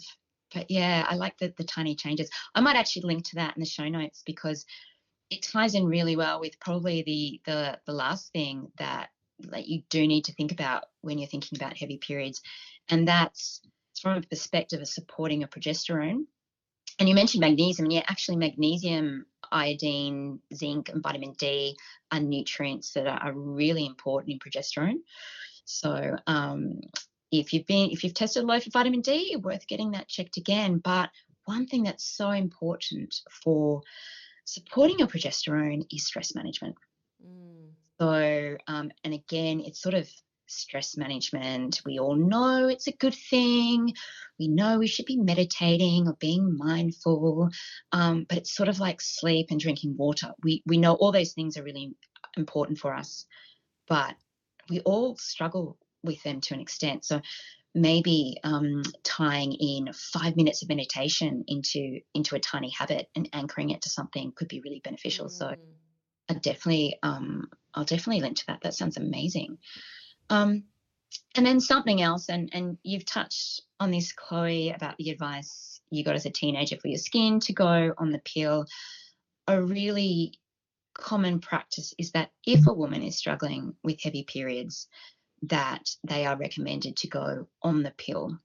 But 0.54 0.70
yeah, 0.70 1.06
I 1.08 1.16
like 1.16 1.38
the, 1.38 1.54
the 1.58 1.64
tiny 1.64 1.96
changes. 1.96 2.30
I 2.54 2.62
might 2.62 2.76
actually 2.76 3.04
link 3.04 3.26
to 3.26 3.36
that 3.36 3.56
in 3.56 3.60
the 3.60 3.66
show 3.66 3.88
notes 3.90 4.22
because 4.26 4.66
it 5.30 5.42
ties 5.42 5.74
in 5.74 5.86
really 5.86 6.16
well 6.16 6.40
with 6.40 6.60
probably 6.60 7.02
the 7.02 7.42
the 7.46 7.80
the 7.88 7.94
last 7.94 8.32
thing 8.32 8.72
that 8.78 9.10
that 9.40 9.68
you 9.68 9.82
do 9.90 10.06
need 10.08 10.26
to 10.26 10.34
think 10.34 10.52
about 10.52 10.86
when 11.02 11.18
you're 11.18 11.28
thinking 11.28 11.58
about 11.58 11.76
heavy 11.76 11.98
periods. 11.98 12.42
And 12.90 13.08
that's 13.08 13.62
from 14.02 14.18
a 14.18 14.22
perspective 14.22 14.82
of 14.82 14.88
supporting 14.88 15.42
your 15.42 15.48
progesterone. 15.48 16.26
And 17.00 17.10
you 17.10 17.16
mentioned 17.16 17.42
magnesium, 17.42 17.86
and 17.86 17.94
yeah, 17.94 18.04
actually, 18.08 18.38
magnesium, 18.38 19.26
iodine, 19.54 20.40
zinc, 20.54 20.90
and 20.90 21.04
vitamin 21.04 21.34
D 21.34 21.78
are 22.12 22.20
nutrients 22.20 22.94
that 22.94 23.08
are 23.08 23.34
really 23.34 23.86
important 23.86 24.34
in 24.34 24.40
progesterone. 24.40 25.00
So, 25.66 26.18
um, 26.28 26.82
if 27.32 27.54
you've 27.54 27.66
been 27.66 27.90
if 27.92 28.04
you've 28.04 28.14
tested 28.14 28.44
low 28.44 28.60
for 28.60 28.70
vitamin 28.70 29.02
D, 29.02 29.32
it's 29.34 29.44
worth 29.44 29.68
getting 29.68 29.92
that 29.92 30.08
checked 30.08 30.38
again. 30.38 30.78
But 30.78 31.10
one 31.46 31.68
thing 31.68 31.84
that's 31.84 32.06
so 32.06 32.32
important 32.32 33.16
for 33.44 33.82
supporting 34.46 35.00
your 35.00 35.08
progesterone 35.08 35.86
is 35.92 36.06
stress 36.06 36.36
management. 36.36 36.76
Mm. 37.26 37.70
So, 38.00 38.58
um, 38.68 38.92
and 39.04 39.14
again, 39.14 39.62
it's 39.62 39.82
sort 39.82 39.96
of 39.96 40.10
stress 40.48 40.98
management. 40.98 41.82
We 41.86 42.00
all 42.00 42.16
know 42.16 42.68
it's 42.68 42.88
a 42.88 42.96
good 42.96 43.16
thing. 43.16 43.94
We 44.40 44.48
know 44.48 44.80
we 44.80 44.88
should 44.88 45.06
be 45.06 45.18
meditating 45.18 46.08
or 46.08 46.16
being 46.20 46.58
mindful, 46.58 47.50
um, 47.92 48.26
but 48.28 48.40
it's 48.40 48.56
sort 48.56 48.70
of 48.70 48.80
like 48.80 49.02
sleep 49.02 49.48
and 49.52 49.60
drinking 49.60 49.96
water. 49.98 50.32
We 50.44 50.64
we 50.66 50.78
know 50.78 50.94
all 50.94 51.12
those 51.12 51.34
things 51.34 51.58
are 51.58 51.64
really 51.64 51.94
important 52.38 52.80
for 52.80 52.94
us, 52.94 53.26
but 53.88 54.16
we 54.70 54.80
all 54.82 55.18
struggle 55.18 55.78
with 56.04 56.22
them 56.24 56.42
to 56.42 56.54
an 56.54 56.60
extent. 56.60 57.06
So 57.06 57.22
maybe 57.76 58.38
um, 58.44 58.84
tying 59.04 59.54
in 59.54 59.92
five 59.94 60.36
minutes 60.36 60.62
of 60.62 60.70
meditation 60.70 61.44
into 61.48 62.00
into 62.14 62.36
a 62.36 62.40
tiny 62.40 62.70
habit 62.70 63.10
and 63.16 63.30
anchoring 63.34 63.72
it 63.72 63.82
to 63.84 63.90
something 63.90 64.32
could 64.36 64.48
be 64.48 64.62
really 64.62 64.82
beneficial. 64.84 65.28
Mm. 65.28 65.32
So 65.32 65.56
I 66.30 66.34
definitely 66.36 66.98
um, 67.04 67.48
I'll 67.74 67.86
definitely 67.86 68.22
link 68.22 68.38
to 68.38 68.46
that. 68.48 68.62
That 68.62 68.74
sounds 68.74 68.98
amazing. 68.98 69.58
Um, 70.30 70.64
and 71.36 71.46
then 71.46 71.60
something 71.60 72.02
else, 72.02 72.30
and 72.30 72.50
and 72.54 72.78
you've 72.84 73.06
touched 73.06 73.62
on 73.80 73.92
this, 73.92 74.12
Cloe, 74.14 74.72
about 74.76 74.98
the 74.98 75.10
advice 75.10 75.82
you 75.90 76.04
got 76.04 76.16
as 76.16 76.26
a 76.26 76.32
teenager 76.32 76.78
for 76.78 76.88
your 76.88 76.98
skin 76.98 77.40
to 77.42 77.54
go 77.54 77.94
on 77.98 78.12
the 78.12 78.20
pill. 78.20 78.66
A 79.48 79.62
really 79.62 80.34
common 80.94 81.40
practice 81.40 81.94
is 81.98 82.12
that 82.12 82.32
if 82.46 82.68
a 82.68 82.74
woman 82.74 83.04
is 83.04 83.18
struggling 83.18 83.76
with 83.84 84.02
heavy 84.02 84.24
periods, 84.24 84.88
that 85.44 85.90
they 86.04 86.26
are 86.26 86.38
recommended 86.38 86.96
to 86.98 87.08
go 87.08 87.48
on 87.62 87.84
the 87.84 87.94
pill. 87.98 88.40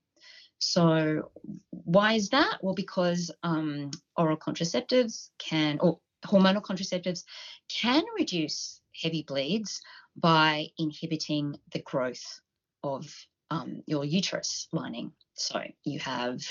So 0.59 1.31
why 1.69 2.13
is 2.13 2.29
that? 2.29 2.59
Well, 2.61 2.75
because 2.75 3.31
um, 3.43 3.91
oral 4.17 4.37
contraceptives 4.37 5.29
can, 5.37 5.79
or 5.79 5.99
hormonal 6.25 6.61
contraceptives 6.61 7.23
can 7.69 8.03
reduce 8.17 8.81
heavy 9.01 9.23
bleeds 9.23 9.81
by 10.19 10.67
inhibiting 10.77 11.59
the 11.71 11.81
growth 11.81 12.41
of 12.83 13.13
um, 13.51 13.83
your 13.85 14.05
uterus 14.05 14.67
lining. 14.71 15.11
So 15.33 15.61
you 15.83 15.99
have 15.99 16.41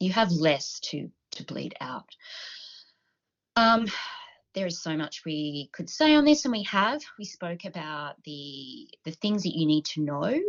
you 0.00 0.12
have 0.12 0.30
less 0.30 0.80
to 0.90 1.10
to 1.32 1.44
bleed 1.44 1.74
out. 1.80 2.08
Um, 3.56 3.86
there 4.54 4.66
is 4.66 4.80
so 4.80 4.96
much 4.96 5.24
we 5.24 5.68
could 5.72 5.90
say 5.90 6.14
on 6.14 6.24
this, 6.24 6.44
and 6.44 6.52
we 6.52 6.62
have. 6.64 7.02
We 7.18 7.24
spoke 7.24 7.64
about 7.64 8.22
the 8.24 8.88
the 9.04 9.12
things 9.12 9.42
that 9.42 9.56
you 9.56 9.66
need 9.66 9.84
to 9.86 10.02
know 10.02 10.40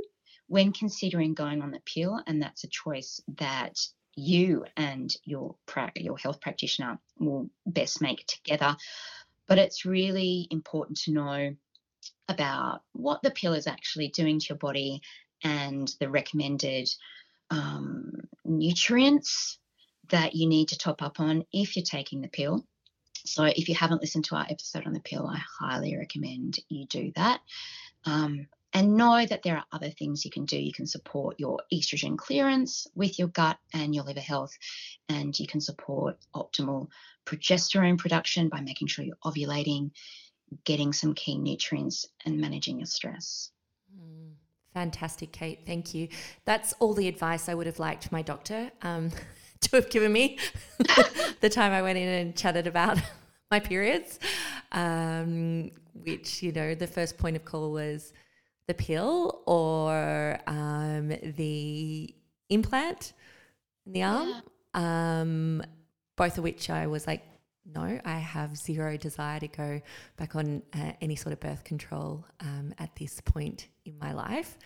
when 0.48 0.74
considering 0.74 1.34
going 1.34 1.62
on 1.62 1.72
the 1.72 1.82
pill, 1.82 2.20
and 2.26 2.42
that's 2.42 2.64
a 2.64 2.70
choice 2.70 3.22
that 3.38 3.80
you 4.16 4.66
and 4.76 5.16
your 5.24 5.56
your 5.96 6.18
health 6.18 6.42
practitioner 6.42 7.00
will 7.20 7.50
best 7.66 8.02
make 8.02 8.26
together. 8.26 8.76
But 9.48 9.58
it's 9.58 9.86
really 9.86 10.48
important 10.52 11.00
to 11.02 11.12
know 11.12 11.56
about 12.30 12.84
what 12.94 13.22
the 13.22 13.32
pill 13.32 13.54
is 13.54 13.68
actually 13.68 14.08
doing 14.10 14.40
to 14.40 14.46
your 14.50 14.58
body 14.58 15.02
and 15.44 15.92
the 16.00 16.10
recommended 16.10 16.90
um, 17.50 18.12
nutrients 18.46 19.58
that 20.10 20.36
you 20.36 20.48
need 20.48 20.70
to 20.70 20.78
top 20.78 21.02
up 21.02 21.20
on 21.20 21.44
if 21.52 21.76
you're 21.76 21.84
taking 21.84 22.22
the 22.22 22.28
pill. 22.28 22.66
So, 23.26 23.44
if 23.44 23.68
you 23.68 23.76
haven't 23.76 24.02
listened 24.02 24.26
to 24.26 24.36
our 24.36 24.46
episode 24.50 24.86
on 24.86 24.94
the 24.94 25.02
pill, 25.02 25.28
I 25.28 25.42
highly 25.60 25.98
recommend 25.98 26.60
you 26.70 26.86
do 26.86 27.12
that. 27.16 27.42
Um, 28.06 28.48
and 28.72 28.96
know 28.96 29.26
that 29.26 29.42
there 29.44 29.58
are 29.58 29.66
other 29.72 29.90
things 29.90 30.24
you 30.24 30.32
can 30.32 30.46
do. 30.46 30.58
You 30.58 30.72
can 30.72 30.86
support 30.86 31.40
your 31.40 31.60
estrogen 31.74 32.18
clearance 32.18 32.88
with 32.96 33.18
your 33.18 33.28
gut 33.28 33.58
and 33.74 33.96
your 33.96 34.04
liver 34.04 34.20
health, 34.20 34.56
and 35.10 35.38
you 35.38 35.48
can 35.48 35.60
support 35.60 36.18
optimal 36.36 36.88
progesterone 37.26 37.98
production 37.98 38.48
by 38.48 38.62
making 38.62 38.88
sure 38.88 39.04
you're 39.04 39.16
ovulating, 39.26 39.92
getting 40.66 40.94
some 40.94 41.14
key 41.14 41.38
nutrients, 41.38 42.08
and 42.26 42.40
managing 42.40 42.80
your 42.80 42.86
stress. 42.86 43.52
Mm, 43.96 44.34
fantastic, 44.74 45.32
Kate. 45.32 45.62
Thank 45.66 45.94
you. 45.94 46.08
That's 46.46 46.74
all 46.80 46.94
the 46.94 47.08
advice 47.08 47.50
I 47.50 47.54
would 47.54 47.66
have 47.66 47.80
liked 47.80 48.12
my 48.12 48.22
doctor 48.22 48.72
um, 48.82 49.12
to 49.62 49.76
have 49.76 49.90
given 49.90 50.12
me 50.12 50.38
the 51.42 51.50
time 51.50 51.72
I 51.72 51.82
went 51.82 51.98
in 51.98 52.08
and 52.08 52.36
chatted 52.36 52.68
about 52.68 52.98
my 53.52 53.60
periods, 53.60 54.20
um, 54.72 55.72
which, 55.94 56.44
you 56.44 56.52
know, 56.52 56.76
the 56.76 56.88
first 56.88 57.18
point 57.18 57.36
of 57.36 57.46
call 57.46 57.72
was 57.72 58.14
the 58.68 58.74
pill 58.74 59.42
or 59.48 60.40
um, 60.46 61.08
the 61.08 62.14
implant 62.50 63.14
in 63.86 63.94
the 63.94 64.04
arm. 64.04 64.30
Yeah. 64.30 64.42
Um, 65.22 65.64
both 66.16 66.38
of 66.38 66.44
which 66.44 66.70
I 66.70 66.86
was 66.86 67.08
like, 67.08 67.24
no, 67.74 68.00
I 68.06 68.18
have 68.18 68.58
zero 68.58 68.98
desire 68.98 69.40
to 69.40 69.48
go 69.48 69.82
back 70.18 70.36
on 70.36 70.62
uh, 70.74 70.94
any 71.02 71.16
sort 71.16 71.34
of 71.34 71.40
birth 71.40 71.64
control 71.64 72.26
um, 72.40 72.74
at 72.78 72.96
this 72.96 73.22
point 73.22 73.68
in 73.86 73.98
my 74.00 74.14
life. 74.14 74.58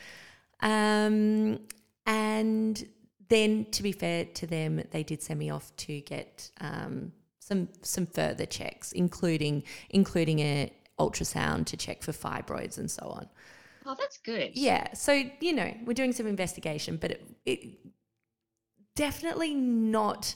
Um, 0.62 1.60
and 2.06 2.88
then, 3.30 3.66
to 3.72 3.84
be 3.84 3.92
fair 3.92 4.26
to 4.26 4.48
them, 4.48 4.82
they 4.92 5.04
did 5.04 5.22
send 5.22 5.40
me 5.40 5.50
off 5.50 5.76
to 5.78 6.02
get 6.02 6.52
um, 6.62 7.12
some 7.40 7.70
some 7.82 8.06
further 8.06 8.46
checks, 8.46 8.92
including 8.92 9.64
including 9.90 10.40
a 10.40 10.72
ultrasound 11.00 11.66
to 11.66 11.78
check 11.78 12.02
for 12.04 12.12
fibroids 12.12 12.78
and 12.78 12.90
so 12.90 13.08
on. 13.08 13.28
Oh, 13.86 13.96
that's 14.00 14.18
good. 14.18 14.52
Yeah. 14.54 14.94
So, 14.94 15.24
you 15.40 15.54
know, 15.54 15.74
we're 15.86 15.94
doing 15.94 16.14
some 16.14 16.28
investigation, 16.28 16.98
but 16.98 17.12
it, 17.12 17.28
it 17.46 17.80
definitely 18.96 19.54
not 19.54 20.36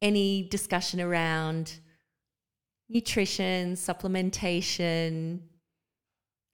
any 0.00 0.48
discussion 0.48 1.00
around 1.00 1.78
nutrition, 2.88 3.74
supplementation, 3.74 5.40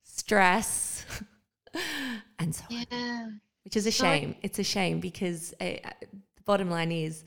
stress, 0.05 1.05
and 2.39 2.55
so 2.55 2.65
yeah. 2.71 2.85
on. 2.93 3.41
Which 3.65 3.77
is 3.77 3.87
a 3.87 3.91
shame. 3.91 4.35
It's 4.43 4.59
a 4.59 4.65
shame 4.65 4.99
because 5.01 5.55
the 5.61 5.81
bottom 6.45 6.69
line 6.69 6.91
is 6.91 7.25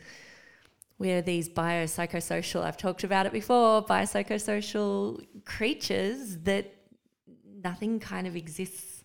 we're 0.97 1.22
these 1.22 1.49
biopsychosocial, 1.49 2.64
I've 2.64 2.78
talked 2.78 3.03
about 3.03 3.26
it 3.26 3.34
before, 3.34 3.84
biopsychosocial 3.86 5.26
creatures 5.45 6.38
that 6.39 6.74
nothing 7.64 7.99
kind 7.99 8.28
of 8.28 8.36
exists 8.36 9.03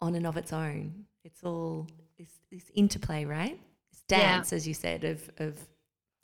on 0.00 0.14
and 0.14 0.26
of 0.26 0.36
its 0.36 0.52
own. 0.52 1.04
It's 1.24 1.42
all 1.44 1.88
this, 2.18 2.30
this 2.50 2.70
interplay, 2.74 3.24
right? 3.24 3.58
This 3.90 4.02
dance, 4.08 4.52
yeah. 4.52 4.56
as 4.56 4.68
you 4.68 4.74
said, 4.74 5.04
of 5.04 5.30
of 5.38 5.58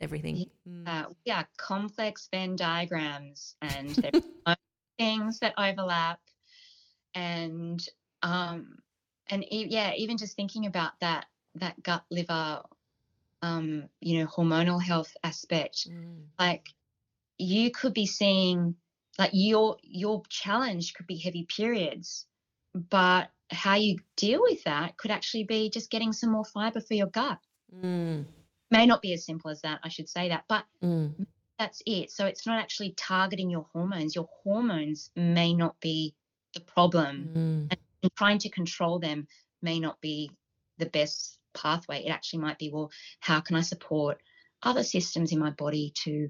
everything. 0.01 0.37
Yeah, 0.67 1.05
mm. 1.05 1.15
yeah 1.25 1.45
complex 1.57 2.29
Venn 2.33 2.57
diagrams, 2.57 3.57
and 3.61 4.13
things 4.99 5.41
that 5.41 5.55
overlap, 5.59 6.21
and 7.15 7.87
um, 8.23 8.79
and 9.29 9.45
e- 9.53 9.69
yeah, 9.71 9.93
even 9.97 10.17
just 10.17 10.37
thinking 10.37 10.67
about 10.67 10.93
that 11.01 11.27
that 11.57 11.83
gut 11.83 12.05
liver, 12.11 12.63
um, 13.43 13.89
you 14.01 14.19
know, 14.19 14.27
hormonal 14.27 14.83
health 14.83 15.15
aspect, 15.23 15.89
mm. 15.89 16.25
like 16.39 16.67
you 17.39 17.71
could 17.71 17.95
be 17.95 18.07
seeing 18.07 18.75
like 19.19 19.31
your 19.33 19.77
your 19.83 20.23
challenge 20.29 20.95
could 20.95 21.07
be 21.07 21.17
heavy 21.17 21.45
periods 21.45 22.27
but 22.75 23.31
how 23.51 23.77
you 23.77 23.99
deal 24.17 24.43
with 24.43 24.65
that 24.65 24.97
could 24.97 25.11
actually 25.11 25.45
be 25.45 25.71
just 25.71 25.91
getting 25.91 26.13
some 26.13 26.31
more 26.31 26.45
fiber 26.45 26.81
for 26.81 26.95
your 26.95 27.07
gut. 27.07 27.39
Mm. 27.75 28.25
May 28.71 28.87
not 28.87 29.03
be 29.03 29.13
as 29.13 29.25
simple 29.25 29.51
as 29.51 29.61
that, 29.63 29.81
I 29.83 29.89
should 29.89 30.09
say 30.09 30.31
that, 30.31 30.45
but 30.49 30.65
mm. 30.83 31.27
that's 31.59 31.83
it. 31.87 32.11
So 32.11 32.27
it's 32.27 32.47
not 32.47 32.59
actually 32.59 32.95
targeting 32.97 33.51
your 33.51 33.67
hormones. 33.73 34.15
Your 34.15 34.29
hormones 34.43 35.11
may 35.15 35.55
not 35.55 35.79
be 35.81 36.15
the 36.55 36.61
problem, 36.61 37.29
mm. 37.35 37.77
and 38.03 38.13
trying 38.17 38.39
to 38.39 38.49
control 38.49 38.99
them 38.99 39.27
may 39.63 39.81
not 39.81 40.01
be 40.01 40.31
the 40.79 40.87
best 40.87 41.39
pathway. 41.55 42.05
It 42.05 42.11
actually 42.11 42.41
might 42.41 42.59
be, 42.59 42.71
well, 42.71 42.91
how 43.21 43.41
can 43.41 43.57
I 43.57 43.61
support 43.61 44.21
other 44.63 44.83
systems 44.83 45.33
in 45.33 45.39
my 45.39 45.51
body 45.51 45.93
to 46.05 46.29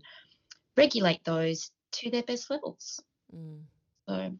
regulate 0.76 1.24
those 1.24 1.70
to 1.92 2.10
their 2.10 2.22
best 2.22 2.50
levels? 2.50 3.00
Mm. 3.34 3.62
So, 4.08 4.32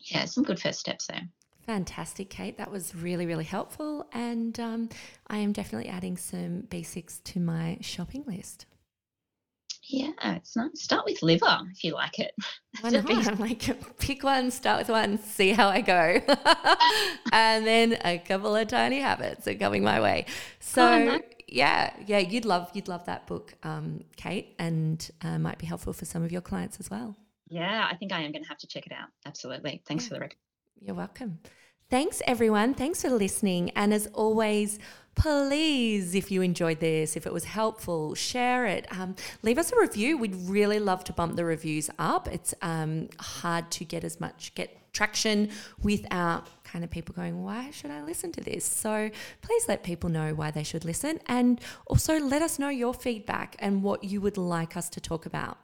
yeah, 0.00 0.24
some 0.24 0.44
good 0.44 0.60
first 0.60 0.80
steps 0.80 1.06
there. 1.06 1.28
Fantastic, 1.66 2.30
Kate. 2.30 2.56
That 2.58 2.70
was 2.70 2.94
really, 2.94 3.26
really 3.26 3.44
helpful. 3.44 4.06
And 4.12 4.58
um, 4.60 4.88
I 5.26 5.38
am 5.38 5.52
definitely 5.52 5.88
adding 5.88 6.16
some 6.16 6.60
basics 6.70 7.18
to 7.24 7.40
my 7.40 7.78
shopping 7.80 8.22
list. 8.24 8.66
Yeah, 9.88 10.12
it's 10.22 10.56
nice. 10.56 10.82
Start 10.82 11.04
with 11.04 11.22
liver 11.22 11.58
if 11.72 11.82
you 11.82 11.94
like 11.94 12.20
it. 12.20 12.32
Why 12.80 12.90
not? 12.90 13.10
I'm 13.28 13.38
like, 13.38 13.98
pick 13.98 14.22
one, 14.22 14.50
start 14.52 14.78
with 14.78 14.88
one, 14.88 15.18
see 15.18 15.50
how 15.50 15.68
I 15.68 15.80
go. 15.80 16.20
and 17.32 17.66
then 17.66 17.98
a 18.04 18.18
couple 18.18 18.54
of 18.54 18.68
tiny 18.68 19.00
habits 19.00 19.46
are 19.48 19.54
coming 19.54 19.82
my 19.82 20.00
way. 20.00 20.26
So, 20.60 20.84
oh, 20.84 21.20
yeah, 21.48 21.94
yeah, 22.06 22.18
you'd 22.18 22.44
love 22.44 22.70
you'd 22.74 22.88
love 22.88 23.06
that 23.06 23.26
book, 23.26 23.54
um, 23.62 24.02
Kate, 24.16 24.54
and 24.58 25.08
uh, 25.22 25.38
might 25.38 25.58
be 25.58 25.66
helpful 25.66 25.92
for 25.92 26.04
some 26.04 26.22
of 26.24 26.32
your 26.32 26.40
clients 26.40 26.78
as 26.80 26.90
well. 26.90 27.16
Yeah, 27.48 27.88
I 27.90 27.94
think 27.96 28.12
I 28.12 28.22
am 28.22 28.32
going 28.32 28.42
to 28.42 28.48
have 28.48 28.58
to 28.58 28.66
check 28.66 28.86
it 28.86 28.92
out. 28.92 29.08
Absolutely. 29.24 29.82
Thanks 29.86 30.04
yeah. 30.04 30.08
for 30.08 30.14
the 30.14 30.20
recommendation. 30.20 30.45
You're 30.80 30.94
welcome. 30.94 31.38
Thanks, 31.88 32.20
everyone. 32.26 32.74
Thanks 32.74 33.02
for 33.02 33.10
listening. 33.10 33.70
And 33.70 33.94
as 33.94 34.08
always, 34.08 34.78
please, 35.14 36.14
if 36.14 36.30
you 36.30 36.42
enjoyed 36.42 36.80
this, 36.80 37.16
if 37.16 37.26
it 37.26 37.32
was 37.32 37.44
helpful, 37.44 38.14
share 38.14 38.66
it. 38.66 38.86
Um, 38.90 39.14
leave 39.42 39.58
us 39.58 39.72
a 39.72 39.80
review. 39.80 40.18
We'd 40.18 40.34
really 40.34 40.78
love 40.78 41.04
to 41.04 41.12
bump 41.12 41.36
the 41.36 41.44
reviews 41.44 41.88
up. 41.98 42.28
It's 42.28 42.54
um, 42.60 43.08
hard 43.18 43.70
to 43.72 43.84
get 43.84 44.04
as 44.04 44.20
much 44.20 44.54
get 44.54 44.92
traction 44.92 45.50
without 45.82 46.48
kind 46.64 46.82
of 46.82 46.90
people 46.90 47.14
going, 47.14 47.44
why 47.44 47.70
should 47.70 47.90
I 47.90 48.02
listen 48.02 48.32
to 48.32 48.40
this? 48.40 48.64
So 48.64 49.10
please 49.42 49.68
let 49.68 49.82
people 49.82 50.08
know 50.08 50.34
why 50.34 50.50
they 50.50 50.62
should 50.62 50.84
listen, 50.84 51.20
and 51.26 51.60
also 51.86 52.18
let 52.18 52.40
us 52.42 52.58
know 52.58 52.70
your 52.70 52.94
feedback 52.94 53.56
and 53.58 53.82
what 53.82 54.02
you 54.02 54.20
would 54.22 54.38
like 54.38 54.76
us 54.76 54.88
to 54.90 55.00
talk 55.00 55.26
about. 55.26 55.58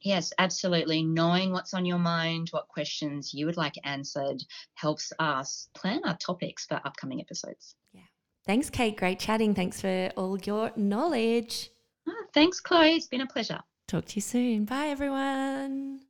Yes, 0.00 0.32
absolutely. 0.38 1.02
Knowing 1.02 1.52
what's 1.52 1.74
on 1.74 1.84
your 1.84 1.98
mind, 1.98 2.48
what 2.50 2.68
questions 2.68 3.32
you 3.32 3.46
would 3.46 3.56
like 3.56 3.74
answered, 3.84 4.42
helps 4.74 5.12
us 5.18 5.68
plan 5.74 6.02
our 6.04 6.16
topics 6.18 6.66
for 6.66 6.80
upcoming 6.84 7.20
episodes. 7.20 7.76
Yeah. 7.92 8.02
Thanks, 8.46 8.70
Kate. 8.70 8.96
Great 8.96 9.18
chatting. 9.18 9.54
Thanks 9.54 9.80
for 9.80 10.10
all 10.16 10.38
your 10.38 10.72
knowledge. 10.76 11.70
Ah, 12.08 12.12
thanks, 12.32 12.60
Cloe. 12.60 12.82
It's 12.82 13.06
been 13.06 13.22
a 13.22 13.26
pleasure. 13.26 13.60
Talk 13.88 14.06
to 14.06 14.16
you 14.16 14.22
soon. 14.22 14.64
Bye, 14.64 14.88
everyone. 14.88 16.00